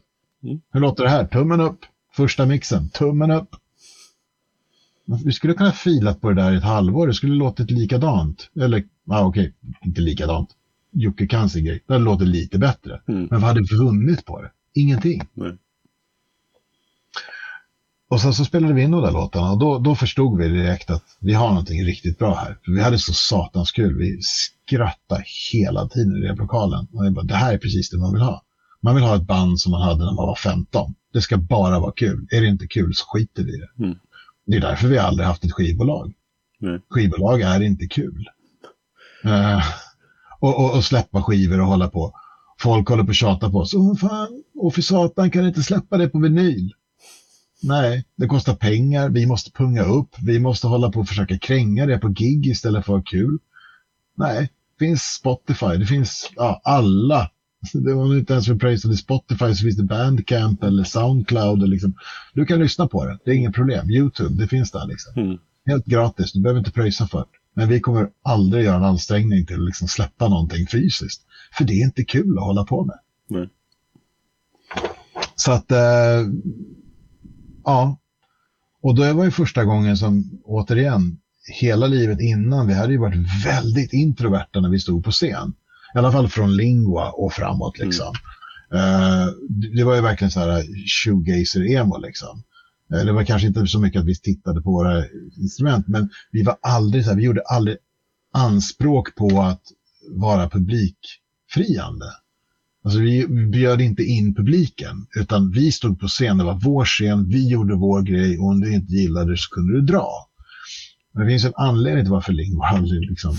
Mm. 0.44 0.62
Hur 0.72 0.80
låter 0.80 1.04
det 1.04 1.10
här? 1.10 1.26
Tummen 1.26 1.62
upp. 1.62 1.80
Första 2.16 2.46
mixen, 2.46 2.90
tummen 2.90 3.32
upp. 3.32 3.50
Vi 5.26 5.32
skulle 5.32 5.54
kunna 5.54 5.72
filat 5.72 6.22
på 6.22 6.30
det 6.30 6.42
där 6.42 6.54
i 6.54 6.58
ett 6.58 6.64
halvår, 6.64 7.08
det 7.08 7.14
skulle 7.14 7.36
låtit 7.36 7.72
likadant. 7.72 8.50
Eller, 8.62 8.84
ah, 9.10 9.24
okej, 9.24 9.54
inte 9.86 10.02
likadant. 10.02 10.50
Jocke 10.92 11.28
kan 11.28 11.50
sin 11.50 11.66
grej, 11.66 11.84
det 11.88 11.94
hade 11.94 12.06
låtit 12.06 12.28
lite 12.28 12.58
bättre. 12.58 13.02
Mm. 13.08 13.28
Men 13.32 13.42
vad 13.42 13.48
hade 13.50 13.62
vi 13.62 13.78
vunnit 13.78 14.26
på 14.26 14.42
det? 14.42 14.52
Ingenting. 14.74 15.22
Nej. 15.34 15.58
Och 18.10 18.22
sen 18.22 18.34
så 18.34 18.46
spelade 18.46 18.74
vi 18.74 18.82
in 18.82 18.92
de 18.92 19.02
där 19.02 19.12
låtarna 19.12 19.52
och 19.52 19.60
då, 19.60 19.80
då 19.80 19.96
förstod 19.96 20.38
vi 20.38 20.48
direkt 20.48 20.90
att 20.90 21.04
vi 21.20 21.34
har 21.34 21.50
någonting 21.50 21.86
riktigt 21.86 22.18
bra 22.20 22.36
här. 22.36 22.58
För 22.66 22.72
vi 22.72 22.82
hade 22.82 23.00
så 23.00 23.14
satans 23.14 23.72
kul. 23.72 23.98
Vi 23.98 24.20
skrattade 24.22 25.24
hela 25.52 25.88
tiden 25.88 26.18
i 26.18 26.28
replokalen. 26.28 26.88
Och 26.94 27.06
jag 27.06 27.14
bara, 27.14 27.26
det 27.26 27.36
här 27.36 27.54
är 27.54 27.58
precis 27.58 27.90
det 27.90 27.98
man 27.98 28.14
vill 28.14 28.22
ha. 28.22 28.44
Man 28.82 28.96
vill 28.96 29.04
ha 29.04 29.16
ett 29.16 29.28
band 29.28 29.60
som 29.60 29.72
man 29.72 29.82
hade 29.82 30.06
när 30.06 30.14
man 30.14 30.28
var 30.28 30.36
15. 30.36 30.94
Det 31.14 31.22
ska 31.22 31.38
bara 31.38 31.80
vara 31.80 31.92
kul. 31.92 32.28
Är 32.32 32.42
det 32.42 32.48
inte 32.48 32.68
kul 32.68 32.94
så 32.96 33.06
skiter 33.06 33.44
vi 33.44 33.54
i 33.54 33.58
det. 33.58 33.84
Mm. 33.84 33.98
Det 34.50 34.58
är 34.58 34.62
därför 34.62 34.88
vi 34.88 34.98
aldrig 34.98 35.28
haft 35.28 35.44
ett 35.44 35.52
skivbolag. 35.52 36.14
Nej. 36.60 36.80
Skivbolag 36.90 37.42
är 37.42 37.62
inte 37.62 37.88
kul. 37.88 38.30
Uh, 39.26 39.64
och, 40.40 40.60
och, 40.60 40.76
och, 40.76 40.84
släppa 40.84 41.24
skivor 41.24 41.62
och 41.62 41.68
hålla 41.68 41.90
på. 41.90 42.14
Folk 42.60 42.90
håller 42.90 43.04
på 43.04 43.10
att 43.10 43.16
tjata 43.16 43.50
på 43.50 43.58
oss. 43.58 43.74
Åh 43.74 43.96
fan, 43.96 44.44
och 44.56 44.74
för 44.74 44.82
satan 44.82 45.32
kan 45.32 45.48
inte 45.48 45.64
släppa 45.64 45.98
det 45.98 46.10
på 46.10 46.20
vinyl. 46.20 46.74
Nej, 47.62 48.06
det 48.16 48.28
kostar 48.28 48.56
pengar, 48.56 49.10
vi 49.10 49.26
måste 49.26 49.52
punga 49.52 49.84
upp, 49.84 50.16
vi 50.22 50.40
måste 50.40 50.68
hålla 50.68 50.92
på 50.92 51.00
och 51.00 51.08
försöka 51.08 51.40
kränga 51.40 51.86
det 51.86 51.98
på 51.98 52.08
gig 52.08 52.48
istället 52.48 52.86
för 52.86 52.94
att 52.94 53.00
ha 53.00 53.12
kul. 53.12 53.40
Nej, 54.16 54.50
det 54.78 54.86
finns 54.86 55.02
Spotify, 55.02 55.78
det 55.78 55.86
finns 55.86 56.32
ja, 56.36 56.62
alla. 56.64 57.32
Det 57.74 57.94
var 57.94 58.18
inte 58.18 58.34
ens 58.34 58.46
för 58.46 58.56
pröjsade 58.56 58.98
Spotify 58.98 59.56
så 59.56 59.64
finns 59.64 59.78
det 59.78 59.84
Bandcamp 59.84 60.64
eller 60.64 60.84
Soundcloud. 60.84 61.70
liksom. 61.70 61.94
Du 62.34 62.46
kan 62.46 62.60
lyssna 62.60 62.88
på 62.88 63.06
det, 63.06 63.20
det 63.26 63.32
är 63.32 63.36
inget 63.36 63.56
problem. 63.56 63.90
YouTube, 63.90 64.42
det 64.42 64.48
finns 64.48 64.72
där. 64.72 64.88
Liksom. 64.88 65.14
Mm. 65.24 65.38
Helt 65.66 65.86
gratis, 65.86 66.34
du 66.34 66.42
behöver 66.42 66.60
inte 66.60 66.72
pröjsa 66.72 67.08
för 67.08 67.20
det. 67.20 67.26
Men 67.54 67.70
vi 67.70 67.80
kommer 67.80 68.10
aldrig 68.24 68.66
göra 68.66 68.76
en 68.76 68.84
ansträngning 68.84 69.46
till 69.46 69.56
att 69.56 69.66
liksom 69.66 69.88
släppa 69.88 70.28
någonting 70.28 70.68
fysiskt. 70.68 71.22
För 71.58 71.64
det 71.64 71.74
är 71.74 71.86
inte 71.86 72.04
kul 72.04 72.38
att 72.38 72.44
hålla 72.44 72.64
på 72.64 72.86
med. 72.86 73.00
Nej. 73.28 73.50
Så 75.36 75.52
att, 75.52 75.72
eh, 75.72 76.28
ja. 77.64 77.98
Och 78.82 78.96
då 78.96 79.14
var 79.14 79.26
ju 79.26 79.32
första 79.32 79.66
gången 79.66 79.98
som, 79.98 80.42
återigen, 80.44 81.18
hela 81.62 81.88
livet 81.88 82.22
innan, 82.22 82.68
vi 82.68 82.74
hade 82.74 82.92
ju 82.92 83.00
varit 83.00 83.46
väldigt 83.46 83.94
introverta 83.94 84.60
när 84.60 84.70
vi 84.70 84.80
stod 84.80 85.04
på 85.04 85.12
scen. 85.12 85.54
I 85.96 85.98
alla 85.98 86.12
fall 86.12 86.28
från 86.28 86.56
Lingua 86.56 87.10
och 87.10 87.34
framåt 87.34 87.78
liksom. 87.78 88.14
Mm. 88.72 89.28
Uh, 89.28 89.34
det 89.76 89.84
var 89.84 89.96
ju 89.96 90.02
verkligen 90.02 90.32
så 90.32 90.40
här 90.40 90.66
shoegazer-emo 90.88 91.98
liksom. 91.98 92.44
Uh, 92.94 93.06
det 93.06 93.12
var 93.12 93.24
kanske 93.24 93.48
inte 93.48 93.68
så 93.68 93.80
mycket 93.80 94.00
att 94.00 94.08
vi 94.08 94.16
tittade 94.16 94.62
på 94.62 94.72
våra 94.72 95.04
instrument, 95.38 95.88
men 95.88 96.10
vi 96.32 96.44
var 96.44 96.58
aldrig 96.62 97.04
så 97.04 97.10
här, 97.10 97.18
vi 97.18 97.24
gjorde 97.24 97.42
aldrig 97.42 97.78
anspråk 98.34 99.16
på 99.16 99.42
att 99.42 99.62
vara 100.16 100.50
publikfriande. 100.50 102.06
Alltså 102.84 103.00
vi 103.00 103.28
bjöd 103.28 103.82
inte 103.82 104.04
in 104.04 104.36
publiken, 104.36 105.08
utan 105.16 105.52
vi 105.52 105.72
stod 105.72 106.00
på 106.00 106.08
scen, 106.08 106.38
det 106.38 106.44
var 106.44 106.60
vår 106.64 106.86
scen, 106.86 107.30
vi 107.30 107.50
gjorde 107.50 107.76
vår 107.76 108.02
grej 108.02 108.40
och 108.40 108.46
om 108.46 108.62
du 108.62 108.74
inte 108.74 108.94
gillade 108.94 109.32
det 109.32 109.38
så 109.38 109.50
kunde 109.50 109.74
du 109.74 109.82
dra. 109.82 110.29
Men 111.14 111.24
det 111.24 111.30
finns 111.32 111.46
en 111.46 111.54
anledning 111.56 112.06
till 112.06 112.12
varför 112.12 112.34
Lingvo 112.34 112.62
aldrig 112.64 113.10
liksom 113.10 113.36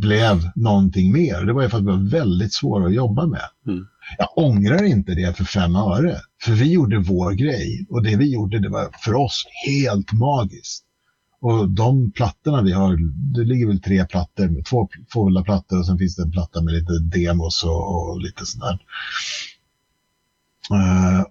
blev 0.00 0.50
någonting 0.54 1.12
mer. 1.12 1.44
Det 1.44 1.52
var 1.52 1.62
ju 1.62 1.68
för 1.68 1.76
att 1.76 1.82
vi 1.82 1.86
var 1.86 2.10
väldigt 2.10 2.54
svåra 2.54 2.86
att 2.86 2.94
jobba 2.94 3.26
med. 3.26 3.48
Mm. 3.66 3.86
Jag 4.18 4.38
ångrar 4.38 4.84
inte 4.84 5.14
det 5.14 5.36
för 5.36 5.44
fem 5.44 5.76
öre, 5.76 6.16
för 6.42 6.52
vi 6.52 6.72
gjorde 6.72 6.98
vår 6.98 7.32
grej 7.32 7.86
och 7.90 8.02
det 8.02 8.16
vi 8.16 8.32
gjorde 8.32 8.58
det 8.58 8.68
var 8.68 8.90
för 9.04 9.14
oss 9.14 9.44
helt 9.66 10.12
magiskt. 10.12 10.84
Och 11.40 11.70
de 11.70 12.12
plattorna 12.12 12.62
vi 12.62 12.72
har, 12.72 12.98
det 13.34 13.44
ligger 13.44 13.66
väl 13.66 13.80
tre 13.80 14.04
plattor, 14.06 14.62
två 14.62 14.88
fulla 15.12 15.42
plattor 15.42 15.78
och 15.78 15.86
sen 15.86 15.98
finns 15.98 16.16
det 16.16 16.22
en 16.22 16.30
platta 16.30 16.62
med 16.62 16.74
lite 16.74 16.98
demos 16.98 17.64
och, 17.64 18.10
och 18.10 18.20
lite 18.20 18.46
sådär. 18.46 18.78
Uh, 20.72 21.24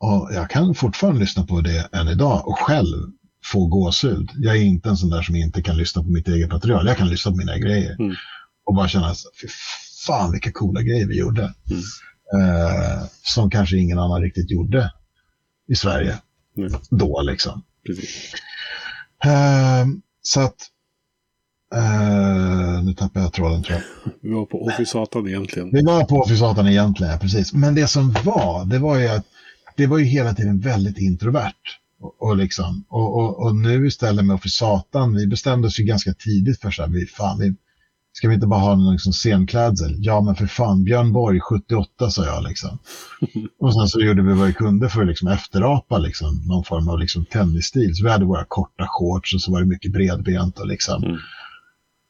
och 0.00 0.30
jag 0.34 0.50
kan 0.50 0.74
fortfarande 0.74 1.20
lyssna 1.20 1.46
på 1.46 1.60
det 1.60 1.88
än 1.92 2.08
idag 2.08 2.48
och 2.48 2.58
själv 2.58 3.12
få 3.52 3.66
gåshud. 3.66 4.30
Jag 4.36 4.56
är 4.56 4.60
inte 4.62 4.88
en 4.88 4.96
sån 4.96 5.10
där 5.10 5.22
som 5.22 5.36
inte 5.36 5.62
kan 5.62 5.76
lyssna 5.76 6.02
på 6.02 6.10
mitt 6.10 6.28
eget 6.28 6.52
material. 6.52 6.86
Jag 6.86 6.96
kan 6.96 7.08
lyssna 7.08 7.30
på 7.30 7.36
mina 7.36 7.58
grejer 7.58 7.96
Mm. 8.00 8.14
och 8.64 8.74
bara 8.74 8.88
känna, 8.88 9.14
fy 9.42 9.48
fan 10.06 10.32
vilka 10.32 10.52
coola 10.52 10.82
grejer 10.82 11.06
vi 11.06 11.18
gjorde. 11.18 11.42
Mm. 11.70 11.82
Uh, 12.34 13.04
som 13.22 13.50
kanske 13.50 13.76
ingen 13.76 13.98
annan 13.98 14.22
riktigt 14.22 14.50
gjorde 14.50 14.92
i 15.68 15.74
Sverige 15.74 16.18
Nej. 16.54 16.70
då 16.90 17.22
liksom. 17.22 17.62
Precis. 17.86 18.34
Uh, 19.26 19.86
så 20.22 20.40
att... 20.40 20.56
Uh, 21.74 22.84
nu 22.84 22.94
tappar 22.94 23.20
jag 23.20 23.32
tråden 23.32 23.62
tror 23.62 23.78
jag. 23.78 24.12
Vi 24.22 24.30
var 24.30 24.46
på 24.46 24.66
Officatan 24.66 25.28
egentligen. 25.28 25.70
Vi 25.72 25.82
var 25.82 26.04
på 26.04 26.16
Officatan 26.16 26.68
egentligen, 26.68 27.18
precis. 27.18 27.52
Men 27.52 27.74
det 27.74 27.86
som 27.86 28.12
var, 28.24 28.64
det 28.64 28.78
var 28.78 28.98
ju 28.98 29.08
att 29.08 29.26
det 29.76 29.86
var 29.86 29.98
ju 29.98 30.04
hela 30.04 30.34
tiden 30.34 30.60
väldigt 30.60 30.98
introvert. 30.98 31.54
Och, 32.00 32.22
och, 32.22 32.36
liksom, 32.36 32.84
och, 32.88 33.16
och, 33.18 33.46
och 33.46 33.56
nu 33.56 33.86
istället 33.86 34.24
med 34.24 34.34
Officatan, 34.34 35.14
vi 35.14 35.26
bestämde 35.26 35.68
oss 35.68 35.80
ju 35.80 35.84
ganska 35.84 36.14
tidigt 36.14 36.60
för 36.60 36.70
så 36.70 36.82
här, 36.82 36.88
vi, 36.88 37.06
fan, 37.06 37.38
vi, 37.38 37.54
ska 38.12 38.28
vi 38.28 38.34
inte 38.34 38.46
bara 38.46 38.60
ha 38.60 38.76
någon 38.76 38.92
liksom 38.92 39.12
scenklädsel? 39.12 39.96
Ja, 39.98 40.20
men 40.20 40.34
för 40.34 40.46
fan, 40.46 40.84
Björn 40.84 41.12
Borg, 41.12 41.40
78 41.40 42.10
sa 42.10 42.24
jag 42.24 42.44
liksom. 42.44 42.78
Och 43.60 43.74
sen 43.74 43.88
så 43.88 44.00
gjorde 44.00 44.22
vi 44.22 44.32
vad 44.34 44.46
vi 44.46 44.52
kunde 44.52 44.88
för 44.88 45.00
att 45.00 45.06
liksom 45.06 45.28
efterapa 45.28 45.98
liksom, 45.98 46.42
någon 46.46 46.64
form 46.64 46.88
av 46.88 46.98
liksom 46.98 47.24
tennisstil. 47.24 47.94
Så 47.94 48.04
vi 48.04 48.10
hade 48.10 48.24
våra 48.24 48.44
korta 48.44 48.86
shorts 48.88 49.34
och 49.34 49.40
så 49.40 49.52
var 49.52 49.60
det 49.60 49.66
mycket 49.66 49.92
bredbent 49.92 50.58
och 50.58 50.66
liksom. 50.66 51.04
Mm. 51.04 51.18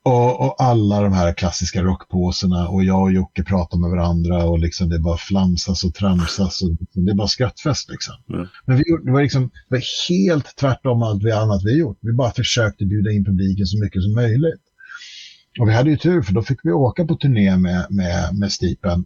Och, 0.08 0.40
och, 0.40 0.62
alla 0.62 1.00
de 1.00 1.12
här 1.12 1.32
klassiska 1.32 1.82
rockpåserna 1.82 2.68
och 2.68 2.84
jag 2.84 3.02
och 3.02 3.12
Jocke 3.12 3.44
pratar 3.44 3.78
med 3.78 3.90
varandra 3.90 4.44
och 4.44 4.58
liksom 4.58 4.88
det 4.88 4.98
bara 4.98 5.16
flamsas 5.16 5.84
och 5.84 5.94
tramsas 5.94 6.62
och 6.62 6.70
liksom, 6.80 7.04
det 7.04 7.10
är 7.10 7.14
bara 7.14 7.28
skrattfest 7.28 7.90
liksom. 7.90 8.14
Mm. 8.34 8.46
Men 8.66 8.76
vi, 8.76 8.84
det, 9.04 9.12
var 9.12 9.22
liksom, 9.22 9.42
det 9.42 9.74
var 9.74 10.08
helt 10.08 10.56
tvärtom 10.56 11.02
allt 11.02 11.22
vi 11.22 11.32
annat 11.32 11.62
vi 11.64 11.78
gjort. 11.78 11.98
Vi 12.00 12.12
bara 12.12 12.30
försökte 12.30 12.84
bjuda 12.84 13.10
in 13.10 13.24
publiken 13.24 13.66
så 13.66 13.84
mycket 13.84 14.02
som 14.02 14.14
möjligt. 14.14 14.62
Och 15.60 15.68
vi 15.68 15.72
hade 15.72 15.90
ju 15.90 15.96
tur 15.96 16.22
för 16.22 16.32
då 16.32 16.42
fick 16.42 16.58
vi 16.62 16.72
åka 16.72 17.04
på 17.04 17.14
turné 17.14 17.56
med, 17.56 17.86
med, 17.90 18.38
med 18.38 18.52
Stipen. 18.52 19.04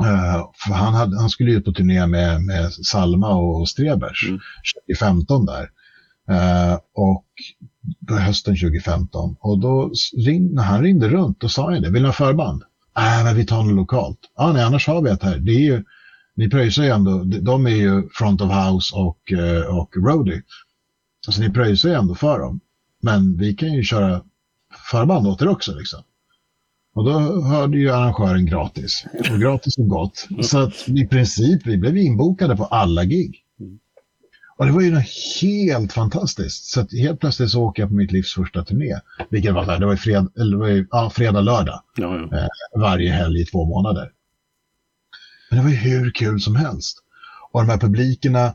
Uh, 0.00 0.50
för 0.66 0.74
han, 0.74 0.94
hade, 0.94 1.20
han 1.20 1.30
skulle 1.30 1.52
ut 1.52 1.64
på 1.64 1.72
turné 1.72 2.06
med, 2.06 2.42
med 2.42 2.72
Salma 2.72 3.34
och 3.34 3.68
Strebers 3.68 4.28
Mm. 4.28 4.40
2015 4.88 5.46
där. 5.46 5.70
Uh, 6.30 6.78
och 6.94 7.26
hösten 8.08 8.56
2015. 8.56 9.36
Och 9.40 9.58
då 9.58 9.92
ring, 10.16 10.54
när 10.54 10.62
han 10.62 10.82
ringde 10.82 11.08
runt, 11.08 11.40
då 11.40 11.48
sa 11.48 11.72
jag 11.72 11.82
det. 11.82 11.90
Vill 11.90 12.02
ni 12.02 12.08
ha 12.08 12.12
förband? 12.12 12.62
Nej, 12.96 13.18
äh, 13.18 13.24
men 13.24 13.36
vi 13.36 13.46
tar 13.46 13.62
något 13.62 13.74
lokalt. 13.76 14.18
Ja, 14.36 14.52
nej, 14.52 14.62
annars 14.62 14.86
har 14.86 15.02
vi 15.02 15.10
ett 15.10 15.22
här. 15.22 15.38
Det 15.38 15.52
är 15.52 15.60
ju, 15.60 15.84
ni 16.34 16.50
pröjsar 16.50 16.82
ju 16.82 16.88
ändå, 16.88 17.24
de 17.24 17.66
är 17.66 17.70
ju 17.70 18.08
front 18.12 18.40
of 18.40 18.52
house 18.52 18.96
och, 18.96 19.32
eh, 19.32 19.78
och 19.78 19.96
roadie. 19.96 20.42
Så 21.26 21.40
ni 21.40 21.50
pröjsar 21.50 21.88
ju 21.88 21.94
ändå 21.94 22.14
för 22.14 22.38
dem. 22.38 22.60
Men 23.02 23.36
vi 23.36 23.54
kan 23.54 23.72
ju 23.72 23.82
köra 23.82 24.22
förband 24.90 25.26
åt 25.26 25.42
er 25.42 25.48
också 25.48 25.74
liksom. 25.74 26.02
Och 26.94 27.04
då 27.04 27.42
hörde 27.42 27.78
ju 27.78 27.90
arrangören 27.90 28.46
gratis. 28.46 29.04
Och 29.32 29.40
gratis 29.40 29.78
och 29.78 29.88
gott. 29.88 30.28
Så 30.42 30.58
att 30.58 30.88
i 30.88 31.06
princip, 31.06 31.66
vi 31.66 31.76
blev 31.76 31.96
inbokade 31.96 32.56
på 32.56 32.64
alla 32.64 33.04
gig. 33.04 33.44
Och 34.60 34.66
det 34.66 34.72
var 34.72 34.80
ju 34.80 34.90
något 34.90 35.40
helt 35.42 35.92
fantastiskt. 35.92 36.64
Så 36.64 36.86
helt 36.96 37.20
plötsligt 37.20 37.50
så 37.50 37.62
åker 37.62 37.82
jag 37.82 37.90
på 37.90 37.94
mitt 37.94 38.12
livs 38.12 38.34
första 38.34 38.64
turné. 38.64 39.00
Vilket 39.30 39.54
var 39.54 39.78
det 39.78 39.86
var 39.86 39.92
ju 39.92 39.98
fred, 39.98 40.28
eller 40.40 40.56
var 40.56 40.68
ju, 40.68 40.86
ja, 40.90 41.10
fredag, 41.14 41.40
lördag. 41.40 41.82
Ja, 41.96 42.28
ja. 42.30 42.38
Eh, 42.38 42.80
varje 42.80 43.12
helg 43.12 43.40
i 43.40 43.44
två 43.44 43.64
månader. 43.64 44.10
Men 45.50 45.58
det 45.58 45.64
var 45.64 45.70
ju 45.70 45.76
hur 45.76 46.10
kul 46.10 46.40
som 46.40 46.56
helst. 46.56 46.98
Och 47.52 47.60
de 47.60 47.68
här 47.68 47.78
publikerna, 47.78 48.54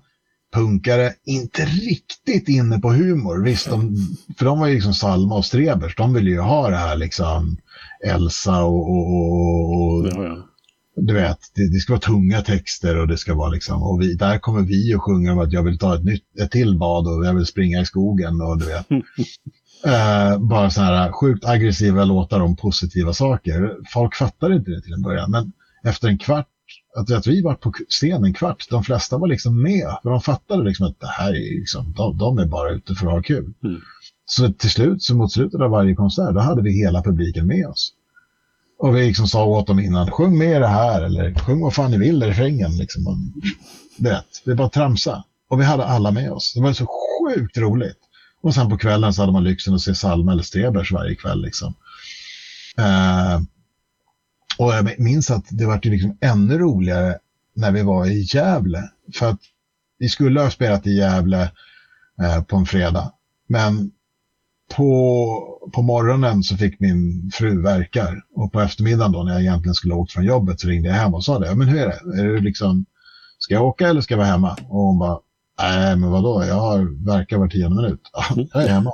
punkare, 0.53 1.13
inte 1.23 1.65
riktigt 1.65 2.49
inne 2.49 2.79
på 2.79 2.93
humor. 2.93 3.43
Visst, 3.43 3.69
de, 3.69 3.95
för 4.37 4.45
de 4.45 4.59
var 4.59 4.67
ju 4.67 4.73
liksom 4.73 4.93
Salma 4.93 5.35
och 5.35 5.45
Strebers. 5.45 5.95
De 5.95 6.13
ville 6.13 6.29
ju 6.29 6.39
ha 6.39 6.69
det 6.69 6.77
här 6.77 6.95
liksom 6.95 7.57
Elsa 8.05 8.63
och, 8.63 8.89
och, 8.89 9.11
och, 9.11 9.75
och 9.75 10.07
ja. 10.07 10.49
Du 10.95 11.13
vet, 11.13 11.39
det, 11.55 11.69
det 11.69 11.79
ska 11.79 11.93
vara 11.93 12.01
tunga 12.01 12.41
texter 12.41 12.97
och 12.97 13.07
det 13.07 13.17
ska 13.17 13.35
vara 13.35 13.49
liksom, 13.49 13.83
och 13.83 14.01
vi, 14.01 14.13
där 14.13 14.39
kommer 14.39 14.61
vi 14.61 14.95
och 14.95 15.03
sjunger 15.03 15.31
om 15.31 15.39
att 15.39 15.51
jag 15.51 15.63
vill 15.63 15.77
ta 15.77 15.95
ett, 15.95 16.03
nytt, 16.03 16.39
ett 16.39 16.51
till 16.51 16.77
bad 16.77 17.07
och 17.07 17.25
jag 17.25 17.33
vill 17.33 17.45
springa 17.45 17.81
i 17.81 17.85
skogen 17.85 18.41
och 18.41 18.59
du 18.59 18.65
vet. 18.65 18.85
Eh, 19.85 20.39
bara 20.39 20.69
så 20.69 20.81
här 20.81 21.11
sjukt 21.11 21.45
aggressiva 21.45 22.05
låtar 22.05 22.39
om 22.39 22.55
positiva 22.55 23.13
saker. 23.13 23.75
Folk 23.93 24.15
fattar 24.15 24.53
inte 24.53 24.71
det 24.71 24.81
till 24.81 24.93
en 24.93 25.01
början, 25.01 25.31
men 25.31 25.51
efter 25.83 26.07
en 26.07 26.17
kvart, 26.17 26.47
att, 26.95 27.11
att 27.11 27.27
vi 27.27 27.41
var 27.41 27.55
på 27.55 27.71
scen 27.89 28.23
en 28.23 28.33
kvart, 28.33 28.69
de 28.69 28.83
flesta 28.83 29.17
var 29.17 29.27
liksom 29.27 29.61
med. 29.61 29.87
För 30.03 30.09
de 30.09 30.21
fattade 30.21 30.63
liksom 30.63 30.85
att 30.87 30.99
det 30.99 31.07
här 31.07 31.29
är 31.29 31.59
liksom, 31.59 31.93
de, 31.97 32.17
de 32.17 32.37
är 32.37 32.45
bara 32.45 32.71
ute 32.71 32.95
för 32.95 33.07
att 33.07 33.13
ha 33.13 33.21
kul. 33.21 33.53
Mm. 33.63 33.81
Så 34.25 34.53
till 34.53 34.69
slut, 34.69 35.03
så 35.03 35.15
mot 35.15 35.31
slutet 35.31 35.61
av 35.61 35.69
varje 35.69 35.95
konsert, 35.95 36.33
då 36.33 36.39
hade 36.39 36.61
vi 36.61 36.71
hela 36.71 37.03
publiken 37.03 37.47
med 37.47 37.67
oss. 37.67 37.91
Och 38.77 38.95
vi 38.95 39.07
liksom 39.07 39.27
sa 39.27 39.45
åt 39.45 39.67
dem 39.67 39.79
innan, 39.79 40.11
sjung 40.11 40.37
med 40.37 40.61
det 40.61 40.67
här 40.67 41.01
eller 41.01 41.33
sjung 41.33 41.61
vad 41.61 41.73
fan 41.73 41.91
ni 41.91 41.97
vill 41.97 42.23
i 42.23 42.25
refrängen. 42.25 42.77
Liksom. 42.77 43.07
Och, 43.07 43.17
du 43.97 44.09
vet, 44.09 44.57
bara 44.57 44.69
tramsa. 44.69 45.23
Och 45.47 45.59
vi 45.59 45.63
hade 45.63 45.85
alla 45.85 46.11
med 46.11 46.31
oss. 46.31 46.53
Det 46.53 46.61
var 46.61 46.73
så 46.73 46.87
sjukt 46.87 47.57
roligt. 47.57 47.99
Och 48.41 48.53
sen 48.53 48.69
på 48.69 48.77
kvällen 48.77 49.13
så 49.13 49.21
hade 49.21 49.33
man 49.33 49.43
lyxen 49.43 49.73
att 49.73 49.81
se 49.81 49.95
Salma 49.95 50.31
eller 50.31 50.43
Strebers 50.43 50.91
varje 50.91 51.15
kväll. 51.15 51.41
Liksom. 51.41 51.73
Eh, 52.77 53.41
och 54.57 54.73
jag 54.73 54.99
minns 54.99 55.31
att 55.31 55.45
det 55.49 55.65
var 55.65 55.79
liksom 55.83 56.17
ännu 56.21 56.57
roligare 56.57 57.17
när 57.53 57.71
vi 57.71 57.81
var 57.81 58.05
i 58.05 58.27
Gävle. 58.33 58.89
För 59.13 59.29
att 59.29 59.39
vi 59.99 60.09
skulle 60.09 60.41
ha 60.41 60.49
spelat 60.49 60.87
i 60.87 60.91
Gävle 60.91 61.51
eh, 62.21 62.43
på 62.43 62.55
en 62.55 62.65
fredag. 62.65 63.11
Men 63.47 63.91
på, 64.75 65.69
på 65.73 65.81
morgonen 65.81 66.43
så 66.43 66.57
fick 66.57 66.79
min 66.79 67.31
fru 67.33 67.61
verkar 67.61 68.23
och 68.35 68.51
på 68.51 68.61
eftermiddagen 68.61 69.11
då 69.11 69.23
när 69.23 69.31
jag 69.31 69.41
egentligen 69.41 69.73
skulle 69.73 69.93
ha 69.93 70.01
åkt 70.01 70.11
från 70.11 70.25
jobbet 70.25 70.59
så 70.59 70.67
ringde 70.67 70.89
jag 70.89 70.95
hem 70.95 71.13
och 71.13 71.25
sa 71.25 71.39
det. 71.39 71.55
Men 71.55 71.67
hur 71.67 71.79
är 71.79 71.87
det? 71.87 72.21
Är 72.21 72.33
det 72.33 72.39
liksom, 72.39 72.85
ska 73.39 73.53
jag 73.53 73.65
åka 73.65 73.87
eller 73.87 74.01
ska 74.01 74.13
jag 74.13 74.19
vara 74.19 74.27
hemma? 74.27 74.51
Och 74.51 74.79
hon 74.79 74.99
bara, 74.99 75.19
nej 75.61 75.95
men 75.95 76.11
vadå, 76.11 76.43
jag 76.47 76.55
har 76.55 77.05
verkar 77.05 77.37
var 77.37 77.47
tionde 77.47 77.81
minut. 77.81 78.01
jag 78.53 78.63
är 78.63 78.67
hemma. 78.67 78.91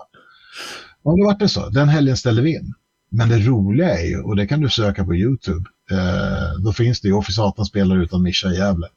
Och 1.03 1.17
då 1.17 1.25
var 1.25 1.39
det 1.39 1.49
så. 1.49 1.69
Den 1.69 1.89
helgen 1.89 2.17
ställde 2.17 2.41
vi 2.41 2.55
in. 2.55 2.73
Men 3.09 3.29
det 3.29 3.39
roliga 3.39 3.99
är 3.99 4.05
ju, 4.05 4.21
och 4.21 4.35
det 4.35 4.47
kan 4.47 4.61
du 4.61 4.69
söka 4.69 5.05
på 5.05 5.15
YouTube, 5.15 5.69
eh, 5.91 6.63
då 6.63 6.73
finns 6.73 7.01
det 7.01 7.07
ju 7.07 7.13
Office 7.13 7.41
spelar 7.67 8.01
utan 8.01 8.23
Mischa 8.23 8.47
i 8.47 8.57
Gävle. 8.57 8.87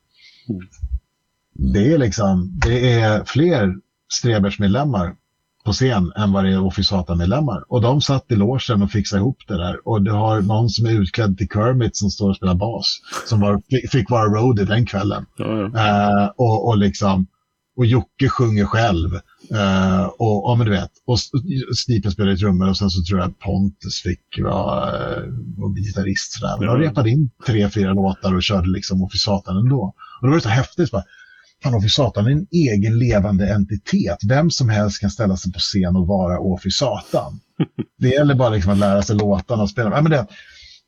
Mm. 0.49 0.67
Det 1.53 1.93
är 1.93 1.99
liksom, 1.99 2.61
det 2.65 2.93
är 2.93 3.25
fler 3.25 3.75
Strebers-medlemmar 4.09 5.15
på 5.65 5.73
scen 5.73 6.13
än 6.17 6.33
vad 6.33 6.45
det 6.45 6.51
är 6.51 6.65
Officata-medlemmar. 6.65 7.65
Och 7.69 7.81
de 7.81 8.01
satt 8.01 8.33
i 8.33 8.37
logen 8.37 8.83
och 8.83 8.91
fixade 8.91 9.21
ihop 9.21 9.39
det 9.49 9.57
där. 9.57 9.89
Och 9.89 10.03
du 10.03 10.11
har 10.11 10.41
någon 10.41 10.69
som 10.69 10.87
är 10.87 10.91
utklädd 10.91 11.39
till 11.39 11.49
Kermit 11.49 11.97
som 11.97 12.11
står 12.11 12.31
och 12.31 12.37
spelar 12.37 12.55
bas. 12.55 13.01
Som 13.27 13.41
var, 13.41 13.63
fick 13.91 14.11
vara 14.11 14.25
roadie 14.25 14.65
den 14.65 14.87
kvällen. 14.87 15.27
Ja, 15.37 15.45
ja. 15.47 15.67
Uh, 15.67 16.31
och, 16.37 16.69
och 16.69 16.79
liksom, 16.79 17.27
och 17.77 17.87
Jocke 17.87 18.29
sjunger 18.29 18.65
själv. 18.65 19.15
Uh, 19.53 20.05
och, 20.19 20.51
och 20.51 20.59
men 20.59 20.67
du 20.67 20.73
vet, 20.73 20.91
och 21.07 21.19
Stipen 21.77 22.13
spelar 22.13 22.33
i 22.33 22.37
trummor 22.37 22.69
och 22.69 22.77
sen 22.77 22.91
så 22.91 23.03
tror 23.03 23.21
jag 23.21 23.39
Pontus 23.39 24.03
fick 24.03 24.41
vara 24.43 24.91
uh, 24.91 25.75
gitarrist. 25.77 26.33
Sådär. 26.33 26.57
Men 26.59 26.69
ja. 26.69 26.75
de 26.75 26.83
repade 26.83 27.11
in 27.11 27.31
tre, 27.47 27.71
fyra 27.71 27.93
låtar 27.93 28.35
och 28.35 28.43
körde 28.43 28.69
liksom 28.69 29.03
Officatan 29.03 29.57
ändå. 29.57 29.95
Och 30.21 30.27
det 30.27 30.33
var 30.33 30.41
så 30.41 30.49
häftigt. 30.49 30.91
Bara, 30.91 31.05
fan 31.65 31.89
Satan 31.89 32.27
är 32.27 32.31
en 32.31 32.47
egen 32.51 32.99
levande 32.99 33.55
entitet. 33.55 34.19
Vem 34.29 34.51
som 34.51 34.69
helst 34.69 35.01
kan 35.01 35.11
ställa 35.11 35.37
sig 35.37 35.53
på 35.53 35.59
scen 35.59 35.97
och 35.97 36.07
vara 36.07 36.41
Åfy 36.41 36.71
Satan. 36.71 37.41
Det 37.99 38.09
gäller 38.09 38.35
bara 38.35 38.49
liksom 38.49 38.73
att 38.73 38.79
lära 38.79 39.03
sig 39.03 39.17
låtarna 39.17 39.63
och 39.63 39.71
spela. 39.71 39.91
Ja, 39.91 40.03
men 40.03 40.11
det, 40.11 40.27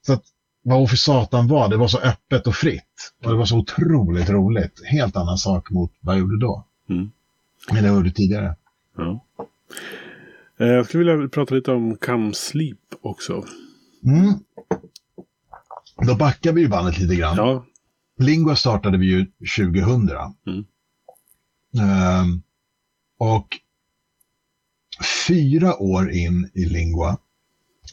så 0.07 0.12
att, 0.12 0.22
vad 0.62 0.83
Åfy 0.83 0.97
Satan 0.97 1.49
var, 1.49 1.68
det 1.68 1.77
var 1.77 1.89
så 1.89 1.99
öppet 1.99 2.47
och 2.47 2.55
fritt. 2.55 3.12
Och 3.24 3.31
det 3.31 3.37
var 3.37 3.45
så 3.45 3.59
otroligt 3.59 4.31
roligt. 4.31 4.83
Helt 4.85 5.16
annan 5.16 5.39
sak 5.39 5.70
mot 5.70 5.93
vad 6.01 6.14
jag 6.14 6.20
gjorde 6.20 6.41
då. 6.41 6.64
Mm. 6.91 7.11
Men 7.72 7.83
det 7.83 7.89
gjorde 7.89 8.11
tidigare. 8.11 8.57
Ja. 8.97 9.24
Eh, 10.61 10.66
jag 10.66 10.87
skulle 10.87 11.12
vilja 11.14 11.29
prata 11.29 11.55
lite 11.55 11.72
om 11.72 11.97
Come 11.97 12.35
Sleep 12.35 12.79
också. 13.03 13.45
Mm. 14.05 14.35
Då 16.07 16.14
backar 16.14 16.53
vi 16.53 16.61
ju 16.61 16.68
bandet 16.68 16.99
lite 16.99 17.14
grann. 17.16 17.37
Ja, 17.37 17.64
Lingua 18.19 18.57
startade 18.57 18.99
vi 18.99 19.07
ju 19.07 19.27
2000. 19.57 20.11
Mm. 20.47 20.64
Um, 22.21 22.43
och 23.19 23.49
fyra 25.27 25.77
år 25.77 26.11
in 26.11 26.51
i 26.55 26.64
Lingua, 26.64 27.19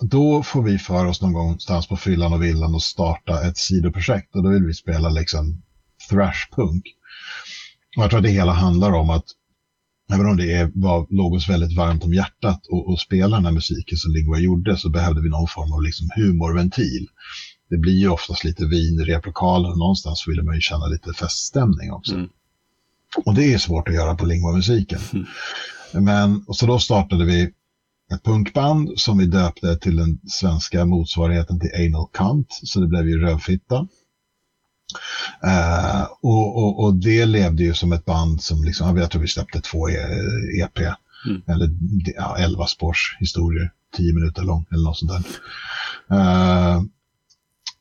då 0.02 0.44
får 0.44 0.64
vi 0.64 0.78
för 0.78 1.06
oss 1.06 1.22
någon 1.22 1.34
gångstans 1.34 1.88
på 1.88 1.98
fyllan 1.98 2.34
och 2.34 2.44
villan 2.44 2.76
och 2.76 2.84
starta 2.84 3.48
ett 3.48 3.58
sidoprojekt. 3.58 4.36
Och 4.36 4.44
då 4.44 4.50
vill 4.50 4.64
vi 4.64 4.74
spela 4.74 5.10
liksom 5.10 5.62
thrashpunk. 6.10 6.84
Och 7.98 8.04
jag 8.04 8.10
tror 8.10 8.18
att 8.18 8.24
det 8.24 8.30
hela 8.30 8.52
handlar 8.52 8.92
om 8.92 9.10
att 9.10 9.26
även 10.14 10.26
om 10.26 10.38
det 10.38 10.54
är, 10.54 10.72
var, 10.76 11.08
låg 11.10 11.34
oss 11.34 11.50
väldigt 11.50 11.78
varmt 11.78 12.04
om 12.04 12.14
hjärtat 12.14 12.62
och, 12.70 13.00
spela 13.00 13.36
den 13.36 13.46
här 13.46 13.52
musiken 13.52 13.98
som 13.98 14.12
Lingua 14.12 14.40
gjorde 14.40 14.78
så 14.78 14.90
behövde 14.90 15.22
vi 15.22 15.30
någon 15.30 15.48
form 15.48 15.74
av 15.74 15.84
liksom 15.84 16.10
humorventil 16.16 17.08
det 17.70 17.78
blir 17.78 18.00
ju 18.00 18.10
oftast 18.10 18.44
lite 18.44 18.66
vin 18.66 19.00
i 19.00 19.04
replokalen 19.04 19.78
någonstans 19.78 20.26
vill 20.28 20.44
man 20.44 20.56
ju 20.56 20.62
känna 20.62 20.88
lite 20.88 21.14
feststämning 21.14 21.92
också. 21.92 22.14
Mm. 22.14 22.30
Och 23.26 23.36
det 23.36 23.54
är 23.54 23.58
svårt 23.58 23.88
att 23.88 23.96
göra 23.96 24.16
på 24.16 24.26
lingua-musiken. 24.26 25.00
Mm. 25.14 25.26
Men, 26.06 26.44
och 26.48 26.56
så 26.56 26.66
då 26.66 26.80
startade 26.80 27.26
vi 27.26 27.52
ett 28.14 28.24
punkband 28.24 28.90
som 28.96 29.18
vi 29.18 29.26
döpte 29.26 29.78
till 29.78 29.96
den 29.96 30.20
svenska 30.28 30.86
motsvarigheten 30.86 31.60
till 31.60 31.70
Anal 31.76 32.08
Cunt, 32.14 32.48
så 32.64 32.80
det 32.80 32.88
blev 32.88 33.08
ju 33.08 33.20
Rövfitta. 33.20 33.88
Uh, 35.46 36.04
och, 36.22 36.58
och, 36.58 36.84
och, 36.84 36.96
det 36.96 37.26
levde 37.26 37.64
ju 37.64 37.74
som 37.74 37.94
ett 37.94 38.06
band 38.06 38.42
som, 38.42 38.64
liksom, 38.64 38.98
jag 38.98 39.12
tror 39.12 39.22
vi 39.22 39.28
släppte 39.28 39.62
två 39.62 39.90
EP, 39.90 40.80
e 40.80 40.94
mm. 41.26 41.42
eller 41.48 41.70
ja, 42.16 42.38
11 42.38 42.68
spårs 42.68 43.18
historier, 43.20 43.72
10 43.98 44.14
minuter 44.14 44.44
lång 44.44 44.66
eller 44.72 44.84
något 44.84 44.98
sånt 44.98 45.12
där. 45.12 45.24
Uh, 46.18 46.84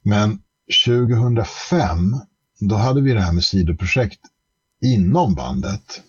men 0.03 0.39
2005, 0.87 2.17
då 2.61 2.75
hade 2.75 3.01
vi 3.01 3.13
det 3.13 3.21
här 3.21 3.33
med 3.33 3.45
sidoprojekt 3.45 4.21
inom 4.85 5.35
bandet. 5.35 6.03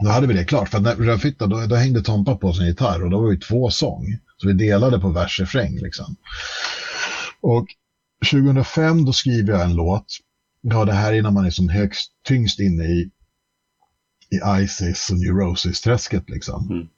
Då 0.00 0.10
hade 0.10 0.26
vi 0.26 0.34
det 0.34 0.44
klart, 0.44 0.68
för 0.68 0.80
när 0.80 0.96
Rödfitta, 0.96 1.46
då, 1.46 1.66
då 1.66 1.74
hängde 1.74 2.02
Tompa 2.02 2.36
på 2.36 2.52
sin 2.52 2.66
gitarr 2.66 3.02
och 3.02 3.10
då 3.10 3.20
var 3.20 3.32
det 3.32 3.40
två 3.40 3.70
sång. 3.70 4.18
Så 4.36 4.48
vi 4.48 4.52
delade 4.52 5.00
på 5.00 5.08
vers 5.08 5.40
refräng 5.40 5.78
liksom. 5.78 6.16
Och 7.40 7.66
2005 8.30 9.04
då 9.04 9.12
skriver 9.12 9.52
jag 9.52 9.62
en 9.62 9.74
låt. 9.74 10.06
Ja, 10.60 10.84
det 10.84 10.92
här 10.92 11.12
är 11.12 11.22
när 11.22 11.30
man 11.30 11.46
är 11.46 11.50
som 11.50 11.68
högst, 11.68 12.12
tyngst 12.24 12.60
inne 12.60 12.84
i, 12.84 13.10
i 14.30 14.62
ISIS 14.62 15.10
och 15.10 15.18
Neurosis-träsket 15.18 16.30
liksom. 16.30 16.70
Mm. 16.70 16.88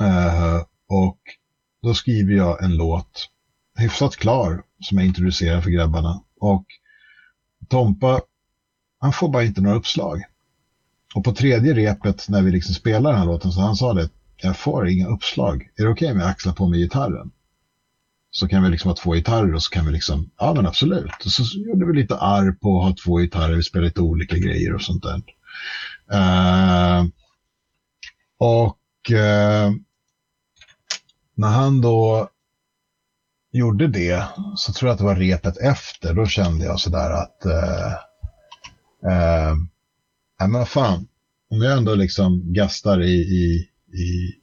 Uh, 0.00 0.62
och 0.88 1.18
då 1.82 1.94
skriver 1.94 2.34
jag 2.34 2.64
en 2.64 2.76
låt 2.76 3.28
hyfsat 3.78 4.16
klar 4.16 4.62
som 4.80 4.98
jag 4.98 5.06
introducerar 5.06 5.60
för 5.60 5.70
grabbarna. 5.70 6.22
Och 6.40 6.64
Tompa, 7.68 8.20
han 9.00 9.12
får 9.12 9.28
bara 9.28 9.44
inte 9.44 9.60
några 9.60 9.76
uppslag. 9.76 10.22
Och 11.14 11.24
på 11.24 11.32
tredje 11.32 11.74
repet 11.74 12.28
när 12.28 12.42
vi 12.42 12.50
liksom 12.50 12.74
spelar 12.74 13.10
den 13.10 13.18
här 13.18 13.26
låten 13.26 13.52
så 13.52 13.60
han 13.60 13.76
sa 13.76 13.92
det, 13.92 14.08
jag 14.36 14.56
får 14.56 14.88
inga 14.88 15.06
uppslag. 15.06 15.62
Är 15.76 15.84
det 15.84 15.90
okej 15.90 16.06
okay 16.06 16.12
om 16.12 16.20
jag 16.20 16.28
axlar 16.28 16.52
på 16.52 16.68
mig 16.68 16.80
gitarren? 16.80 17.30
Så 18.30 18.48
kan 18.48 18.62
vi 18.62 18.70
liksom 18.70 18.88
ha 18.88 18.96
två 18.96 19.12
gitarrer 19.12 19.54
och 19.54 19.62
så 19.62 19.70
kan 19.70 19.86
vi 19.86 19.92
liksom, 19.92 20.30
ja 20.38 20.54
men 20.54 20.66
absolut. 20.66 21.24
Och 21.24 21.30
så 21.30 21.58
gjorde 21.58 21.86
vi 21.86 21.92
lite 21.92 22.16
arr 22.16 22.52
på 22.52 22.78
att 22.78 22.84
ha 22.84 22.96
två 23.04 23.18
gitarrer, 23.18 23.54
vi 23.54 23.62
spelade 23.62 23.86
lite 23.86 24.00
olika 24.00 24.36
grejer 24.36 24.74
och 24.74 24.82
sånt 24.82 25.02
där. 25.02 25.22
Uh, 26.12 27.06
och 28.38 29.10
uh, 29.10 29.76
när 31.34 31.48
han 31.48 31.80
då 31.80 32.28
gjorde 33.54 33.86
det 33.86 34.24
så 34.56 34.72
tror 34.72 34.88
jag 34.88 34.92
att 34.92 34.98
det 34.98 35.04
var 35.04 35.16
repet 35.16 35.56
efter. 35.56 36.14
Då 36.14 36.26
kände 36.26 36.64
jag 36.64 36.80
sådär 36.80 37.10
att 37.10 37.44
eh, 37.44 37.92
eh, 39.12 39.54
men 40.38 40.52
vad 40.52 40.68
fan, 40.68 41.06
om 41.50 41.62
jag 41.62 41.78
ändå 41.78 41.94
liksom 41.94 42.52
gastar 42.52 43.02
i, 43.02 43.14
i, 43.14 43.68
i, 43.92 44.34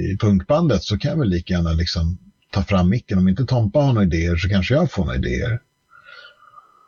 i 0.00 0.16
punkbandet 0.18 0.82
så 0.82 0.98
kan 0.98 1.10
jag 1.10 1.18
väl 1.18 1.28
lika 1.28 1.54
gärna 1.54 1.72
liksom 1.72 2.18
ta 2.50 2.62
fram 2.62 2.88
micken. 2.88 3.18
Om 3.18 3.28
inte 3.28 3.46
Tompa 3.46 3.78
har 3.78 3.92
några 3.92 4.06
idéer 4.06 4.36
så 4.36 4.48
kanske 4.48 4.74
jag 4.74 4.90
får 4.90 5.04
några 5.04 5.18
idéer. 5.18 5.60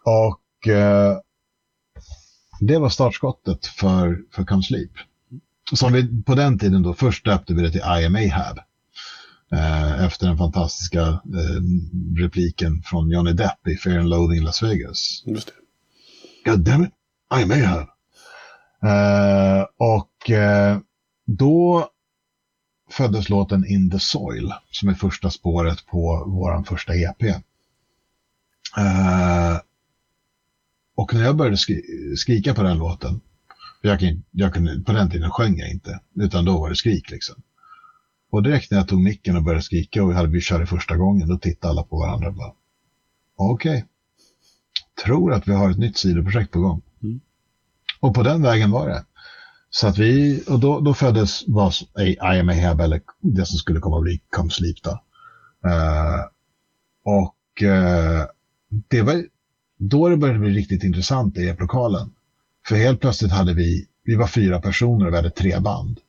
Och 0.05 0.69
eh, 0.69 1.19
det 2.61 2.79
var 2.79 2.89
startskottet 2.89 3.67
för, 3.67 4.19
för 4.33 4.45
Come 4.45 4.63
Sleep. 4.63 4.91
Som 5.73 5.93
vi 5.93 6.23
på 6.23 6.35
den 6.35 6.59
tiden 6.59 6.83
då, 6.83 6.95
först 6.95 7.25
döpte 7.25 7.55
vi 7.55 7.63
det 7.63 7.71
till 7.71 7.83
IMA 8.03 8.35
Hab 8.35 8.59
efter 10.01 10.27
den 10.27 10.39
fantastiska 10.39 11.01
eh, 11.09 11.61
repliken 12.19 12.83
från 12.83 13.11
Johnny 13.11 13.33
Depp 13.33 13.69
i 13.69 13.77
Fear 13.77 13.99
and 13.99 14.09
Loathing 14.09 14.43
Las 14.43 14.63
Vegas. 14.63 15.23
Just 15.27 15.47
det. 15.47 16.51
God 16.51 16.61
damn 16.61 16.85
it, 16.85 16.93
I 17.43 17.47
may 17.47 17.61
have. 17.61 17.87
Eh, 18.83 19.67
och 19.77 20.31
eh, 20.31 20.79
då 21.27 21.89
föddes 22.91 23.29
låten 23.29 23.67
In 23.67 23.91
the 23.91 23.99
Soil 23.99 24.53
som 24.71 24.89
är 24.89 24.95
första 24.95 25.31
spåret 25.31 25.87
på 25.87 26.25
vår 26.27 26.65
första 26.65 26.95
EP. 26.95 27.23
Eh, 28.77 29.61
och 30.97 31.15
när 31.15 31.25
jag 31.25 31.37
började 31.37 31.57
skri 31.57 31.83
skrika 32.17 32.55
på 32.55 32.63
den 32.63 32.79
låten, 32.79 33.21
jag, 33.83 34.23
jag 34.31 34.55
kunde, 34.55 34.81
på 34.81 34.93
den 34.93 35.11
tiden 35.11 35.31
sjöng 35.31 35.59
jag 35.59 35.71
inte, 35.71 36.01
utan 36.15 36.45
då 36.45 36.59
var 36.61 36.71
det 36.71 36.77
skrik 36.77 37.11
liksom. 37.11 37.43
Och 38.37 38.43
direkt 38.43 38.71
när 38.71 38.79
jag 38.79 38.89
tog 38.89 39.03
micken 39.03 39.37
och 39.37 39.43
började 39.43 39.63
skrika 39.63 40.05
och 40.05 40.15
hade 40.15 40.29
vi 40.29 40.41
körde 40.41 40.67
första 40.67 40.97
gången, 40.97 41.29
då 41.29 41.39
tittade 41.39 41.71
alla 41.71 41.83
på 41.83 41.99
varandra 41.99 42.29
och 42.29 42.35
bara, 42.35 42.53
okej, 43.37 43.77
okay. 43.77 43.89
tror 45.05 45.33
att 45.33 45.49
vi 45.49 45.53
har 45.53 45.71
ett 45.71 45.79
nytt 45.79 45.99
sidoprojekt 45.99 46.53
på 46.53 46.61
gång. 46.61 46.83
Mm. 47.03 47.21
Och 48.01 48.15
på 48.15 48.23
den 48.23 48.43
vägen 48.43 48.71
var 48.71 48.89
det. 48.89 49.05
Så 49.71 49.87
att 49.87 49.99
vi, 49.99 50.43
och 50.49 50.61
då, 50.61 50.81
då 50.81 50.95
föddes 50.95 51.45
vad 51.47 51.73
I 51.99 52.19
am 52.19 52.49
a 52.49 52.53
Hab, 52.53 52.81
eller 52.81 53.01
det 53.21 53.47
som 53.47 53.59
skulle 53.59 53.81
komma 53.81 53.97
att 53.97 54.03
bli 54.03 54.21
Come 54.31 54.51
Sleep 54.51 54.83
då. 54.83 54.91
Uh, 55.69 56.25
och 57.05 57.63
eh, 57.63 58.27
det 58.89 59.03
var 59.03 59.25
då 59.79 60.09
det 60.09 60.17
började 60.17 60.39
bli 60.39 60.51
riktigt 60.51 60.85
intressant 60.85 61.39
i 61.39 61.49
eplokalen. 61.49 62.13
För 62.69 62.77
helt 62.77 63.01
plötsligt 63.01 63.33
hade 63.33 63.55
vi, 63.55 63.87
vi 64.05 64.17
var 64.17 64.27
fyra 64.27 64.61
personer 64.61 65.07
och 65.07 65.13
vi 65.13 65.17
hade 65.17 65.31
tre 65.31 65.59
band. 65.59 66.01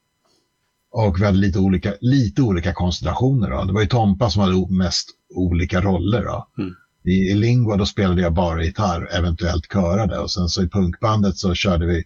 Och 1.05 1.21
vi 1.21 1.25
hade 1.25 1.37
lite 1.37 1.59
olika, 1.59 1.93
lite 2.01 2.41
olika 2.41 2.73
konstellationer. 2.73 3.49
Då. 3.49 3.63
Det 3.63 3.73
var 3.73 3.81
ju 3.81 3.87
Tompa 3.87 4.29
som 4.29 4.41
hade 4.41 4.73
mest 4.73 5.09
olika 5.35 5.81
roller. 5.81 6.23
Då. 6.23 6.47
Mm. 6.57 6.75
I, 7.03 7.11
I 7.11 7.33
Lingua 7.33 7.77
då 7.77 7.85
spelade 7.85 8.21
jag 8.21 8.33
bara 8.33 8.63
gitarr, 8.63 9.09
eventuellt 9.17 9.67
körade. 9.73 10.19
Och 10.19 10.31
sen 10.31 10.49
så 10.49 10.63
i 10.63 10.69
punkbandet 10.69 11.37
så 11.37 11.53
körde 11.53 11.85
vi 11.85 12.03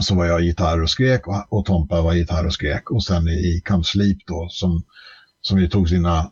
så 0.00 0.14
var 0.14 0.24
jag 0.24 0.40
gitarr 0.40 0.82
och 0.82 0.90
skrek 0.90 1.26
och, 1.26 1.52
och 1.52 1.64
Tompa 1.64 2.02
var 2.02 2.14
gitarr 2.14 2.46
och 2.46 2.54
skrek. 2.54 2.90
Och 2.90 3.04
sen 3.04 3.28
i, 3.28 3.62
Come 3.64 3.84
Sleep 3.84 4.18
då 4.26 4.48
som, 4.50 4.82
som 5.40 5.58
vi 5.58 5.68
tog 5.68 5.88
sina 5.88 6.30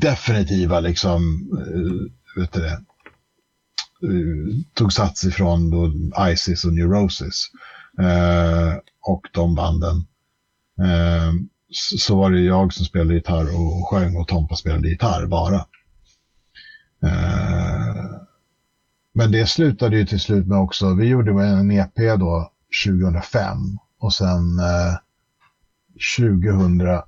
definitiva 0.00 0.80
liksom, 0.80 1.50
uh, 1.52 2.40
vet 2.40 2.52
du 2.52 2.60
det, 2.60 2.80
uh, 4.06 4.54
tog 4.74 4.92
sats 4.92 5.24
ifrån 5.24 5.70
då 5.70 5.92
Isis 6.32 6.64
och 6.64 6.72
Neurosis. 6.72 7.50
Uh, 8.00 8.74
och 9.08 9.26
de 9.32 9.54
banden. 9.54 9.96
Uh, 10.80 11.32
så 11.98 12.16
var 12.16 12.30
det 12.30 12.40
jag 12.40 12.72
som 12.72 12.84
spelade 12.84 13.14
gitarr 13.14 13.56
och 13.56 13.88
sjöng 13.88 14.16
och 14.16 14.28
Tompa 14.28 14.56
spelade 14.56 14.88
gitarr 14.88 15.26
bara. 15.26 15.66
Men 19.18 19.32
det 19.32 19.46
slutade 19.46 19.98
ju 19.98 20.06
till 20.06 20.20
slut 20.20 20.46
med 20.46 20.58
också, 20.58 20.94
vi 20.94 21.06
gjorde 21.06 21.30
en 21.44 21.70
EP 21.70 21.96
då 21.96 22.52
2005 22.86 23.78
och 23.98 24.14
sen 24.14 24.58
eh, 24.58 24.94
2009 26.18 27.02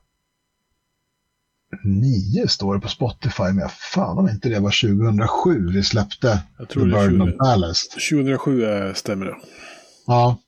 står 2.49 2.75
det 2.75 2.81
på 2.81 2.89
Spotify, 2.89 3.43
men 3.43 3.59
jag 3.59 3.73
fan 3.73 4.19
om 4.19 4.29
inte 4.29 4.49
det 4.49 4.61
var 4.61 4.99
2007 4.99 5.71
vi 5.73 5.83
släppte 5.83 6.43
The 6.69 6.81
Burden 6.81 7.23
of 7.23 7.37
Ballast. 7.39 7.93
2007 8.11 8.95
stämmer 8.95 9.27
det. 9.27 9.37
Ja. 10.07 10.39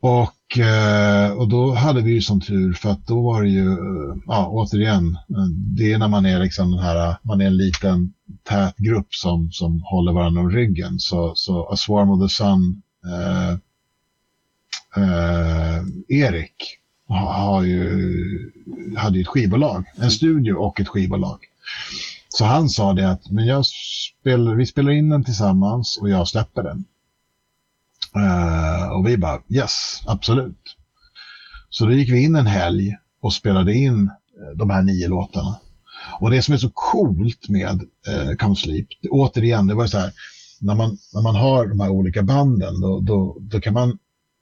Och 0.00 0.58
eh, 0.58 1.32
och 1.32 1.48
då 1.48 1.74
hade 1.74 2.00
vi 2.00 2.10
ju 2.12 2.20
som 2.20 2.40
tur 2.40 2.72
för 2.72 2.90
att 2.90 3.06
då 3.06 3.22
var 3.22 3.42
det 3.42 3.48
ju, 3.48 3.72
eh, 3.72 4.16
ja 4.26 4.48
återigen, 4.48 5.14
eh, 5.14 5.46
det 5.76 5.92
är 5.92 5.98
när 5.98 6.08
man 6.08 6.26
är 6.26 6.38
liksom 6.38 6.70
den 6.70 6.80
här, 6.80 7.16
man 7.22 7.40
är 7.40 7.46
en 7.46 7.56
liten 7.56 8.12
tät 8.42 8.76
grupp 8.76 9.14
som, 9.14 9.52
som 9.52 9.82
håller 9.82 10.12
varandra 10.12 10.40
om 10.40 10.50
ryggen. 10.50 10.98
Så, 10.98 11.32
så 11.34 11.68
A 11.72 11.76
Swarm 11.76 12.10
of 12.10 12.28
the 12.28 12.34
Sun, 12.34 12.82
eh, 13.06 13.50
eh, 15.02 15.82
Erik 16.08 16.54
har 17.08 17.62
ju, 17.62 18.52
hade 18.96 19.16
ju 19.16 19.22
ett 19.22 19.28
skivbolag, 19.28 19.84
en 19.96 20.10
studio 20.10 20.52
och 20.52 20.80
ett 20.80 20.88
skivbolag. 20.88 21.38
Så 22.28 22.44
han 22.44 22.68
sa 22.68 22.92
det 22.92 23.10
att 23.10 23.30
men 23.30 23.46
jag 23.46 23.64
spelar, 23.66 24.54
vi 24.54 24.66
spelar 24.66 24.92
in 24.92 25.08
den 25.08 25.24
tillsammans 25.24 25.98
och 26.02 26.10
jag 26.10 26.28
släpper 26.28 26.62
den. 26.62 26.84
Uh, 28.16 28.92
och 28.92 29.06
vi 29.06 29.18
bara 29.18 29.42
yes, 29.48 30.02
absolut. 30.06 30.76
Så 31.68 31.86
då 31.86 31.92
gick 31.92 32.12
vi 32.12 32.22
in 32.22 32.36
en 32.36 32.46
helg 32.46 32.96
och 33.22 33.32
spelade 33.32 33.74
in 33.74 34.04
eh, 34.04 34.56
de 34.56 34.70
här 34.70 34.82
nio 34.82 35.08
låtarna. 35.08 35.56
Och 36.20 36.30
det 36.30 36.42
som 36.42 36.54
är 36.54 36.58
så 36.58 36.70
coolt 36.74 37.48
med 37.48 37.82
uh, 38.08 38.34
Come 38.38 38.56
Sleep, 38.56 38.86
återigen, 39.10 39.66
det 39.66 39.74
var 39.74 39.86
så 39.86 39.98
här, 39.98 40.12
när 40.60 40.74
man, 40.74 40.98
när 41.14 41.22
man 41.22 41.34
har 41.34 41.66
de 41.66 41.80
här 41.80 41.90
olika 41.90 42.22
banden, 42.22 42.80
då, 42.80 43.00
då, 43.00 43.36
då 43.40 43.60
kan 43.60 43.74
man 43.74 43.98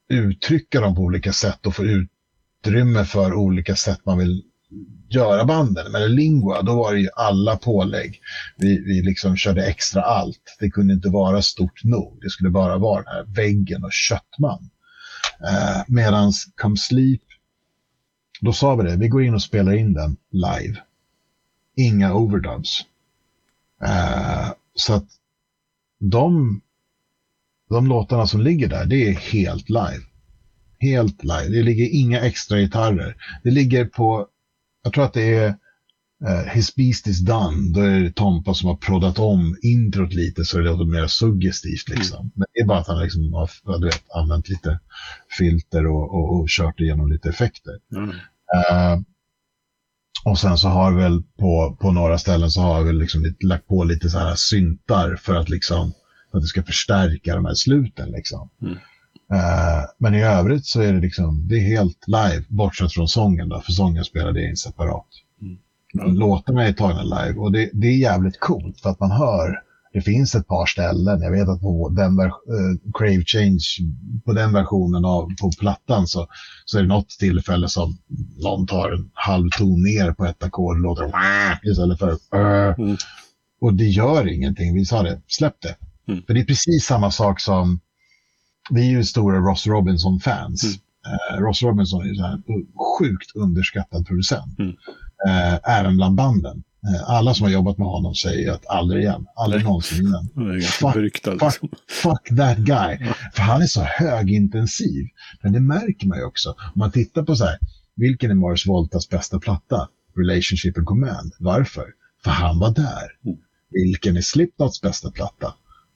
uttrycka 0.09 0.81
dem 0.81 0.95
på 0.95 1.03
olika 1.03 1.33
sätt 1.33 1.67
och 1.67 1.75
få 1.75 1.85
utrymme 1.85 3.05
för 3.05 3.35
olika 3.35 3.77
sätt 3.77 3.99
man 4.05 4.19
vill 4.19 4.43
göra 5.09 5.45
banden. 5.45 5.93
Men 5.93 6.15
Lingua, 6.15 6.63
då 6.63 6.77
var 6.77 6.93
det 6.93 7.01
ju 7.01 7.09
alla 7.17 7.57
pålägg. 7.57 8.21
Vi, 8.57 8.79
vi 8.79 9.03
liksom 9.03 9.37
körde 9.37 9.67
extra 9.67 10.03
allt. 10.03 10.57
Det 10.61 10.71
kunde 10.71 10.95
inte 10.95 11.09
vara 11.09 11.43
stort 11.43 11.85
nog. 11.85 12.19
Det 12.23 12.31
skulle 12.31 12.51
bara 12.51 12.79
vara 12.79 13.03
den 13.03 13.13
här 13.15 13.25
väggen 13.25 13.85
och 13.85 13.93
köttman. 13.93 14.71
Eh, 15.49 15.83
Medan 15.89 16.33
Come 16.63 16.77
Sleep, 16.77 17.23
då 18.41 18.53
sa 18.53 18.75
vi 18.75 18.91
det, 18.91 18.97
vi 18.97 19.09
går 19.09 19.23
in 19.23 19.35
och 19.35 19.43
spelar 19.43 19.73
in 19.73 19.93
den 19.93 20.17
live. 20.31 20.79
Inga 21.77 22.15
overdubs. 22.15 22.81
Eh, 23.85 24.49
så 24.75 24.95
att 24.95 25.07
de, 25.99 26.61
de 27.69 27.87
låtarna 27.87 28.27
som 28.27 28.41
ligger 28.41 28.69
där, 28.69 28.85
det 28.85 29.09
är 29.09 29.13
helt 29.13 29.69
live. 29.69 30.03
Helt 30.81 31.23
live. 31.25 31.49
Det 31.49 31.63
ligger 31.63 31.89
inga 31.93 32.21
extra 32.21 32.59
gitarrer. 32.59 33.17
Det 33.43 33.51
ligger 33.51 33.85
på 33.85 34.29
jag 34.89 34.93
tror 34.95 35.05
att 35.05 35.13
det 35.13 35.35
är 35.35 35.49
uh, 36.29 36.49
His 36.55 36.75
Beast 36.75 37.07
Is 37.07 37.21
Done. 37.21 37.73
Då 37.75 37.81
är 37.81 38.01
det 38.01 38.15
Tompa 38.15 38.55
som 38.55 38.69
har 38.69 38.77
proddat 38.77 39.19
om 39.19 39.57
introt 39.63 40.15
lite 40.15 40.45
så 40.45 40.59
det 40.59 40.65
låter 40.65 40.85
mer 40.85 41.07
suggestivt. 41.07 41.89
Liksom. 41.89 42.19
Mm. 42.19 42.33
Men 42.35 42.47
det 42.55 42.61
är 42.61 42.67
bara 42.67 42.79
att 42.79 42.87
han 42.87 43.03
liksom 43.03 43.33
har 43.33 43.85
vet, 43.85 44.11
använt 44.15 44.49
lite 44.49 44.81
filter 45.39 45.87
och, 45.87 46.15
och, 46.15 46.41
och 46.41 46.49
kört 46.49 46.81
igenom 46.81 47.13
lite 47.13 47.29
effekter. 47.29 47.79
Mm. 47.97 48.09
Uh, 48.09 49.03
och 50.25 50.39
sen 50.39 50.59
så 50.59 50.69
har 50.69 50.93
vi 50.93 51.03
väl 51.03 51.23
på, 51.39 51.77
på 51.81 51.91
några 51.91 52.19
ställen 52.19 52.51
så 52.51 52.61
har 52.61 52.83
vi 52.83 52.93
liksom 52.93 53.35
lagt 53.41 53.67
på 53.67 53.85
lite 53.85 54.11
så 54.11 54.19
här 54.19 54.35
syntar 54.35 55.17
för 55.17 55.35
att 55.35 55.49
liksom 55.49 55.93
för 56.31 56.39
att 56.39 56.45
det 56.45 56.49
ska 56.49 56.63
förstärka 56.63 57.35
de 57.35 57.45
här 57.45 57.55
sluten 57.55 58.11
liksom. 58.11 58.51
Mm. 58.63 58.79
Uh, 59.33 59.85
men 59.99 60.15
i 60.15 60.23
övrigt 60.23 60.67
så 60.67 60.81
är 60.81 60.93
det 60.93 61.01
liksom, 61.01 61.49
det 61.49 61.55
är 61.55 61.77
helt 61.77 62.05
live, 62.07 62.45
bortsett 62.49 62.93
från 62.93 63.09
sången 63.09 63.49
då, 63.49 63.61
för 63.61 63.73
sången 63.73 64.05
spelade 64.05 64.41
jag 64.41 64.51
in 64.51 64.57
separat. 64.57 65.07
Mm. 65.43 66.15
Låtarna 66.15 66.65
är 66.65 66.73
tagna 66.73 67.03
live 67.03 67.39
och 67.39 67.53
det, 67.53 67.71
det, 67.73 67.87
är 67.87 67.97
jävligt 67.97 68.41
coolt 68.41 68.81
för 68.81 68.91
att 68.91 69.01
man 69.01 69.11
hör, 69.11 69.63
det 69.93 70.01
finns 70.01 70.35
ett 70.35 70.47
par 70.47 70.67
ställen, 70.67 71.23
jag 71.23 71.31
vet 71.31 71.49
att 71.49 71.61
på 71.61 71.89
den 71.89 72.21
uh, 72.21 72.31
Crave 72.99 73.25
Change, 73.27 73.65
på 74.25 74.33
den 74.33 74.53
versionen 74.53 75.05
av 75.05 75.29
på 75.41 75.51
plattan 75.61 76.07
så, 76.07 76.27
så 76.65 76.79
är 76.79 76.83
det 76.83 76.89
något 76.89 77.09
tillfälle 77.09 77.69
som 77.69 77.99
någon 78.43 78.67
tar 78.67 78.91
en 78.91 79.11
halv 79.13 79.51
ton 79.51 79.83
ner 79.83 80.13
på 80.13 80.25
ett 80.25 80.43
ackord 80.43 80.77
och 80.77 80.83
låter 80.83 81.13
istället 81.71 81.99
för 81.99 82.11
uh. 82.11 82.75
mm. 82.79 82.97
Och 83.61 83.75
det 83.75 83.87
gör 83.87 84.29
ingenting, 84.29 84.75
vi 84.75 84.85
sa 84.85 85.03
det, 85.03 85.21
släpp 85.27 85.57
det. 85.61 85.77
Mm. 86.13 86.23
För 86.27 86.35
det 86.35 86.41
är 86.41 86.45
precis 86.45 86.85
samma 86.85 87.11
sak 87.11 87.41
som 87.41 87.81
vi 88.71 88.87
är 88.87 88.91
ju 88.91 89.05
stora 89.05 89.39
Ross 89.39 89.67
Robinson-fans. 89.67 90.65
Mm. 90.65 90.79
Uh, 91.39 91.45
Ross 91.45 91.63
Robinson 91.63 92.03
är 92.03 92.25
en 92.25 92.43
sjukt 92.99 93.37
underskattad 93.37 94.07
producent. 94.07 94.59
Mm. 94.59 94.71
Uh, 95.29 95.59
även 95.65 95.97
bland 95.97 96.15
banden. 96.15 96.63
Uh, 96.89 97.11
alla 97.11 97.35
som 97.35 97.45
har 97.45 97.53
jobbat 97.53 97.79
med 97.79 97.87
honom 97.87 98.15
säger 98.15 98.53
att 98.53 98.67
aldrig 98.67 99.03
igen, 99.03 99.27
aldrig 99.37 99.65
någonsin 99.65 100.07
igen. 100.07 100.29
Fuck, 100.63 100.93
fuck, 100.93 100.97
liksom. 100.97 101.39
fuck, 102.03 102.29
that 102.37 102.59
guy. 102.59 102.99
För 103.35 103.43
han 103.43 103.63
är 103.63 103.67
så 103.67 103.83
högintensiv. 103.83 105.07
Men 105.43 105.53
det 105.53 105.61
märker 105.61 106.07
man 106.07 106.19
ju 106.19 106.25
också. 106.25 106.51
Om 106.51 106.73
man 106.75 106.91
tittar 106.91 107.23
på 107.23 107.37
så 107.37 107.45
här, 107.45 107.59
vilken 107.97 108.31
är 108.31 108.35
Mars 108.35 108.67
Voltas 108.67 109.09
bästa 109.09 109.39
platta? 109.39 109.89
Relationship 110.17 110.79
and 110.79 110.87
Command. 110.87 111.33
Varför? 111.39 111.85
För 112.25 112.31
han 112.31 112.59
var 112.59 112.71
där. 112.71 113.09
Mm. 113.25 113.39
Vilken 113.71 114.17
är 114.17 114.21
Slipknots 114.21 114.81
bästa 114.81 115.11
platta? 115.11 115.55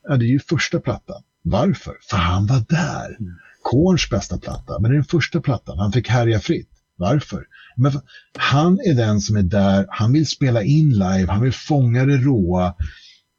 Ja, 0.08 0.16
det 0.16 0.24
är 0.24 0.28
ju 0.28 0.40
första 0.40 0.80
plattan. 0.80 1.22
Varför? 1.42 1.96
För 2.10 2.16
han 2.16 2.46
var 2.46 2.64
där. 2.68 3.06
Mm. 3.20 3.34
Korns 3.62 4.10
bästa 4.10 4.38
platta, 4.38 4.78
men 4.78 4.90
det 4.90 4.94
är 4.94 4.98
den 4.98 5.04
första 5.04 5.40
plattan. 5.40 5.78
Han 5.78 5.92
fick 5.92 6.08
härja 6.08 6.40
fritt. 6.40 6.68
Varför? 6.96 7.44
Men 7.76 7.92
han 8.38 8.80
är 8.80 8.94
den 8.94 9.20
som 9.20 9.36
är 9.36 9.42
där, 9.42 9.86
han 9.90 10.12
vill 10.12 10.26
spela 10.26 10.62
in 10.62 10.90
live, 10.90 11.26
han 11.28 11.42
vill 11.42 11.52
fånga 11.52 12.04
det 12.04 12.16
råa. 12.16 12.74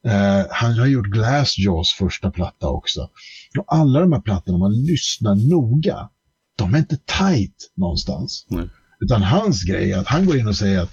Uh, 0.07 0.45
han 0.51 0.79
har 0.79 0.85
gjort 0.85 1.05
Glassjaws 1.05 1.93
första 1.93 2.31
platta 2.31 2.67
också. 2.67 3.09
Och 3.59 3.65
alla 3.67 3.99
de 3.99 4.13
här 4.13 4.21
plattorna, 4.21 4.55
om 4.55 4.59
man 4.59 4.85
lyssnar 4.85 5.35
noga, 5.35 6.09
de 6.57 6.73
är 6.73 6.77
inte 6.77 6.97
tight 6.97 7.71
någonstans. 7.75 8.45
Nej. 8.49 8.69
Utan 8.99 9.23
hans 9.23 9.63
grej 9.63 9.91
är 9.91 9.97
att 9.97 10.07
han 10.07 10.25
går 10.25 10.37
in 10.37 10.47
och 10.47 10.55
säger 10.55 10.81
att 10.81 10.91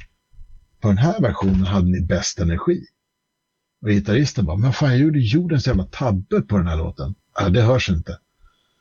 på 0.80 0.88
den 0.88 0.98
här 0.98 1.20
versionen 1.20 1.64
hade 1.64 1.86
ni 1.86 2.00
bäst 2.00 2.38
energi. 2.38 2.80
Och 3.82 3.88
gitarristen 3.88 4.44
bara, 4.44 4.56
men 4.56 4.72
fan 4.72 4.90
jag 4.90 4.98
gjorde 4.98 5.18
jordens 5.18 5.66
jävla 5.66 5.84
tabbe 5.84 6.40
på 6.40 6.58
den 6.58 6.66
här 6.66 6.76
låten. 6.76 7.14
Ja, 7.40 7.48
det 7.48 7.62
hörs 7.62 7.90
inte. 7.90 8.18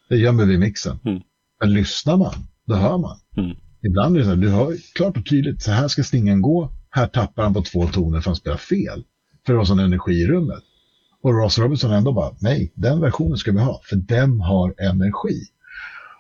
Det 0.10 0.18
gömmer 0.18 0.46
vi 0.46 0.54
i 0.54 0.58
mixen. 0.58 1.00
Mm. 1.06 1.22
Men 1.60 1.74
lyssnar 1.74 2.18
man, 2.18 2.34
då 2.66 2.76
hör 2.76 2.98
man. 2.98 3.18
Mm. 3.38 3.58
Ibland 3.82 4.16
är 4.16 4.20
det 4.20 4.26
så 4.26 4.30
här, 4.30 4.38
du 4.38 4.50
hör 4.50 4.76
klart 4.96 5.18
och 5.18 5.26
tydligt, 5.26 5.62
så 5.62 5.72
här 5.72 5.88
ska 5.88 6.04
stingen 6.04 6.42
gå. 6.42 6.72
Här 6.90 7.08
tappar 7.08 7.44
han 7.44 7.54
på 7.54 7.62
två 7.62 7.88
toner 7.88 8.22
för 8.22 8.30
han 8.30 8.36
spelar 8.36 8.58
fel. 8.58 9.04
För 9.46 9.54
det 9.54 9.58
var 9.58 9.66
sån 9.66 9.80
energi 9.80 10.12
i 10.12 10.28
rummet. 10.28 10.64
Och 11.22 11.34
Ross 11.34 11.60
Robinson 11.60 11.92
ändå 11.92 12.14
bara, 12.14 12.36
nej, 12.40 12.72
den 12.76 13.02
versionen 13.02 13.38
ska 13.38 13.52
vi 13.52 13.60
ha, 13.60 13.82
för 13.84 13.96
den 13.96 14.40
har 14.40 14.76
energi. 14.78 15.40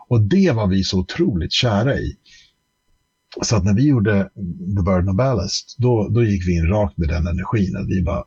Och 0.07 0.21
det 0.21 0.51
var 0.51 0.67
vi 0.67 0.83
så 0.83 0.99
otroligt 0.99 1.51
kära 1.51 1.95
i. 1.99 2.17
Så 3.41 3.55
att 3.55 3.63
när 3.63 3.73
vi 3.73 3.87
gjorde 3.87 4.29
The 4.77 4.83
Burden 4.85 5.09
of 5.09 5.15
Ballast, 5.15 5.75
då, 5.77 6.09
då 6.09 6.23
gick 6.23 6.47
vi 6.47 6.55
in 6.55 6.67
rakt 6.67 6.97
med 6.97 7.09
den 7.09 7.27
energin. 7.27 7.87
vi 7.87 8.03
bara, 8.03 8.23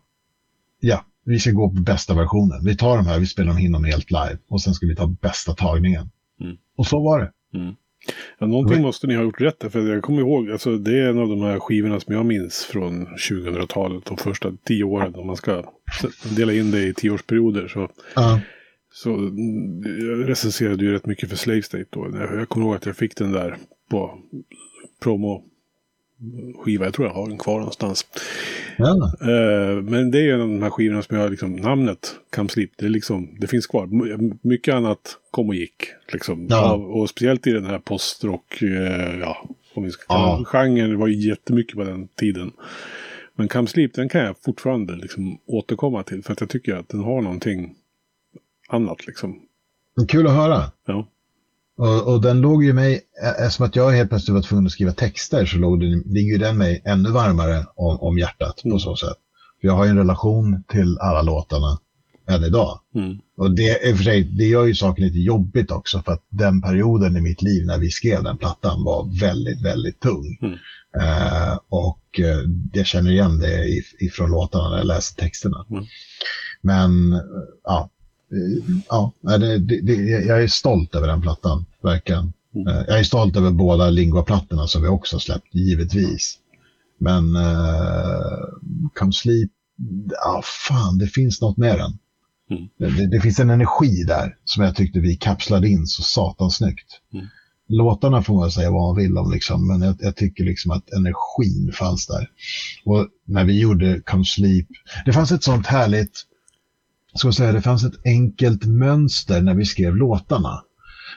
ja, 0.83 1.05
vi 1.25 1.39
ska 1.39 1.51
gå 1.51 1.69
på 1.69 1.81
bästa 1.81 2.15
versionen. 2.15 2.65
Vi 2.65 2.77
tar 2.77 2.97
de 2.97 3.07
här, 3.07 3.21
vi 3.21 3.27
spelar 3.27 3.49
dem 3.49 3.59
inom 3.59 3.85
helt 3.85 4.11
live 4.11 4.39
och 4.49 4.63
sen 4.63 4.75
ska 4.75 4.87
vi 4.87 4.97
ta 4.97 5.07
bästa 5.07 5.53
tagningen. 5.53 6.11
Mm. 6.41 6.57
Och 6.77 6.87
så 6.87 7.03
var 7.03 7.21
det. 7.21 7.59
Mm. 7.59 7.75
Ja, 8.39 8.47
någonting 8.47 8.83
måste 8.83 9.07
ni 9.07 9.15
ha 9.15 9.23
gjort 9.23 9.41
rätt 9.41 9.73
för 9.73 9.93
jag 9.93 10.03
kommer 10.03 10.21
ihåg, 10.21 10.51
alltså 10.51 10.79
det 10.79 10.99
är 10.99 11.09
en 11.09 11.19
av 11.19 11.29
de 11.29 11.41
här 11.41 11.59
skivorna 11.59 12.01
som 12.01 12.15
jag 12.15 12.27
minns 12.27 12.65
från 12.65 13.07
2000-talet, 13.07 14.05
de 14.05 14.17
första 14.17 14.53
tio 14.65 14.85
åren, 14.85 15.15
om 15.15 15.27
man 15.27 15.37
ska 15.37 15.65
dela 16.37 16.53
in 16.53 16.71
det 16.71 16.87
i 16.87 16.95
tioårsperioder. 16.95 17.69
Så, 17.69 17.81
uh. 17.83 18.39
så 18.93 19.11
jag 19.99 20.29
recenserade 20.29 20.85
ju 20.85 20.93
rätt 20.93 21.07
mycket 21.07 21.29
för 21.29 21.37
Slave 21.37 21.63
State 21.63 21.87
då. 21.91 22.11
Jag 22.15 22.49
kommer 22.49 22.67
ihåg 22.67 22.77
att 22.77 22.87
jag 22.87 22.97
fick 22.97 23.17
den 23.17 23.33
där 23.33 23.57
på 23.91 24.19
promo 25.03 25.45
skiva. 26.59 26.85
Jag 26.85 26.95
tror 26.95 27.09
jag 27.09 27.15
har 27.15 27.29
den 27.29 27.39
kvar 27.39 27.59
någonstans. 27.59 28.07
Ja. 28.77 29.13
Uh, 29.23 29.83
men 29.83 30.11
det 30.11 30.19
är 30.19 30.23
ju 30.23 30.31
en 30.31 30.41
av 30.41 30.49
de 30.49 30.63
här 30.63 30.71
skivorna 30.71 31.03
som 31.03 31.17
jag 31.17 31.31
liksom, 31.31 31.57
namnet 31.57 32.15
Come 32.37 32.49
Sleep, 32.49 32.71
det, 32.77 32.87
är 32.87 32.91
liksom, 32.91 33.37
det 33.41 33.47
finns 33.47 33.67
kvar. 33.67 33.89
Mycket 34.49 34.75
annat 34.75 35.17
kom 35.31 35.49
och 35.49 35.55
gick. 35.55 35.85
Liksom. 36.13 36.47
Ja. 36.51 36.75
Och, 36.75 37.11
speciellt 37.11 37.47
i 37.47 37.53
den 37.53 37.65
här 37.65 37.79
postrock, 37.79 38.63
uh, 38.63 39.19
ja, 39.21 39.49
om 39.75 39.85
vi 39.85 39.91
ska 39.91 40.15
kalla 40.15 40.29
ja. 40.29 40.45
genren, 40.45 40.91
det 40.91 40.97
var 40.97 41.09
ju 41.09 41.29
jättemycket 41.29 41.77
på 41.77 41.85
den 41.85 42.09
tiden. 42.09 42.53
Men 43.35 43.49
Come 43.49 43.69
Sleep, 43.69 43.95
den 43.95 44.09
kan 44.09 44.21
jag 44.21 44.37
fortfarande 44.45 44.97
liksom 44.97 45.39
återkomma 45.47 46.03
till. 46.03 46.23
För 46.23 46.33
att 46.33 46.41
jag 46.41 46.51
tycker 46.51 46.75
att 46.75 46.89
den 46.89 47.01
har 47.01 47.23
någonting 47.23 47.75
annat 48.69 49.07
liksom. 49.07 49.41
Kul 50.09 50.27
att 50.27 50.33
höra. 50.33 50.63
Ja. 50.87 51.09
Och, 51.83 52.13
och, 52.13 52.21
den 52.21 52.41
låg 52.41 52.65
ju 52.65 52.73
mig, 52.73 53.01
eftersom 53.39 53.67
att 53.67 53.77
jag 53.77 53.91
helt 53.91 54.09
plötsligt 54.09 54.35
var 54.35 54.43
tvungen 54.43 54.67
att 54.67 54.73
skriva 54.73 54.93
texter 54.93 55.47
så 55.47 55.59
låg 55.59 55.81
den, 55.81 56.03
ligger 56.07 56.39
den 56.39 56.59
mig 56.59 56.83
ännu 56.85 57.11
varmare 57.11 57.67
om, 57.77 58.01
om 58.01 58.19
hjärtat 58.19 58.65
mm. 58.65 58.75
på 58.75 58.79
så 58.79 58.97
sätt. 58.97 59.17
För 59.61 59.69
jag 59.69 59.75
har 59.75 59.85
ju 59.85 59.91
en 59.91 59.99
relation 59.99 60.65
till 60.69 60.99
alla 60.99 61.23
låtarna 61.23 61.79
än 62.29 62.45
idag. 62.45 62.81
Mm. 62.95 63.19
Och 63.37 63.51
det, 63.51 63.89
i 63.89 63.95
för 63.95 64.05
sig, 64.05 64.25
det 64.25 64.45
gör 64.45 64.65
ju 64.65 64.75
saken 64.75 65.05
lite 65.05 65.19
jobbigt 65.19 65.71
också 65.71 66.03
för 66.03 66.13
att 66.13 66.25
den 66.29 66.63
perioden 66.63 67.17
i 67.17 67.21
mitt 67.21 67.43
liv 67.43 67.67
när 67.67 67.79
vi 67.79 67.91
skrev 67.91 68.23
den 68.23 68.39
plattan 68.39 68.85
var 68.85 69.21
väldigt, 69.21 69.63
väldigt 69.63 70.01
tung. 70.01 70.39
Mm. 70.43 70.55
Uh, 71.01 71.59
och 71.69 72.03
uh, 72.19 72.51
jag 72.73 72.87
känner 72.87 73.11
igen 73.11 73.39
det 73.39 73.83
ifrån 74.01 74.31
låtarna 74.31 74.71
när 74.71 74.77
jag 74.77 74.87
läser 74.87 75.17
texterna. 75.17 75.67
Mm. 75.71 75.85
Men 76.63 77.13
uh, 77.13 77.21
ja, 77.65 77.91
ja, 78.89 79.13
det, 79.23 79.59
det, 79.59 79.93
jag 80.03 80.43
är 80.43 80.49
stolt 80.49 80.95
över 80.95 81.09
den 81.09 81.23
plattan, 81.23 81.65
verkligen. 81.83 82.33
Mm. 82.55 82.69
Eh, 82.69 82.85
jag 82.89 82.99
är 82.99 83.05
stolt 83.05 83.37
över 83.37 83.51
båda 83.51 83.91
Lingua-plattorna 83.91 84.67
som 84.67 84.83
vi 84.83 84.89
också 84.89 85.19
släppt, 85.19 85.55
givetvis. 85.55 86.39
Men 86.99 87.37
uh, 87.37 88.49
Come 88.95 89.13
Sleep, 89.13 89.51
ja 90.25 90.43
fan, 90.69 90.99
det 90.99 91.07
finns 91.07 91.41
något 91.41 91.57
med 91.57 91.79
den. 91.79 91.99
Mm. 92.51 92.69
Det, 92.97 93.07
det, 93.07 93.21
finns 93.21 93.41
en 93.41 93.51
energi 93.51 94.05
där 94.07 94.37
som 94.45 94.65
jag 94.65 94.77
tyckte 94.77 95.01
vi 95.01 95.17
kapslade 95.17 95.69
in 95.69 95.87
så 95.87 96.03
satans 96.03 96.57
snyggt. 96.57 97.01
Mm. 97.13 97.27
Låtarna 97.69 98.23
får 98.23 98.35
man 98.35 98.51
säga 98.51 98.71
vad 98.71 98.83
man 98.83 98.97
vill 98.97 99.19
om, 99.19 99.33
liksom, 99.33 99.67
men 99.67 99.83
jag, 99.83 99.97
jag, 100.01 100.17
tycker 100.17 100.45
liksom 100.45 100.71
att 100.71 100.93
energin 100.93 101.73
fanns 101.73 102.07
där. 102.07 102.29
Och 102.85 103.09
när 103.25 103.45
vi 103.45 103.61
gjorde 103.61 104.01
Come 104.01 104.25
Sleep, 104.25 104.67
det 105.05 105.13
fanns 105.13 105.33
ett 105.33 105.45
sånt 105.45 105.67
härligt 105.67 106.27
ska 107.19 107.33
säga, 107.33 107.53
det 107.53 107.63
fanns 107.63 107.85
ett 107.85 108.01
enkelt 108.05 108.65
mönster 108.65 109.43
när 109.43 109.55
vi 109.55 109.65
skrev 109.65 109.97
låtarna. 109.97 110.63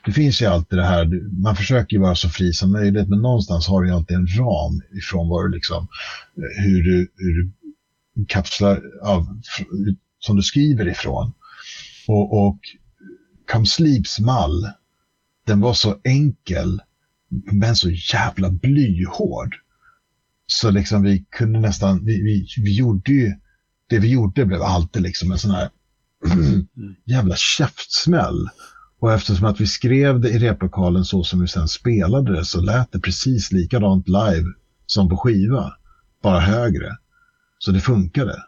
Det 0.06 0.12
finns 0.12 0.42
ju 0.42 0.46
alltid 0.46 0.80
det 0.80 0.86
här, 0.86 1.30
man 1.44 1.56
försöker 1.56 1.96
ju 1.96 2.02
vara 2.02 2.16
så 2.16 2.30
fri 2.30 2.54
som 2.54 2.72
möjligt, 2.72 3.10
men 3.10 3.22
någonstans 3.22 3.68
har 3.68 3.82
du 3.82 3.88
ju 3.88 3.96
alltid 3.96 4.18
en 4.18 4.28
ram 4.28 4.82
ifrån 4.98 5.30
vad 5.30 5.46
du 5.46 5.56
liksom, 5.56 5.88
eh, 6.38 6.64
hur 6.64 6.84
du, 6.84 7.12
hur 7.16 7.44
du 7.44 8.26
kapslar 8.28 8.82
av, 9.04 9.42
som 10.20 10.36
du 10.36 10.42
skriver 10.42 10.88
ifrån. 10.88 11.34
Och, 12.08 12.48
och 12.48 12.60
Come 13.52 13.66
Sleeps 13.66 14.20
mall, 14.20 14.70
den 15.46 15.62
var 15.62 15.74
så 15.74 15.98
enkel, 16.04 16.82
men 17.52 17.76
så 17.76 17.90
jävla 17.90 18.50
blyhård. 18.50 19.56
Så 20.48 20.70
liksom 20.70 21.04
vi 21.04 21.26
kunde 21.30 21.60
nästan, 21.60 22.06
vi, 22.06 22.22
vi, 22.24 22.48
vi 22.58 22.76
gjorde 22.76 23.12
ju, 23.12 23.34
det 23.90 24.00
vi 24.00 24.08
gjorde 24.08 24.46
blev 24.46 24.62
alltid 24.62 25.02
liksom 25.02 25.32
en 25.32 25.38
sån 25.38 25.52
här 25.52 25.70
jävla 27.06 27.36
käftsmäll. 27.36 28.50
Och 29.00 29.14
eftersom 29.14 29.46
att 29.46 29.62
vi 29.62 29.68
skrev 29.68 30.20
det 30.20 30.30
i 30.30 30.40
replokalen 30.40 31.06
så 31.06 31.24
som 31.24 31.42
vi 31.42 31.48
sen 31.48 31.68
spelade 31.68 32.36
det 32.36 32.46
så 32.46 32.62
lät 32.62 32.92
det 32.92 33.00
precis 33.00 33.52
likadant 33.52 34.08
live 34.08 34.46
som 34.86 35.10
på 35.10 35.18
skiva. 35.18 35.74
Bara 36.22 36.40
högre. 36.40 36.98
Så 37.60 37.72
det 37.72 37.82
funkade. 37.82 38.44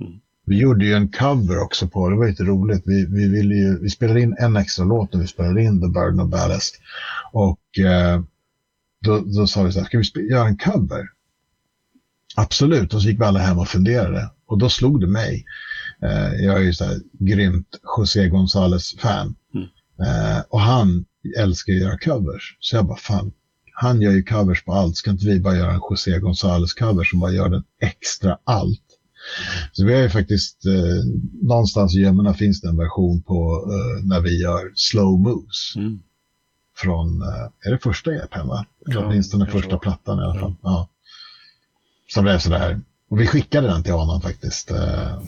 Mm. 0.00 0.12
Vi 0.46 0.58
gjorde 0.58 0.84
ju 0.84 0.94
en 0.94 1.08
cover 1.08 1.58
också 1.58 1.88
på 1.88 2.08
det, 2.08 2.16
var 2.16 2.28
lite 2.28 2.44
roligt. 2.44 2.82
Vi, 2.86 3.06
vi, 3.06 3.28
ville 3.28 3.54
ju, 3.54 3.78
vi 3.82 3.90
spelade 3.90 4.20
in 4.20 4.36
en 4.38 4.56
extra 4.56 4.84
låt 4.84 5.12
när 5.12 5.20
vi 5.20 5.26
spelade 5.26 5.62
in 5.62 5.80
The 5.80 5.88
Burden 5.88 6.20
of 6.20 6.30
Ballast. 6.30 6.80
Och 7.32 7.78
eh, 7.78 8.22
då, 9.00 9.18
då 9.18 9.46
sa 9.46 9.62
vi 9.62 9.72
så 9.72 9.78
här, 9.78 9.86
ska 9.86 10.20
vi 10.20 10.30
göra 10.30 10.48
en 10.48 10.56
cover? 10.56 11.08
Absolut, 12.36 12.94
och 12.94 13.02
så 13.02 13.08
gick 13.08 13.20
vi 13.20 13.24
alla 13.24 13.38
hem 13.38 13.58
och 13.58 13.68
funderade. 13.68 14.30
Och 14.46 14.58
då 14.58 14.68
slog 14.68 15.00
det 15.00 15.06
mig. 15.06 15.44
Eh, 16.02 16.44
jag 16.44 16.56
är 16.56 16.62
ju 16.62 16.72
så 16.72 16.84
här 16.84 17.00
grymt 17.12 17.68
José 17.96 18.28
González-fan. 18.28 19.34
Mm. 19.54 19.68
Eh, 20.06 20.42
och 20.48 20.60
han 20.60 21.04
älskar 21.38 21.72
att 21.72 21.78
göra 21.78 21.98
covers. 21.98 22.56
Så 22.60 22.76
jag 22.76 22.86
bara, 22.86 22.98
fan, 22.98 23.32
han 23.72 24.02
gör 24.02 24.12
ju 24.12 24.22
covers 24.22 24.64
på 24.64 24.72
allt. 24.72 24.96
Ska 24.96 25.10
inte 25.10 25.26
vi 25.26 25.40
bara 25.40 25.56
göra 25.56 25.72
en 25.72 25.80
José 25.90 26.18
González-cover 26.18 27.04
som 27.04 27.20
bara 27.20 27.32
gör 27.32 27.48
den 27.48 27.64
extra 27.80 28.38
allt? 28.44 28.80
Så 29.72 29.84
vi 29.84 29.94
har 29.94 30.02
ju 30.02 30.10
faktiskt, 30.10 30.66
eh, 30.66 31.04
någonstans 31.42 31.96
i 31.96 32.00
gömmorna 32.00 32.34
finns 32.34 32.60
det 32.60 32.68
en 32.68 32.76
version 32.76 33.22
på 33.22 33.68
eh, 33.72 34.04
när 34.06 34.20
vi 34.20 34.42
gör 34.42 34.72
slow 34.74 35.20
moves. 35.20 35.76
Mm. 35.76 36.02
Från, 36.76 37.22
eh, 37.22 37.48
är 37.66 37.70
det 37.70 37.78
första 37.78 38.14
EPn 38.14 38.48
va? 38.48 38.66
Ja, 38.86 39.04
Åtminstone 39.04 39.46
första 39.46 39.78
plattan 39.78 40.18
i 40.18 40.22
alla 40.22 40.40
fall. 40.40 40.54
Ja. 40.62 40.70
ja. 40.70 40.88
Som 42.08 42.24
blev 42.24 42.38
sådär. 42.38 42.80
Och 43.10 43.20
vi 43.20 43.26
skickade 43.26 43.66
den 43.66 43.82
till 43.82 43.92
honom 43.92 44.20
faktiskt. 44.20 44.70
Eh, 44.70 45.18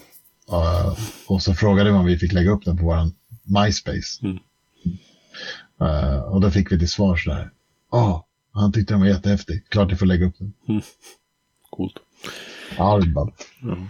Uh, 0.50 0.98
och 1.26 1.42
så 1.42 1.54
frågade 1.54 1.90
vi 1.90 1.96
om 1.96 2.06
vi 2.06 2.18
fick 2.18 2.32
lägga 2.32 2.50
upp 2.50 2.64
den 2.64 2.76
på 2.76 2.84
vår 2.84 3.10
MySpace. 3.44 4.22
Mm. 4.22 4.38
Uh, 5.82 6.20
och 6.20 6.40
då 6.40 6.50
fick 6.50 6.72
vi 6.72 6.78
till 6.78 6.88
svar 6.88 7.16
sådär. 7.16 7.50
Ja, 7.90 8.26
oh, 8.54 8.60
han 8.60 8.72
tyckte 8.72 8.94
den 8.94 9.00
var 9.00 9.08
jättehäftig. 9.08 9.68
Klart 9.68 9.90
jag 9.90 9.98
får 9.98 10.06
lägga 10.06 10.26
upp 10.26 10.38
den. 10.38 10.52
Mm. 10.68 10.82
Coolt. 11.70 11.94
Ja, 12.76 12.98
det 12.98 13.20
är. 13.20 13.72
Mm. 13.72 13.86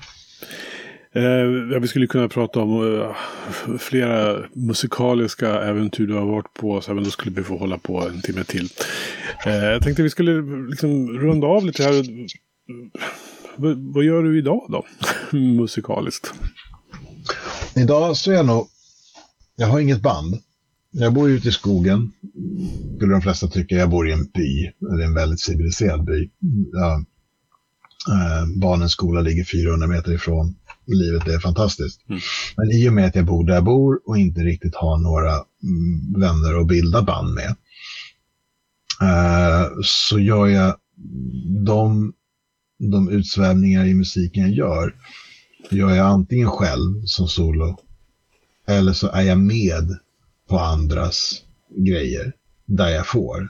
Eh, 1.14 1.80
vi 1.80 1.88
skulle 1.88 2.06
kunna 2.06 2.28
prata 2.28 2.60
om 2.60 3.00
eh, 3.00 3.16
flera 3.78 4.44
musikaliska 4.52 5.62
äventyr 5.62 6.06
du 6.06 6.14
har 6.14 6.26
varit 6.26 6.54
på. 6.54 6.80
Så 6.80 6.92
även 6.92 7.04
då 7.04 7.10
skulle 7.10 7.36
vi 7.36 7.42
få 7.42 7.56
hålla 7.56 7.78
på 7.78 8.08
en 8.08 8.22
timme 8.22 8.44
till. 8.44 8.68
Eh, 9.46 9.54
jag 9.54 9.82
tänkte 9.82 10.02
vi 10.02 10.10
skulle 10.10 10.32
liksom 10.68 11.18
runda 11.18 11.46
av 11.46 11.66
lite 11.66 11.82
här 11.82 12.04
vad 13.76 14.04
gör 14.04 14.22
du 14.22 14.38
idag 14.38 14.66
då? 14.68 14.86
Musikaliskt. 15.38 16.32
Idag 17.76 18.16
så 18.16 18.30
är 18.30 18.34
jag 18.34 18.46
nog... 18.46 18.66
Jag 19.56 19.66
har 19.66 19.80
inget 19.80 20.02
band. 20.02 20.38
Jag 20.90 21.12
bor 21.12 21.30
ute 21.30 21.48
i 21.48 21.52
skogen. 21.52 22.12
Skulle 22.96 23.12
de 23.12 23.22
flesta 23.22 23.48
tycka. 23.48 23.74
Jag 23.74 23.90
bor 23.90 24.08
i 24.08 24.12
en 24.12 24.24
by. 24.24 24.72
Det 24.78 25.02
är 25.02 25.06
en 25.06 25.14
väldigt 25.14 25.40
civiliserad 25.40 26.04
by. 26.04 26.30
Ja, 26.72 27.04
eh, 28.08 28.60
barnens 28.60 28.92
skola 28.92 29.20
ligger 29.20 29.44
400 29.44 29.86
meter 29.86 30.12
ifrån. 30.12 30.54
Livet 30.86 31.28
är 31.28 31.38
fantastiskt. 31.38 32.08
Mm. 32.08 32.20
Men 32.56 32.70
i 32.70 32.88
och 32.88 32.92
med 32.92 33.06
att 33.06 33.14
jag 33.14 33.26
bor 33.26 33.46
där 33.46 33.54
jag 33.54 33.64
bor 33.64 34.00
och 34.06 34.18
inte 34.18 34.40
riktigt 34.40 34.74
har 34.74 34.98
några 34.98 35.32
mm, 35.32 36.20
vänner 36.20 36.60
att 36.60 36.66
bilda 36.66 37.02
band 37.02 37.34
med. 37.34 37.56
Eh, 39.02 39.68
så 39.82 40.18
gör 40.18 40.46
jag 40.46 40.76
de 41.66 42.12
de 42.90 43.08
utsvävningar 43.08 43.84
i 43.84 43.94
musiken 43.94 44.42
jag 44.42 44.52
gör, 44.52 44.94
gör 45.70 45.94
jag 45.94 46.06
antingen 46.06 46.50
själv 46.50 47.04
som 47.04 47.28
solo 47.28 47.78
eller 48.66 48.92
så 48.92 49.08
är 49.08 49.22
jag 49.22 49.38
med 49.38 49.98
på 50.48 50.58
andras 50.58 51.42
grejer 51.76 52.32
där 52.66 52.88
jag 52.88 53.06
får. 53.06 53.40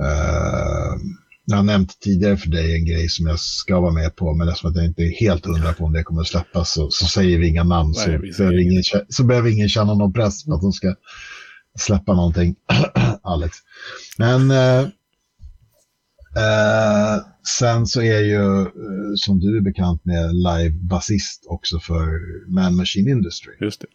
Uh, 0.00 1.00
jag 1.44 1.56
har 1.56 1.62
nämnt 1.62 2.00
tidigare 2.00 2.36
för 2.36 2.48
dig 2.48 2.74
en 2.74 2.86
grej 2.86 3.08
som 3.08 3.26
jag 3.26 3.40
ska 3.40 3.80
vara 3.80 3.92
med 3.92 4.16
på, 4.16 4.34
men 4.34 4.48
eftersom 4.48 4.72
jag 4.74 4.84
inte 4.84 5.02
är 5.02 5.20
helt 5.20 5.46
hundra 5.46 5.72
på 5.72 5.84
om 5.84 5.92
det 5.92 6.02
kommer 6.02 6.20
att 6.20 6.26
släppas 6.26 6.72
så, 6.72 6.90
så 6.90 7.06
säger 7.06 7.38
vi 7.38 7.48
inga 7.48 7.64
namn. 7.64 7.94
Nej, 7.96 8.32
så, 8.32 8.38
behöver 8.42 8.58
ingen, 8.58 8.82
så 9.08 9.24
behöver 9.24 9.50
ingen 9.50 9.68
känna 9.68 9.94
någon 9.94 10.12
press 10.12 10.44
på 10.44 10.54
att 10.54 10.60
de 10.60 10.72
ska 10.72 10.94
släppa 11.78 12.14
någonting, 12.14 12.56
Alex. 13.22 13.56
Men 14.18 14.50
uh, 14.50 14.84
uh, 16.36 17.22
Sen 17.46 17.86
så 17.86 18.02
är 18.02 18.20
ju, 18.20 18.60
eh, 18.60 18.68
som 19.16 19.40
du 19.40 19.56
är 19.56 19.60
bekant 19.60 20.04
med, 20.04 20.34
live-basist 20.34 21.46
också 21.46 21.78
för 21.78 22.20
Man 22.48 22.76
Machine 22.76 23.08
Industry. 23.08 23.52
Just 23.60 23.80
det. 23.80 23.86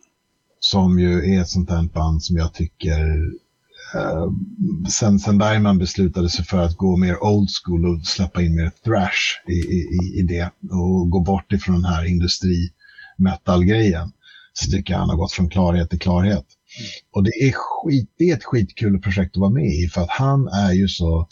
Som 0.59 0.99
ju 0.99 1.35
är 1.35 1.41
ett 1.41 1.49
sånt 1.49 1.69
här 1.69 1.83
band 1.83 2.23
som 2.23 2.37
jag 2.37 2.53
tycker 2.53 3.29
Uh, 3.95 4.31
sen, 4.89 5.19
sen 5.19 5.37
Bergman 5.37 5.77
beslutade 5.77 6.29
sig 6.29 6.45
för 6.45 6.57
att 6.57 6.77
gå 6.77 6.97
mer 6.97 7.23
old 7.23 7.49
school 7.63 7.85
och 7.85 8.05
släppa 8.05 8.41
in 8.41 8.55
mer 8.55 8.71
thrash 8.85 9.51
i, 9.51 9.53
i, 9.53 10.19
i 10.19 10.21
det 10.21 10.51
och 10.71 11.09
gå 11.09 11.19
bort 11.19 11.53
ifrån 11.53 11.75
den 11.75 11.91
här 11.91 12.05
industri 12.05 12.69
metal-grejen 13.17 14.11
så 14.53 14.71
tycker 14.71 14.93
jag 14.93 14.99
han 14.99 15.09
har 15.09 15.17
gått 15.17 15.31
från 15.31 15.49
klarhet 15.49 15.89
till 15.89 15.99
klarhet. 15.99 16.45
Och 17.11 17.23
det 17.23 17.29
är, 17.29 17.51
skit, 17.51 18.09
det 18.17 18.29
är 18.29 18.35
ett 18.35 18.43
skitkul 18.43 18.99
projekt 18.99 19.35
att 19.35 19.41
vara 19.41 19.51
med 19.51 19.73
i 19.73 19.89
för 19.93 20.01
att 20.01 20.09
han 20.09 20.47
är 20.47 20.73
ju 20.73 20.87
så, 20.87 21.27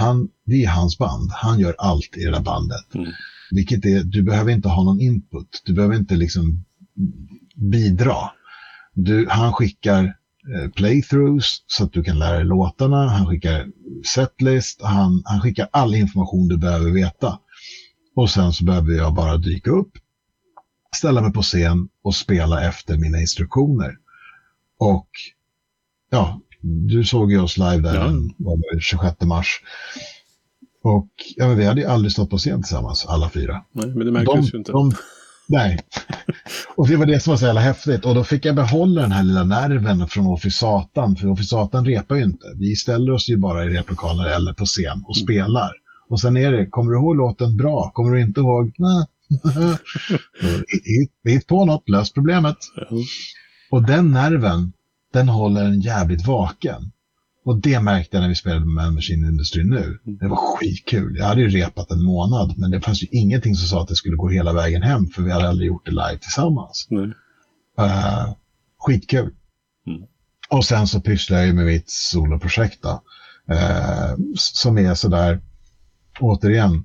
han, 0.00 0.28
det 0.44 0.64
är 0.64 0.68
hans 0.68 0.98
band, 0.98 1.30
han 1.30 1.60
gör 1.60 1.74
allt 1.78 2.16
i 2.16 2.24
det 2.24 2.30
där 2.30 2.40
bandet. 2.40 2.94
Mm. 2.94 3.12
Vilket 3.50 3.84
är, 3.84 4.04
du 4.04 4.22
behöver 4.22 4.52
inte 4.52 4.68
ha 4.68 4.84
någon 4.84 5.00
input, 5.00 5.62
du 5.64 5.72
behöver 5.74 5.96
inte 5.96 6.14
liksom 6.16 6.64
bidra. 7.54 8.16
Du, 8.94 9.26
han 9.28 9.52
skickar 9.52 10.04
eh, 10.54 10.70
playthroughs 10.70 11.64
så 11.66 11.84
att 11.84 11.92
du 11.92 12.02
kan 12.02 12.18
lära 12.18 12.36
dig 12.36 12.44
låtarna, 12.44 13.08
han 13.08 13.26
skickar 13.26 13.68
setlist, 14.14 14.82
han, 14.82 15.22
han 15.24 15.40
skickar 15.40 15.68
all 15.72 15.94
information 15.94 16.48
du 16.48 16.56
behöver 16.56 16.90
veta. 16.90 17.38
Och 18.16 18.30
sen 18.30 18.52
så 18.52 18.64
behöver 18.64 18.92
jag 18.92 19.14
bara 19.14 19.36
dyka 19.36 19.70
upp, 19.70 19.92
ställa 20.96 21.20
mig 21.20 21.32
på 21.32 21.42
scen 21.42 21.88
och 22.02 22.14
spela 22.14 22.68
efter 22.68 22.98
mina 22.98 23.20
instruktioner. 23.20 23.96
Och 24.78 25.08
ja, 26.10 26.40
du 26.62 27.04
såg 27.04 27.32
ju 27.32 27.40
oss 27.40 27.56
live 27.56 27.76
där 27.78 27.94
Ja. 27.94 28.04
den 28.04 28.34
var 28.38 28.74
det 28.74 28.80
26 28.80 29.20
mars. 29.20 29.60
Och 30.82 31.08
ja, 31.36 31.46
men 31.48 31.56
vi 31.58 31.64
hade 31.64 31.80
ju 31.80 31.86
aldrig 31.86 32.12
stått 32.12 32.30
på 32.30 32.38
scen 32.38 32.62
tillsammans, 32.62 33.06
alla 33.08 33.30
fyra. 33.30 33.64
Nej, 33.72 33.86
men 33.86 34.06
det 34.06 34.12
märktes 34.12 34.54
ju 34.54 34.58
inte. 34.58 34.72
de, 34.72 34.92
nej. 35.48 35.78
Och 36.76 36.88
det 36.88 36.96
var 36.96 37.06
det 37.06 37.20
som 37.20 37.30
var 37.30 37.38
så 37.38 37.44
jävla 37.46 37.60
häftigt. 37.60 38.04
Och 38.04 38.14
då 38.14 38.24
fick 38.24 38.44
jag 38.44 38.54
behålla 38.54 39.00
den 39.02 39.12
här 39.12 39.22
lilla 39.22 39.44
nerven 39.44 40.08
från 40.08 40.26
Office 40.26 40.58
Satan. 40.58 41.16
För 41.16 41.28
Office 41.28 41.48
Satan 41.48 41.84
repar 41.86 42.16
ju 42.16 42.22
inte. 42.24 42.46
Vi 42.58 42.76
ställer 42.76 43.12
oss 43.12 43.28
ju 43.28 43.36
bara 43.36 43.64
i 43.64 43.68
replokalen 43.68 44.26
eller 44.32 44.52
på 44.52 44.64
scen 44.64 45.04
och 45.08 45.16
spelar. 45.16 45.70
Och 46.08 46.20
sen 46.20 46.36
är 46.36 46.52
det, 46.52 46.66
kommer 46.66 46.90
du 46.92 46.98
ihåg 46.98 47.16
låten 47.16 47.56
bra? 47.56 47.90
Kommer 47.94 48.10
du 48.14 48.20
inte 48.20 48.40
ihåg? 48.40 48.72
Nej. 48.78 49.04
Då, 50.42 50.48
hit, 50.84 51.12
hit 51.24 51.46
på 51.46 51.64
något, 51.64 51.88
lös 51.88 52.12
problemet. 52.12 52.56
Ja. 52.76 52.86
Och 53.70 53.82
den 53.86 54.10
nerven, 54.10 54.72
den 55.12 55.28
håller 55.28 55.64
en 55.64 55.80
jävligt 55.80 56.26
vaken. 56.26 56.92
Och 57.44 57.56
det 57.60 57.80
märkte 57.80 58.16
jag 58.16 58.22
när 58.22 58.28
vi 58.28 58.34
spelade 58.34 58.66
med 58.66 58.92
Machine 58.92 59.28
Industry 59.28 59.64
nu. 59.64 59.98
Det 60.04 60.28
var 60.28 60.36
skitkul. 60.36 61.16
Jag 61.18 61.26
hade 61.26 61.40
ju 61.40 61.48
repat 61.48 61.90
en 61.90 62.02
månad, 62.02 62.54
men 62.58 62.70
det 62.70 62.80
fanns 62.80 63.02
ju 63.02 63.06
ingenting 63.10 63.54
som 63.54 63.68
sa 63.68 63.82
att 63.82 63.88
det 63.88 63.94
skulle 63.94 64.16
gå 64.16 64.28
hela 64.28 64.52
vägen 64.52 64.82
hem, 64.82 65.06
för 65.06 65.22
vi 65.22 65.30
hade 65.30 65.48
aldrig 65.48 65.68
gjort 65.68 65.86
det 65.86 65.90
live 65.90 66.18
tillsammans. 66.20 66.86
Nej. 66.90 67.12
Uh, 67.80 68.34
skitkul. 68.78 69.34
Mm. 69.86 70.02
Och 70.50 70.64
sen 70.64 70.86
så 70.86 71.00
pysslar 71.00 71.38
jag 71.38 71.46
ju 71.46 71.52
med 71.52 71.66
mitt 71.66 71.90
soloprojekt 71.90 72.82
då. 72.82 73.02
Eh, 73.50 74.16
som 74.36 74.78
är 74.78 74.94
sådär, 74.94 75.40
återigen, 76.20 76.84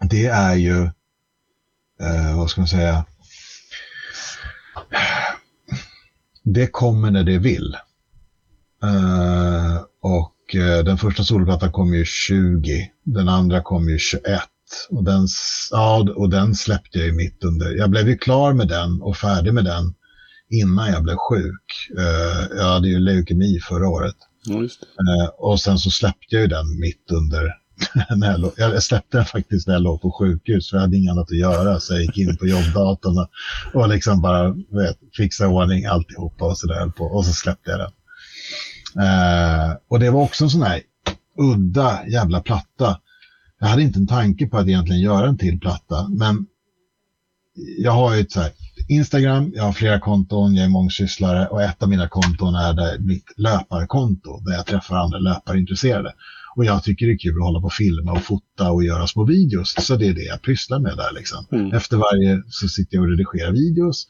det 0.00 0.26
är 0.26 0.54
ju, 0.54 0.82
eh, 2.00 2.36
vad 2.36 2.50
ska 2.50 2.60
man 2.60 2.68
säga, 2.68 3.04
det 6.44 6.66
kommer 6.66 7.10
när 7.10 7.24
det 7.24 7.38
vill. 7.38 7.76
Eh, 8.82 9.76
och 10.02 10.54
eh, 10.54 10.84
den 10.84 10.98
första 10.98 11.24
soloplattan 11.24 11.72
kom 11.72 11.94
ju 11.94 12.04
20, 12.04 12.90
den 13.04 13.28
andra 13.28 13.62
kom 13.62 13.88
ju 13.88 13.98
21. 13.98 14.40
Och 14.90 15.04
den, 15.04 15.26
ja, 15.70 16.08
och 16.16 16.30
den 16.30 16.54
släppte 16.54 16.98
jag 16.98 17.06
ju 17.06 17.12
mitt 17.12 17.44
under. 17.44 17.76
Jag 17.76 17.90
blev 17.90 18.08
ju 18.08 18.18
klar 18.18 18.52
med 18.52 18.68
den 18.68 19.02
och 19.02 19.16
färdig 19.16 19.54
med 19.54 19.64
den 19.64 19.94
innan 20.50 20.92
jag 20.92 21.02
blev 21.02 21.16
sjuk. 21.16 21.90
Eh, 21.98 22.56
jag 22.56 22.64
hade 22.64 22.88
ju 22.88 22.98
leukemi 22.98 23.60
förra 23.60 23.88
året. 23.88 24.16
Ja, 24.96 25.34
och 25.38 25.60
sen 25.60 25.78
så 25.78 25.90
släppte 25.90 26.26
jag 26.28 26.40
ju 26.40 26.46
den 26.46 26.80
mitt 26.80 27.10
under. 27.12 27.59
när 28.16 28.38
jag, 28.38 28.52
jag 28.56 28.82
släppte 28.82 29.16
den 29.16 29.26
faktiskt 29.26 29.66
när 29.66 29.74
jag 29.74 29.82
låg 29.82 30.00
på 30.00 30.12
sjukhus 30.12 30.70
för 30.70 30.76
jag 30.76 30.82
hade 30.82 30.96
inget 30.96 31.12
annat 31.12 31.30
att 31.30 31.38
göra. 31.38 31.80
Så 31.80 31.94
jag 31.94 32.02
gick 32.02 32.18
in 32.18 32.36
på 32.36 32.46
jobbdatorn 32.46 33.18
och, 33.18 33.28
och 33.80 33.88
liksom 33.88 34.20
bara 34.20 34.50
vet, 34.50 34.98
fixade 35.16 35.50
i 35.50 35.52
ordning 35.52 35.84
alltihopa 35.84 36.44
och 36.44 36.58
så 36.58 36.66
där 36.66 36.86
på. 36.86 37.04
Och 37.04 37.26
så 37.26 37.32
släppte 37.32 37.70
jag 37.70 37.80
den. 37.80 37.92
Eh, 39.04 39.76
och 39.88 39.98
det 39.98 40.10
var 40.10 40.22
också 40.22 40.44
en 40.44 40.50
sån 40.50 40.62
här 40.62 40.80
udda 41.38 42.06
jävla 42.08 42.40
platta. 42.40 43.00
Jag 43.60 43.68
hade 43.68 43.82
inte 43.82 43.98
en 43.98 44.06
tanke 44.06 44.46
på 44.46 44.58
att 44.58 44.66
egentligen 44.66 45.02
göra 45.02 45.28
en 45.28 45.38
till 45.38 45.60
platta, 45.60 46.08
men 46.08 46.46
jag 47.78 47.92
har 47.92 48.14
ju 48.14 48.20
ett 48.20 48.32
så 48.32 48.40
här 48.40 48.50
Instagram, 48.88 49.52
jag 49.54 49.62
har 49.62 49.72
flera 49.72 50.00
konton, 50.00 50.54
jag 50.54 50.64
är 50.64 50.68
mångsysslare 50.68 51.46
och 51.46 51.62
ett 51.62 51.82
av 51.82 51.88
mina 51.88 52.08
konton 52.08 52.54
är 52.54 52.72
där 52.72 52.98
mitt 52.98 53.24
löparkonto 53.36 54.40
där 54.40 54.52
jag 54.52 54.66
träffar 54.66 54.96
andra 54.96 55.18
löparintresserade. 55.18 56.14
Och 56.56 56.64
jag 56.64 56.82
tycker 56.82 57.06
det 57.06 57.12
är 57.12 57.18
kul 57.18 57.36
att 57.36 57.46
hålla 57.46 57.60
på 57.60 57.66
och 57.66 57.72
filma 57.72 58.12
och 58.12 58.22
fota 58.22 58.70
och 58.70 58.84
göra 58.84 59.06
små 59.06 59.24
videos. 59.24 59.74
Så 59.78 59.96
det 59.96 60.06
är 60.06 60.14
det 60.14 60.24
jag 60.24 60.42
pysslar 60.42 60.78
med 60.78 60.96
där 60.96 61.12
liksom. 61.14 61.46
Mm. 61.52 61.72
Efter 61.72 61.96
varje 61.96 62.42
så 62.48 62.68
sitter 62.68 62.96
jag 62.96 63.02
och 63.04 63.10
redigerar 63.10 63.52
videos. 63.52 64.06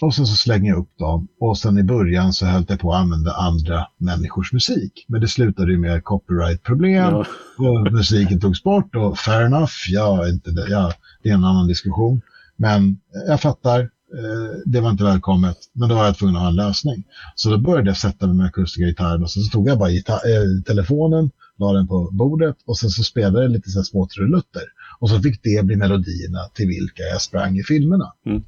Och 0.00 0.14
sen 0.14 0.26
så 0.26 0.36
slänger 0.36 0.70
jag 0.70 0.78
upp 0.78 0.98
dem. 0.98 1.28
Och 1.40 1.58
sen 1.58 1.78
i 1.78 1.82
början 1.82 2.32
så 2.32 2.46
höll 2.46 2.64
jag 2.68 2.80
på 2.80 2.92
att 2.92 3.00
använda 3.00 3.32
andra 3.32 3.86
människors 3.98 4.52
musik. 4.52 5.04
Men 5.08 5.20
det 5.20 5.28
slutade 5.28 5.72
ju 5.72 5.78
med 5.78 6.04
copyright-problem. 6.04 6.92
Ja. 6.92 7.26
Och 7.58 7.92
musiken 7.92 8.40
togs 8.40 8.62
bort 8.62 8.96
och 8.96 9.18
fair 9.18 9.46
enough, 9.46 9.72
ja, 9.88 10.28
inte 10.28 10.50
det, 10.50 10.68
ja, 10.68 10.92
det 11.22 11.30
är 11.30 11.34
en 11.34 11.44
annan 11.44 11.68
diskussion. 11.68 12.20
Men 12.56 12.98
jag 13.28 13.40
fattar, 13.40 13.80
eh, 13.80 14.58
det 14.66 14.80
var 14.80 14.90
inte 14.90 15.04
välkommet, 15.04 15.56
men 15.72 15.88
då 15.88 15.94
var 15.94 16.04
jag 16.04 16.18
tvungen 16.18 16.36
att 16.36 16.42
ha 16.42 16.48
en 16.48 16.56
lösning. 16.56 17.04
Så 17.34 17.50
då 17.50 17.58
började 17.58 17.90
jag 17.90 17.96
sätta 17.96 18.26
mig 18.26 18.36
med 18.36 18.46
akustiska 18.46 18.86
gitarren 18.86 19.22
och 19.22 19.30
sen 19.30 19.42
så 19.42 19.50
tog 19.50 19.68
jag 19.68 19.78
bara 19.78 19.90
eh, 19.90 20.62
telefonen, 20.66 21.30
la 21.58 21.72
den 21.72 21.88
på 21.88 22.10
bordet 22.12 22.56
och 22.66 22.78
sen 22.78 22.90
så 22.90 23.02
spelade 23.02 23.42
jag 23.42 23.50
lite 23.50 23.70
så 23.70 23.82
små 23.82 24.06
trudelutter. 24.06 24.62
Och 24.98 25.10
så 25.10 25.20
fick 25.20 25.42
det 25.42 25.64
bli 25.64 25.76
melodierna 25.76 26.48
till 26.54 26.66
vilka 26.66 27.02
jag 27.02 27.22
sprang 27.22 27.58
i 27.58 27.62
filmerna. 27.62 28.12
Mm. 28.26 28.42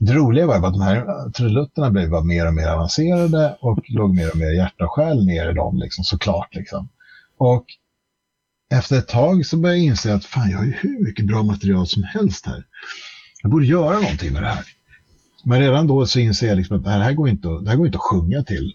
Det 0.00 0.12
roliga 0.12 0.46
var 0.46 0.56
att 0.66 0.72
de 0.72 0.80
här 0.80 1.30
trudelutterna 1.30 1.90
blev 1.90 2.10
bara 2.10 2.24
mer 2.24 2.46
och 2.46 2.54
mer 2.54 2.68
avancerade 2.68 3.56
och 3.60 3.78
låg 3.88 4.14
mer 4.14 4.30
och 4.30 4.36
mer 4.36 4.50
hjärta 4.50 4.84
och 4.84 4.90
själ 4.90 5.26
ner 5.26 5.50
i 5.50 5.54
dem, 5.54 5.78
liksom, 5.78 6.04
såklart. 6.04 6.54
Liksom. 6.54 6.88
Och 7.38 7.64
efter 8.70 8.98
ett 8.98 9.08
tag 9.08 9.46
så 9.46 9.56
började 9.56 9.78
jag 9.78 9.86
inse 9.86 10.14
att 10.14 10.24
fan, 10.24 10.50
jag 10.50 10.58
har 10.58 10.64
ju 10.64 10.72
hur 10.72 11.04
mycket 11.04 11.26
bra 11.26 11.42
material 11.42 11.86
som 11.86 12.02
helst 12.02 12.46
här. 12.46 12.64
Jag 13.42 13.50
borde 13.50 13.66
göra 13.66 14.00
någonting 14.00 14.32
med 14.32 14.42
det 14.42 14.48
här. 14.48 14.64
Men 15.44 15.60
redan 15.60 15.86
då 15.86 16.06
så 16.06 16.18
inser 16.18 16.46
jag 16.48 16.56
liksom 16.56 16.76
att 16.76 16.84
det 16.84 16.90
här 16.90 17.12
går 17.12 17.28
inte, 17.28 17.48
det 17.48 17.70
här 17.70 17.76
går 17.76 17.86
inte 17.86 17.98
att 17.98 18.02
sjunga 18.02 18.42
till. 18.42 18.72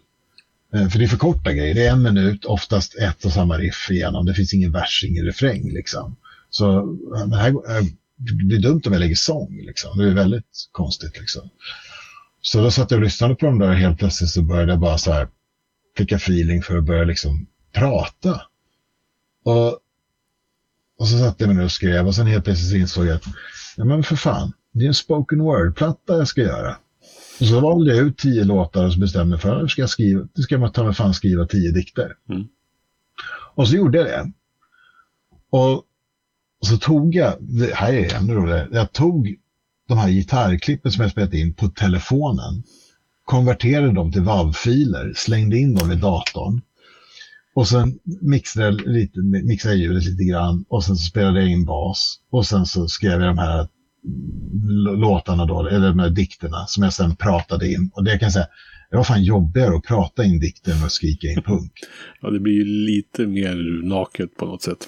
Eh, 0.73 0.89
för 0.89 0.99
det 0.99 1.05
är 1.05 1.07
för 1.07 1.17
korta 1.17 1.53
grejer. 1.53 1.75
Det 1.75 1.87
är 1.87 1.91
en 1.91 2.03
minut, 2.03 2.45
oftast 2.45 2.95
ett 2.95 3.25
och 3.25 3.31
samma 3.31 3.57
riff 3.57 3.91
igenom. 3.91 4.25
Det 4.25 4.33
finns 4.33 4.53
ingen 4.53 4.71
vers, 4.71 5.03
ingen 5.07 5.25
refräng 5.25 5.71
liksom. 5.71 6.15
Så 6.49 6.79
eh, 7.15 7.27
det, 7.27 7.37
här, 7.37 7.49
eh, 7.49 7.85
det 8.17 8.33
blir 8.33 8.59
dumt 8.59 8.81
om 8.85 8.93
jag 8.93 8.99
lägger 8.99 9.15
sång 9.15 9.61
liksom. 9.65 9.97
Det 9.97 10.07
är 10.07 10.13
väldigt 10.13 10.69
konstigt 10.71 11.19
liksom. 11.19 11.49
Så 12.41 12.61
då 12.61 12.71
satt 12.71 12.91
jag 12.91 12.97
och 12.97 13.03
lyssnade 13.03 13.35
på 13.35 13.45
dem 13.45 13.59
där 13.59 13.69
och 13.69 13.75
helt 13.75 13.99
plötsligt 13.99 14.29
så 14.29 14.41
började 14.41 14.71
jag 14.71 14.79
bara 14.79 14.97
så 14.97 15.11
här, 15.11 15.27
fick 15.97 16.11
jag 16.11 16.17
feeling 16.21 16.61
för 16.61 16.77
att 16.77 16.83
börja 16.83 17.03
liksom 17.03 17.47
prata. 17.73 18.41
Och, 19.43 19.79
och 20.99 21.07
så 21.07 21.17
satt 21.17 21.39
jag 21.39 21.47
mig 21.47 21.55
ner 21.55 21.63
och 21.63 21.71
skrev 21.71 22.07
och 22.07 22.15
sen 22.15 22.27
helt 22.27 22.43
plötsligt 22.43 22.81
insåg 22.81 23.05
jag 23.05 23.15
att, 23.15 23.23
ja 23.77 23.85
men 23.85 24.03
för 24.03 24.15
fan, 24.15 24.53
det 24.71 24.83
är 24.83 24.87
en 24.87 24.93
spoken 24.93 25.39
word-platta 25.39 26.17
jag 26.17 26.27
ska 26.27 26.41
göra. 26.41 26.77
Så 27.41 27.59
valde 27.59 27.95
jag 27.95 28.07
ut 28.07 28.17
tio 28.17 28.43
låtar 28.43 28.85
och 28.85 28.93
så 28.93 28.99
bestämde 28.99 29.33
jag 29.33 29.41
för 29.41 29.63
att 29.63 29.71
ska 29.71 29.81
jag 29.81 29.89
skriva, 29.89 30.27
nu 30.33 30.43
ska 30.43 30.55
jag 30.55 30.73
ta 30.73 30.83
mig 30.83 30.93
fan 30.93 31.13
skriva 31.13 31.45
tio 31.45 31.71
dikter. 31.71 32.15
Mm. 32.29 32.47
Och 33.55 33.67
så 33.67 33.75
gjorde 33.75 33.97
jag 33.97 34.07
det. 34.07 34.31
Och, 35.49 35.83
så 36.61 36.77
tog 36.77 37.15
jag, 37.15 37.35
det 37.39 37.75
här 37.75 37.93
är 37.93 38.15
ännu 38.15 38.33
roligare, 38.33 38.67
jag 38.71 38.91
tog 38.91 39.35
de 39.87 39.97
här 39.97 40.09
gitarrklippen 40.09 40.91
som 40.91 41.01
jag 41.01 41.11
spelat 41.11 41.33
in 41.33 41.53
på 41.53 41.67
telefonen, 41.67 42.63
konverterade 43.25 43.93
dem 43.93 44.11
till 44.11 44.21
WAV-filer, 44.21 45.13
slängde 45.15 45.57
in 45.57 45.75
dem 45.75 45.91
i 45.91 45.95
datorn 45.95 46.61
och 47.53 47.67
sen 47.67 47.99
mixade 48.03 48.65
jag, 48.65 48.87
lite, 48.87 49.19
mixade 49.21 49.75
jag 49.75 49.81
ljudet 49.81 50.05
lite 50.05 50.23
grann 50.23 50.65
och 50.69 50.83
sen 50.83 50.95
så 50.95 51.03
spelade 51.03 51.41
jag 51.41 51.49
in 51.49 51.65
bas 51.65 52.19
och 52.29 52.45
sen 52.45 52.65
så 52.65 52.87
skrev 52.87 53.11
jag 53.11 53.29
de 53.29 53.37
här 53.37 53.67
låtarna 54.97 55.45
då, 55.45 55.67
eller 55.67 55.87
de 55.87 55.99
här 55.99 56.09
dikterna 56.09 56.65
som 56.67 56.83
jag 56.83 56.93
sen 56.93 57.15
pratade 57.15 57.71
in. 57.71 57.91
Och 57.93 58.03
det 58.03 58.11
kan 58.11 58.25
jag 58.25 58.33
säga, 58.33 58.47
det 58.91 58.97
var 58.97 59.03
fan 59.03 59.23
jobbigare 59.23 59.75
att 59.75 59.83
prata 59.83 60.23
in 60.23 60.39
dikter 60.39 60.71
än 60.71 60.83
att 60.83 60.91
skrika 60.91 61.27
in 61.27 61.41
punk. 61.41 61.71
ja, 62.21 62.29
det 62.29 62.39
blir 62.39 62.53
ju 62.53 62.65
lite 62.65 63.27
mer 63.27 63.83
naket 63.87 64.35
på 64.37 64.45
något 64.45 64.61
sätt. 64.61 64.87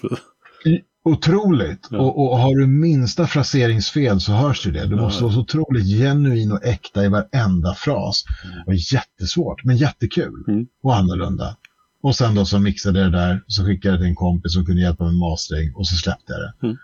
Otroligt! 1.06 1.88
Ja. 1.92 1.98
Och, 2.00 2.32
och 2.32 2.38
har 2.40 2.56
du 2.56 2.68
minsta 2.68 3.28
fraseringsfel 3.28 4.22
så 4.22 4.32
hörs 4.32 4.68
ju 4.68 4.72
det. 4.72 4.86
Du 4.86 4.96
Ja. 4.96 5.02
måste 5.02 5.24
vara 5.24 5.34
så 5.34 5.40
otroligt 5.40 5.86
genuin 6.00 6.52
och 6.52 6.66
äkta 6.66 7.06
i 7.06 7.08
varenda 7.08 7.74
fras. 7.78 8.24
Det 8.44 8.64
var 8.72 8.94
jättesvårt, 8.94 9.64
men 9.64 9.78
jättekul 9.78 10.44
Mm. 10.48 10.66
och 10.84 10.96
annorlunda. 10.96 11.58
Och 12.04 12.16
sen 12.16 12.36
då 12.36 12.46
så 12.46 12.60
mixade 12.60 13.00
jag 13.00 13.12
det 13.12 13.18
där, 13.18 13.44
så 13.48 13.66
skickade 13.66 13.94
jag 13.94 14.00
det 14.00 14.04
till 14.04 14.10
en 14.10 14.16
kompis 14.16 14.54
som 14.54 14.66
kunde 14.66 14.82
hjälpa 14.82 15.04
mig 15.04 15.14
med 15.14 15.20
mastering 15.20 15.76
och 15.76 15.88
så 15.88 15.96
släppte 15.96 16.34
jag 16.34 16.40
det. 16.42 16.68
Mm. 16.68 16.78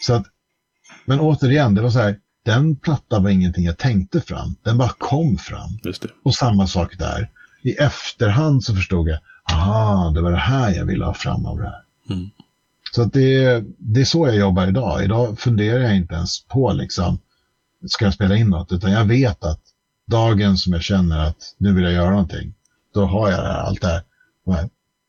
Så 0.00 0.14
att, 0.14 0.26
men 1.06 1.20
återigen, 1.20 1.74
det 1.74 1.82
var 1.82 1.90
så 1.90 1.98
här, 1.98 2.18
den 2.44 2.76
plattan 2.76 3.22
var 3.22 3.30
ingenting 3.30 3.64
jag 3.64 3.78
tänkte 3.78 4.20
fram, 4.20 4.56
den 4.62 4.78
bara 4.78 4.92
kom 4.98 5.38
fram. 5.38 5.78
Och 6.24 6.34
samma 6.34 6.66
sak 6.66 6.98
där. 6.98 7.30
I 7.62 7.72
efterhand 7.72 8.64
så 8.64 8.74
förstod 8.74 9.08
jag, 9.08 9.18
aha, 9.52 10.10
det 10.14 10.20
var 10.20 10.30
det 10.30 10.36
här 10.36 10.74
jag 10.74 10.84
ville 10.84 11.04
ha 11.04 11.14
fram 11.14 11.46
av 11.46 11.58
det 11.58 11.64
här. 11.64 11.82
Mm. 12.10 12.30
Så 12.92 13.02
att 13.02 13.12
det, 13.12 13.64
det 13.78 14.00
är 14.00 14.04
så 14.04 14.26
jag 14.26 14.36
jobbar 14.36 14.66
idag. 14.66 15.04
Idag 15.04 15.38
funderar 15.38 15.80
jag 15.80 15.96
inte 15.96 16.14
ens 16.14 16.44
på 16.44 16.72
liksom, 16.72 17.18
ska 17.88 18.04
jag 18.04 18.14
spela 18.14 18.36
in 18.36 18.48
något? 18.48 18.72
Utan 18.72 18.92
jag 18.92 19.04
vet 19.04 19.44
att 19.44 19.60
dagen 20.06 20.56
som 20.56 20.72
jag 20.72 20.82
känner 20.82 21.18
att 21.18 21.54
nu 21.58 21.72
vill 21.74 21.84
jag 21.84 21.92
göra 21.92 22.10
någonting, 22.10 22.54
då 22.94 23.06
har 23.06 23.30
jag 23.30 23.40
allt 23.40 23.80
det 23.80 23.88
här 23.88 24.02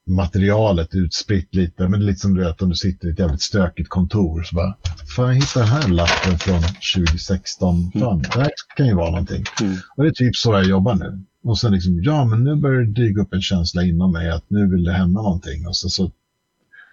materialet 0.08 0.95
utspritt 0.95 1.55
lite. 1.55 1.88
Men 1.88 1.99
det 1.99 2.05
är 2.05 2.08
lite 2.08 2.20
som 2.20 2.34
du 2.34 2.43
vet 2.43 2.62
om 2.62 2.70
du 2.70 2.76
sitter 2.76 3.08
i 3.08 3.12
ett 3.12 3.20
jävligt 3.20 3.41
stökigt 3.41 3.89
kontor. 3.89 4.43
Så 4.43 4.55
bara, 4.55 4.78
fan 5.16 5.28
jag 5.28 5.36
hittar 5.36 5.62
den 5.62 5.70
här 5.70 5.88
lappen 5.88 6.39
från 6.39 6.62
2016. 6.95 7.91
Fan, 7.91 8.01
mm. 8.01 8.22
det 8.22 8.39
här 8.39 8.51
kan 8.78 8.88
ju 8.88 8.93
vara 8.93 9.10
någonting. 9.10 9.43
Mm. 9.62 9.78
Och 9.95 10.03
det 10.03 10.10
är 10.10 10.14
typ 10.14 10.36
så 10.36 10.53
jag 10.53 10.66
jobbar 10.66 10.95
nu. 10.95 11.24
Och 11.43 11.60
sen 11.60 11.72
liksom, 11.72 12.03
ja 12.03 12.26
men 12.26 12.43
nu 12.43 12.55
börjar 12.55 12.82
det 12.82 12.91
dyka 12.91 13.22
upp 13.22 13.34
en 13.34 13.41
känsla 13.41 13.84
inom 13.84 14.12
mig 14.12 14.30
att 14.30 14.45
nu 14.47 14.68
vill 14.68 14.84
det 14.84 14.93
hända 14.93 15.22
någonting. 15.22 15.68
Och 15.68 15.78
så, 15.78 15.89
så 15.89 16.12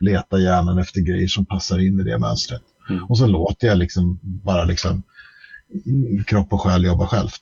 letar 0.00 0.38
hjärnan 0.38 0.78
efter 0.78 1.00
grejer 1.00 1.28
som 1.28 1.46
passar 1.46 1.78
in 1.78 2.00
i 2.00 2.02
det 2.02 2.18
mönstret. 2.18 2.62
Mm. 2.90 3.04
Och 3.04 3.18
så 3.18 3.26
låter 3.26 3.66
jag 3.66 3.78
liksom 3.78 4.18
bara 4.22 4.64
liksom 4.64 5.02
kropp 6.26 6.52
och 6.52 6.60
själ 6.60 6.84
jobba 6.84 7.06
självt. 7.06 7.40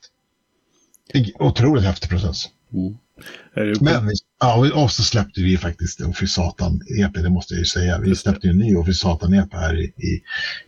Otroligt 1.39 1.83
häftig 1.83 2.09
process. 2.09 2.45
Mm. 2.73 2.97
Men 3.81 4.11
ja, 4.39 4.83
och 4.83 4.91
så 4.91 5.03
släppte 5.03 5.41
vi 5.41 5.57
faktiskt 5.57 6.01
Offi 6.01 6.27
Satan 6.27 6.81
EP, 6.99 7.13
det 7.13 7.29
måste 7.29 7.53
jag 7.53 7.59
ju 7.59 7.65
säga. 7.65 7.99
Vi 7.99 8.15
släppte 8.15 8.47
ju 8.47 8.51
en 8.51 8.57
ny 8.57 8.75
Offi 8.75 8.93
Satan 8.93 9.33
EP 9.33 9.53
här 9.53 9.79
i, 9.79 9.83
i, 9.83 10.21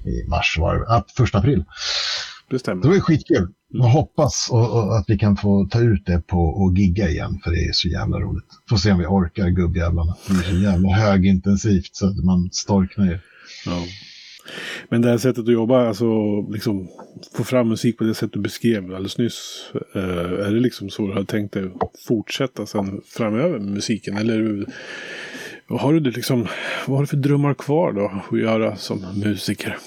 i 0.09 0.27
mars, 0.27 0.57
var 0.59 0.75
det, 0.75 0.85
ah, 0.87 1.05
första 1.17 1.37
april. 1.37 1.63
Det 2.49 2.59
stämmer. 2.59 2.81
Det 2.81 2.87
var 2.87 2.95
ju 2.95 3.01
skitkul. 3.01 3.47
Jag 3.69 3.85
hoppas 3.85 4.47
och, 4.51 4.73
och 4.73 4.97
att 4.97 5.05
vi 5.07 5.17
kan 5.17 5.37
få 5.37 5.67
ta 5.71 5.79
ut 5.79 6.05
det 6.05 6.27
på 6.27 6.37
och 6.37 6.77
gigga 6.77 7.09
igen, 7.09 7.39
för 7.43 7.51
det 7.51 7.65
är 7.65 7.73
så 7.73 7.87
jävla 7.87 8.19
roligt. 8.19 8.45
Får 8.69 8.77
se 8.77 8.91
om 8.91 8.99
vi 8.99 9.05
orkar 9.05 9.49
gubbjävlarna. 9.49 10.15
Det 10.27 10.33
är 10.33 10.51
så 10.51 10.55
jävla 10.55 10.89
högintensivt 10.89 11.95
så 11.95 12.07
att 12.07 12.23
man 12.23 12.49
storknar 12.51 13.05
ju. 13.05 13.19
Ja. 13.65 13.83
Men 14.89 15.01
det 15.01 15.09
här 15.09 15.17
sättet 15.17 15.43
att 15.43 15.53
jobba, 15.53 15.87
alltså 15.87 16.41
liksom 16.41 16.87
få 17.33 17.43
fram 17.43 17.69
musik 17.69 17.97
på 17.97 18.03
det 18.03 18.13
sätt 18.13 18.33
du 18.33 18.39
beskrev 18.39 18.83
alldeles 18.83 19.17
nyss. 19.17 19.71
Eh, 19.95 20.47
är 20.47 20.53
det 20.53 20.59
liksom 20.59 20.89
så 20.89 21.07
du 21.07 21.13
har 21.13 21.23
tänkt 21.23 21.53
dig 21.53 21.71
fortsätta 22.07 22.65
sen 22.65 23.01
framöver 23.05 23.59
med 23.59 23.71
musiken? 23.71 24.17
Eller 24.17 24.65
har 25.69 25.93
du 25.93 25.99
det 25.99 26.11
liksom, 26.11 26.47
vad 26.87 26.97
har 26.97 27.03
du 27.03 27.07
för 27.07 27.17
drömmar 27.17 27.53
kvar 27.53 27.91
då 27.91 28.23
att 28.31 28.39
göra 28.39 28.75
som 28.75 29.05
musiker? 29.23 29.77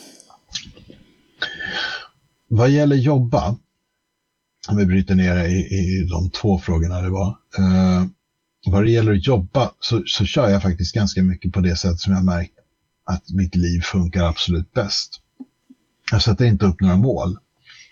Vad 2.48 2.70
gäller 2.70 2.96
jobba, 2.96 3.56
om 4.68 4.76
vi 4.76 4.86
bryter 4.86 5.14
ner 5.14 5.36
det 5.36 5.48
i, 5.48 5.60
i 5.60 6.08
de 6.10 6.30
två 6.30 6.58
frågorna 6.58 7.02
det 7.02 7.10
var. 7.10 7.28
Eh, 7.58 8.04
vad 8.66 8.84
det 8.84 8.90
gäller 8.90 9.12
att 9.12 9.26
jobba 9.26 9.70
så, 9.80 10.02
så 10.06 10.24
kör 10.24 10.48
jag 10.48 10.62
faktiskt 10.62 10.94
ganska 10.94 11.22
mycket 11.22 11.52
på 11.52 11.60
det 11.60 11.76
sätt 11.76 12.00
som 12.00 12.12
jag 12.12 12.24
märkt 12.24 12.57
att 13.08 13.30
mitt 13.30 13.54
liv 13.54 13.80
funkar 13.80 14.24
absolut 14.24 14.72
bäst. 14.72 15.20
Jag 16.10 16.22
sätter 16.22 16.44
inte 16.44 16.66
upp 16.66 16.80
några 16.80 16.96
mål. 16.96 17.38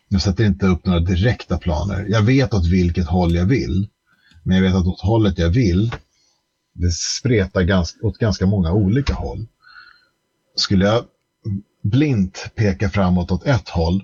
Jag 0.08 0.22
sätter 0.22 0.44
inte 0.44 0.66
upp 0.66 0.86
några 0.86 1.00
direkta 1.00 1.58
planer. 1.58 2.06
Jag 2.08 2.22
vet 2.22 2.54
åt 2.54 2.66
vilket 2.66 3.06
håll 3.06 3.34
jag 3.34 3.46
vill. 3.46 3.88
Men 4.42 4.56
jag 4.56 4.62
vet 4.62 4.74
att 4.74 4.86
åt 4.86 5.00
hållet 5.00 5.38
jag 5.38 5.48
vill, 5.48 5.94
det 6.72 6.92
spretar 6.92 7.62
ganska, 7.62 8.06
åt 8.06 8.18
ganska 8.18 8.46
många 8.46 8.72
olika 8.72 9.14
håll. 9.14 9.46
Skulle 10.56 10.84
jag 10.84 11.04
blint 11.82 12.50
peka 12.54 12.88
framåt 12.88 13.30
åt 13.30 13.46
ett 13.46 13.68
håll, 13.68 14.02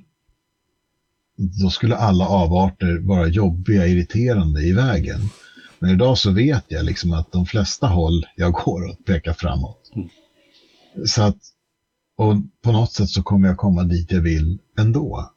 då 1.37 1.71
skulle 1.71 1.97
alla 1.97 2.27
avarter 2.27 2.99
vara 2.99 3.27
jobbiga, 3.27 3.87
irriterande 3.87 4.63
i 4.63 4.73
vägen. 4.73 5.21
Men 5.79 5.91
idag 5.91 6.19
så 6.19 6.31
vet 6.31 6.65
jag 6.69 6.85
liksom 6.85 7.13
att 7.13 7.33
de 7.33 7.47
flesta 7.47 7.87
håll 7.87 8.27
jag 8.37 8.53
går 8.53 8.85
åt 8.91 9.05
pekar 9.05 9.33
framåt. 9.33 9.91
Mm. 9.95 10.09
Så 11.07 11.23
att, 11.23 11.39
och 12.17 12.37
på 12.65 12.73
något 12.73 12.93
sätt 12.93 13.09
så 13.09 13.23
kommer 13.23 13.49
jag 13.49 13.57
komma 13.57 13.85
dit 13.85 14.13
jag 14.13 14.21
vill 14.21 14.59
ändå. 14.79 15.31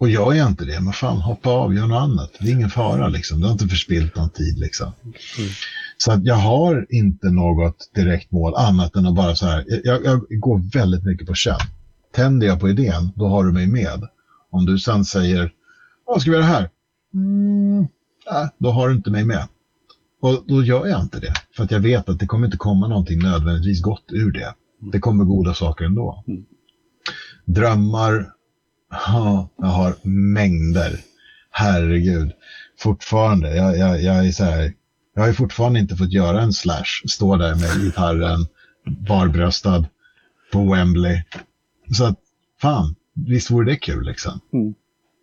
Och 0.00 0.08
gör 0.08 0.32
jag 0.32 0.48
inte 0.48 0.64
det, 0.64 0.80
men 0.80 0.92
fan 0.92 1.20
hoppa 1.20 1.50
av, 1.50 1.74
gör 1.74 1.86
något 1.86 2.02
annat. 2.02 2.30
Det 2.40 2.48
är 2.48 2.52
ingen 2.52 2.70
fara 2.70 3.08
liksom. 3.08 3.40
Du 3.40 3.46
har 3.46 3.52
inte 3.52 3.68
förspilt 3.68 4.16
någon 4.16 4.30
tid 4.30 4.58
liksom. 4.58 4.92
Mm. 5.04 5.50
Så 5.96 6.12
att 6.12 6.24
jag 6.24 6.34
har 6.34 6.86
inte 6.90 7.30
något 7.30 7.90
direkt 7.94 8.30
mål 8.30 8.54
annat 8.54 8.96
än 8.96 9.06
att 9.06 9.14
bara 9.14 9.36
så 9.36 9.46
här. 9.46 9.64
Jag, 9.84 10.04
jag 10.04 10.26
går 10.28 10.72
väldigt 10.72 11.04
mycket 11.04 11.26
på 11.26 11.34
känn. 11.34 11.58
Tänder 12.14 12.46
jag 12.46 12.60
på 12.60 12.68
idén, 12.68 13.12
då 13.14 13.28
har 13.28 13.44
du 13.44 13.52
mig 13.52 13.66
med. 13.66 14.08
Om 14.50 14.66
du 14.66 14.78
sen 14.78 15.04
säger, 15.04 15.52
vad 16.06 16.20
ska 16.20 16.30
vi 16.30 16.36
göra 16.36 16.46
här? 16.46 16.70
Mm, 17.14 17.80
äh, 18.30 18.48
då 18.58 18.70
har 18.70 18.88
du 18.88 18.94
inte 18.94 19.10
mig 19.10 19.24
med. 19.24 19.48
Och 20.20 20.44
då 20.46 20.62
gör 20.62 20.86
jag 20.86 21.00
inte 21.00 21.20
det. 21.20 21.32
För 21.56 21.64
att 21.64 21.70
jag 21.70 21.80
vet 21.80 22.08
att 22.08 22.18
det 22.18 22.26
kommer 22.26 22.46
inte 22.46 22.56
komma 22.56 22.88
någonting 22.88 23.18
nödvändigtvis 23.18 23.82
gott 23.82 24.04
ur 24.08 24.32
det. 24.32 24.54
Det 24.80 25.00
kommer 25.00 25.24
goda 25.24 25.54
saker 25.54 25.84
ändå. 25.84 26.24
Mm. 26.28 26.44
Drömmar, 27.44 28.32
ja, 28.90 29.48
jag 29.56 29.66
har 29.66 29.94
mängder. 30.08 31.00
Herregud. 31.50 32.32
Fortfarande, 32.78 33.56
jag, 33.56 33.78
jag, 33.78 34.02
jag 34.02 34.26
är 34.26 34.32
så 34.32 34.44
här, 34.44 34.72
jag 35.14 35.22
har 35.22 35.28
ju 35.28 35.34
fortfarande 35.34 35.78
inte 35.78 35.96
fått 35.96 36.12
göra 36.12 36.42
en 36.42 36.52
slash, 36.52 37.02
stå 37.08 37.36
där 37.36 37.54
med 37.54 37.84
gitarren, 37.84 38.46
barbröstad 39.08 39.84
på 40.52 40.72
Wembley. 40.72 41.22
Så 41.96 42.04
att, 42.04 42.18
fan, 42.60 42.94
visst 43.14 43.50
vore 43.50 43.70
det 43.70 43.76
kul 43.76 44.04
liksom. 44.06 44.40
Mm. 44.52 44.74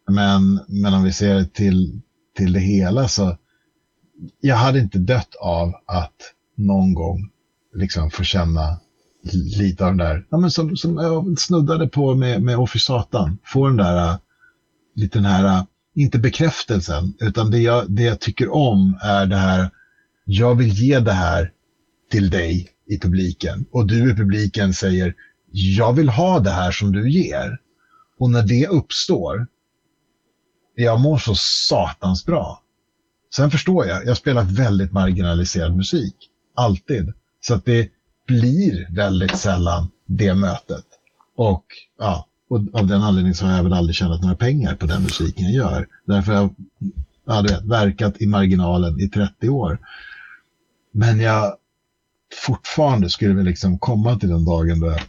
Men, 0.08 0.60
men 0.68 0.94
om 0.94 1.04
vi 1.04 1.14
ser 1.14 1.44
till, 1.44 2.02
till 2.38 2.54
det 2.54 2.60
hela 2.60 3.08
så, 3.08 3.38
jag 4.40 4.56
hade 4.56 4.80
inte 4.80 4.98
dött 4.98 5.36
av 5.42 5.74
att 5.86 6.34
någon 6.56 6.94
gång 6.94 7.30
liksom 7.74 8.12
få 8.12 8.24
känna 8.24 8.80
lite 9.34 9.86
av 9.86 9.90
den 9.90 9.98
där, 9.98 10.26
ja, 10.30 10.38
men 10.38 10.52
som, 10.52 10.78
som 10.78 10.98
jag 10.98 11.40
snuddade 11.40 11.88
på 11.88 12.16
med, 12.16 12.42
med 12.42 12.58
Office 12.58 12.86
Satan. 12.86 13.38
Få 13.44 13.68
den 13.68 13.78
där, 13.78 14.10
äh, 14.10 14.18
lite 14.96 15.18
den 15.18 15.26
här, 15.26 15.46
äh, 15.46 15.64
inte 15.96 16.20
bekräftelsen, 16.20 17.14
utan 17.20 17.52
det 17.52 17.60
jag, 17.60 17.92
det 17.92 18.04
jag 18.04 18.20
tycker 18.20 18.54
om 18.54 19.00
är 19.02 19.26
det 19.26 19.36
här, 19.36 19.70
jag 20.26 20.56
vill 20.56 20.70
ge 20.70 21.00
det 21.00 21.12
här 21.12 21.52
till 22.12 22.30
dig 22.30 22.70
i 22.90 23.00
publiken. 23.00 23.66
Och 23.72 23.88
du 23.88 24.12
i 24.12 24.16
publiken 24.16 24.74
säger, 24.74 25.14
jag 25.52 25.94
vill 25.94 26.10
ha 26.10 26.40
det 26.40 26.52
här 26.52 26.72
som 26.72 26.92
du 26.92 27.12
ger. 27.12 27.60
Och 28.20 28.30
när 28.30 28.44
det 28.44 28.68
uppstår, 28.68 29.48
jag 30.76 31.00
mår 31.00 31.18
så 31.18 31.36
satans 31.70 32.26
bra. 32.26 32.62
Sen 33.36 33.52
förstår 33.52 33.86
jag, 33.86 34.06
jag 34.06 34.18
spelar 34.18 34.44
väldigt 34.44 34.92
marginaliserad 34.92 35.76
musik. 35.76 36.16
Alltid. 36.56 37.14
Så 37.42 37.54
att 37.54 37.66
det, 37.66 37.90
blir 38.28 38.96
väldigt 38.96 39.38
sällan 39.38 39.88
det 40.06 40.34
mötet. 40.34 40.86
Och, 41.36 41.66
ja, 42.00 42.28
och 42.50 42.58
av 42.74 42.88
den 42.88 43.02
anledningen 43.02 43.36
så 43.36 43.46
har 43.46 43.56
jag 43.56 43.64
väl 43.64 43.74
aldrig 43.74 43.96
tjänat 43.96 44.22
några 44.22 44.36
pengar 44.36 44.76
på 44.76 44.86
den 44.86 45.04
musiken 45.04 45.46
jag 45.46 45.54
gör. 45.54 45.88
Därför 46.06 46.34
har 46.34 46.42
jag 46.42 46.56
ja, 47.26 47.42
vet, 47.42 47.66
verkat 47.66 48.22
i 48.22 48.26
marginalen 48.26 49.00
i 49.00 49.10
30 49.10 49.50
år. 49.50 49.80
Men 50.92 51.20
jag 51.20 51.56
fortfarande 52.46 53.10
skulle 53.10 53.34
vi 53.34 53.44
liksom 53.44 53.80
komma 53.80 54.20
till 54.20 54.30
den 54.30 54.46
dagen 54.46 54.80
då 54.80 54.88
jag 54.88 55.02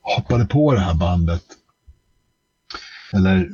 hoppade 0.00 0.46
på 0.46 0.72
det 0.72 0.80
här 0.80 0.94
bandet. 0.94 1.44
Eller 3.12 3.50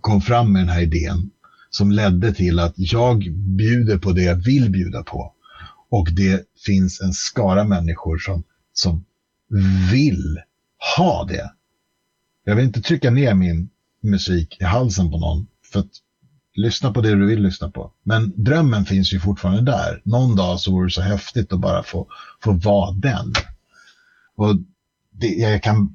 kom 0.00 0.20
fram 0.20 0.52
med 0.52 0.62
den 0.62 0.68
här 0.68 0.82
idén 0.82 1.30
som 1.70 1.92
ledde 1.92 2.34
till 2.34 2.58
att 2.58 2.74
jag 2.76 3.18
bjuder 3.32 3.98
på 3.98 4.12
det 4.12 4.22
jag 4.22 4.34
vill 4.34 4.70
bjuda 4.70 5.02
på. 5.02 5.32
Och 5.90 6.08
det 6.12 6.44
finns 6.66 7.00
en 7.00 7.12
skara 7.12 7.64
människor 7.64 8.18
som, 8.18 8.44
som 8.72 9.04
vill 9.90 10.40
ha 10.96 11.24
det. 11.24 11.50
Jag 12.44 12.56
vill 12.56 12.64
inte 12.64 12.80
trycka 12.80 13.10
ner 13.10 13.34
min 13.34 13.68
musik 14.00 14.56
i 14.60 14.64
halsen 14.64 15.10
på 15.10 15.18
någon. 15.18 15.46
För 15.72 15.80
att 15.80 15.90
lyssna 16.54 16.92
på 16.92 17.00
det 17.00 17.14
du 17.14 17.26
vill 17.26 17.42
lyssna 17.42 17.70
på. 17.70 17.92
Men 18.02 18.32
drömmen 18.44 18.84
finns 18.84 19.12
ju 19.12 19.20
fortfarande 19.20 19.72
där. 19.72 20.02
Någon 20.04 20.36
dag 20.36 20.60
så 20.60 20.72
vore 20.72 20.86
det 20.86 20.90
så 20.90 21.00
häftigt 21.00 21.52
att 21.52 21.60
bara 21.60 21.82
få, 21.82 22.06
få 22.42 22.52
vara 22.52 22.90
den. 22.90 23.32
Och 24.36 24.56
det, 25.10 25.28
jag 25.28 25.62
kan, 25.62 25.94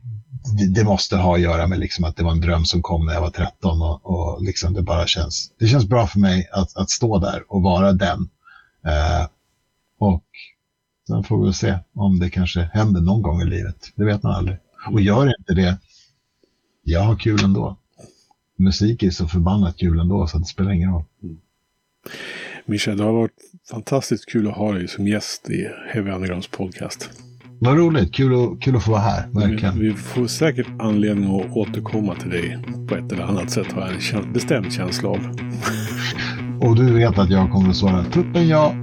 det 0.75 0.83
måste 0.83 1.17
ha 1.17 1.35
att 1.35 1.41
göra 1.41 1.67
med 1.67 1.79
liksom 1.79 2.05
att 2.05 2.15
det 2.15 2.23
var 2.23 2.31
en 2.31 2.41
dröm 2.41 2.65
som 2.65 2.81
kom 2.81 3.05
när 3.05 3.13
jag 3.13 3.21
var 3.21 3.29
13 3.29 3.81
och, 3.81 4.05
och 4.05 4.43
liksom 4.43 4.73
det 4.73 4.81
bara 4.81 5.07
känns, 5.07 5.51
det 5.59 5.67
känns 5.67 5.85
bra 5.85 6.07
för 6.07 6.19
mig 6.19 6.49
att, 6.51 6.77
att 6.77 6.89
stå 6.89 7.19
där 7.19 7.43
och 7.47 7.61
vara 7.61 7.93
den. 7.93 8.29
Eh, 8.85 9.27
och 9.97 10.23
sen 11.07 11.23
får 11.23 11.45
vi 11.45 11.53
se 11.53 11.79
om 11.93 12.19
det 12.19 12.29
kanske 12.29 12.69
händer 12.73 13.01
någon 13.01 13.21
gång 13.21 13.41
i 13.41 13.45
livet. 13.45 13.91
Det 13.95 14.05
vet 14.05 14.23
man 14.23 14.31
aldrig. 14.31 14.57
Och 14.91 15.01
gör 15.01 15.25
inte 15.39 15.53
det, 15.53 15.77
jag 16.83 17.01
har 17.01 17.15
kul 17.15 17.43
ändå. 17.43 17.77
Musik 18.57 19.03
är 19.03 19.09
så 19.09 19.27
förbannat 19.27 19.77
kul 19.77 19.99
ändå 19.99 20.27
så 20.27 20.37
det 20.37 20.45
spelar 20.45 20.71
ingen 20.71 20.91
roll. 20.91 21.03
Mm. 21.23 21.37
Det 22.65 23.03
har 23.03 23.13
varit 23.13 23.37
fantastiskt 23.69 24.29
kul 24.31 24.47
att 24.47 24.57
ha 24.57 24.71
dig 24.71 24.87
som 24.87 25.07
gäst 25.07 25.49
i 25.49 25.67
Heavy 25.93 26.11
Undergrounds 26.11 26.47
podcast. 26.47 27.09
Vad 27.59 27.77
roligt, 27.77 28.13
kul, 28.13 28.33
att, 28.33 28.61
kul 28.61 28.75
att 28.75 28.83
få 28.83 28.91
vara 28.91 29.01
här, 29.01 29.27
verkligen. 29.27 29.79
Vi, 29.79 29.89
vi, 29.89 29.93
får 29.93 30.27
säkert 30.27 30.67
anledning 30.79 31.41
att 31.41 31.57
återkomma 31.57 32.15
till 32.15 32.29
dig 32.29 32.59
på 32.89 32.95
ett 32.95 33.11
eller 33.11 33.23
annat 33.23 33.51
sätt, 33.51 33.71
har 33.71 33.81
jag 34.11 34.23
en 34.23 34.33
bestämd 34.33 34.73
känsla 34.73 35.09
av. 35.09 35.19
Och 36.61 36.75
du 36.75 36.93
vet 36.93 37.17
att 37.17 37.29
jag 37.29 37.51
kommer 37.51 37.69
att 37.69 37.75
svara 37.75 38.03
tuppen 38.03 38.47
ja, 38.47 38.82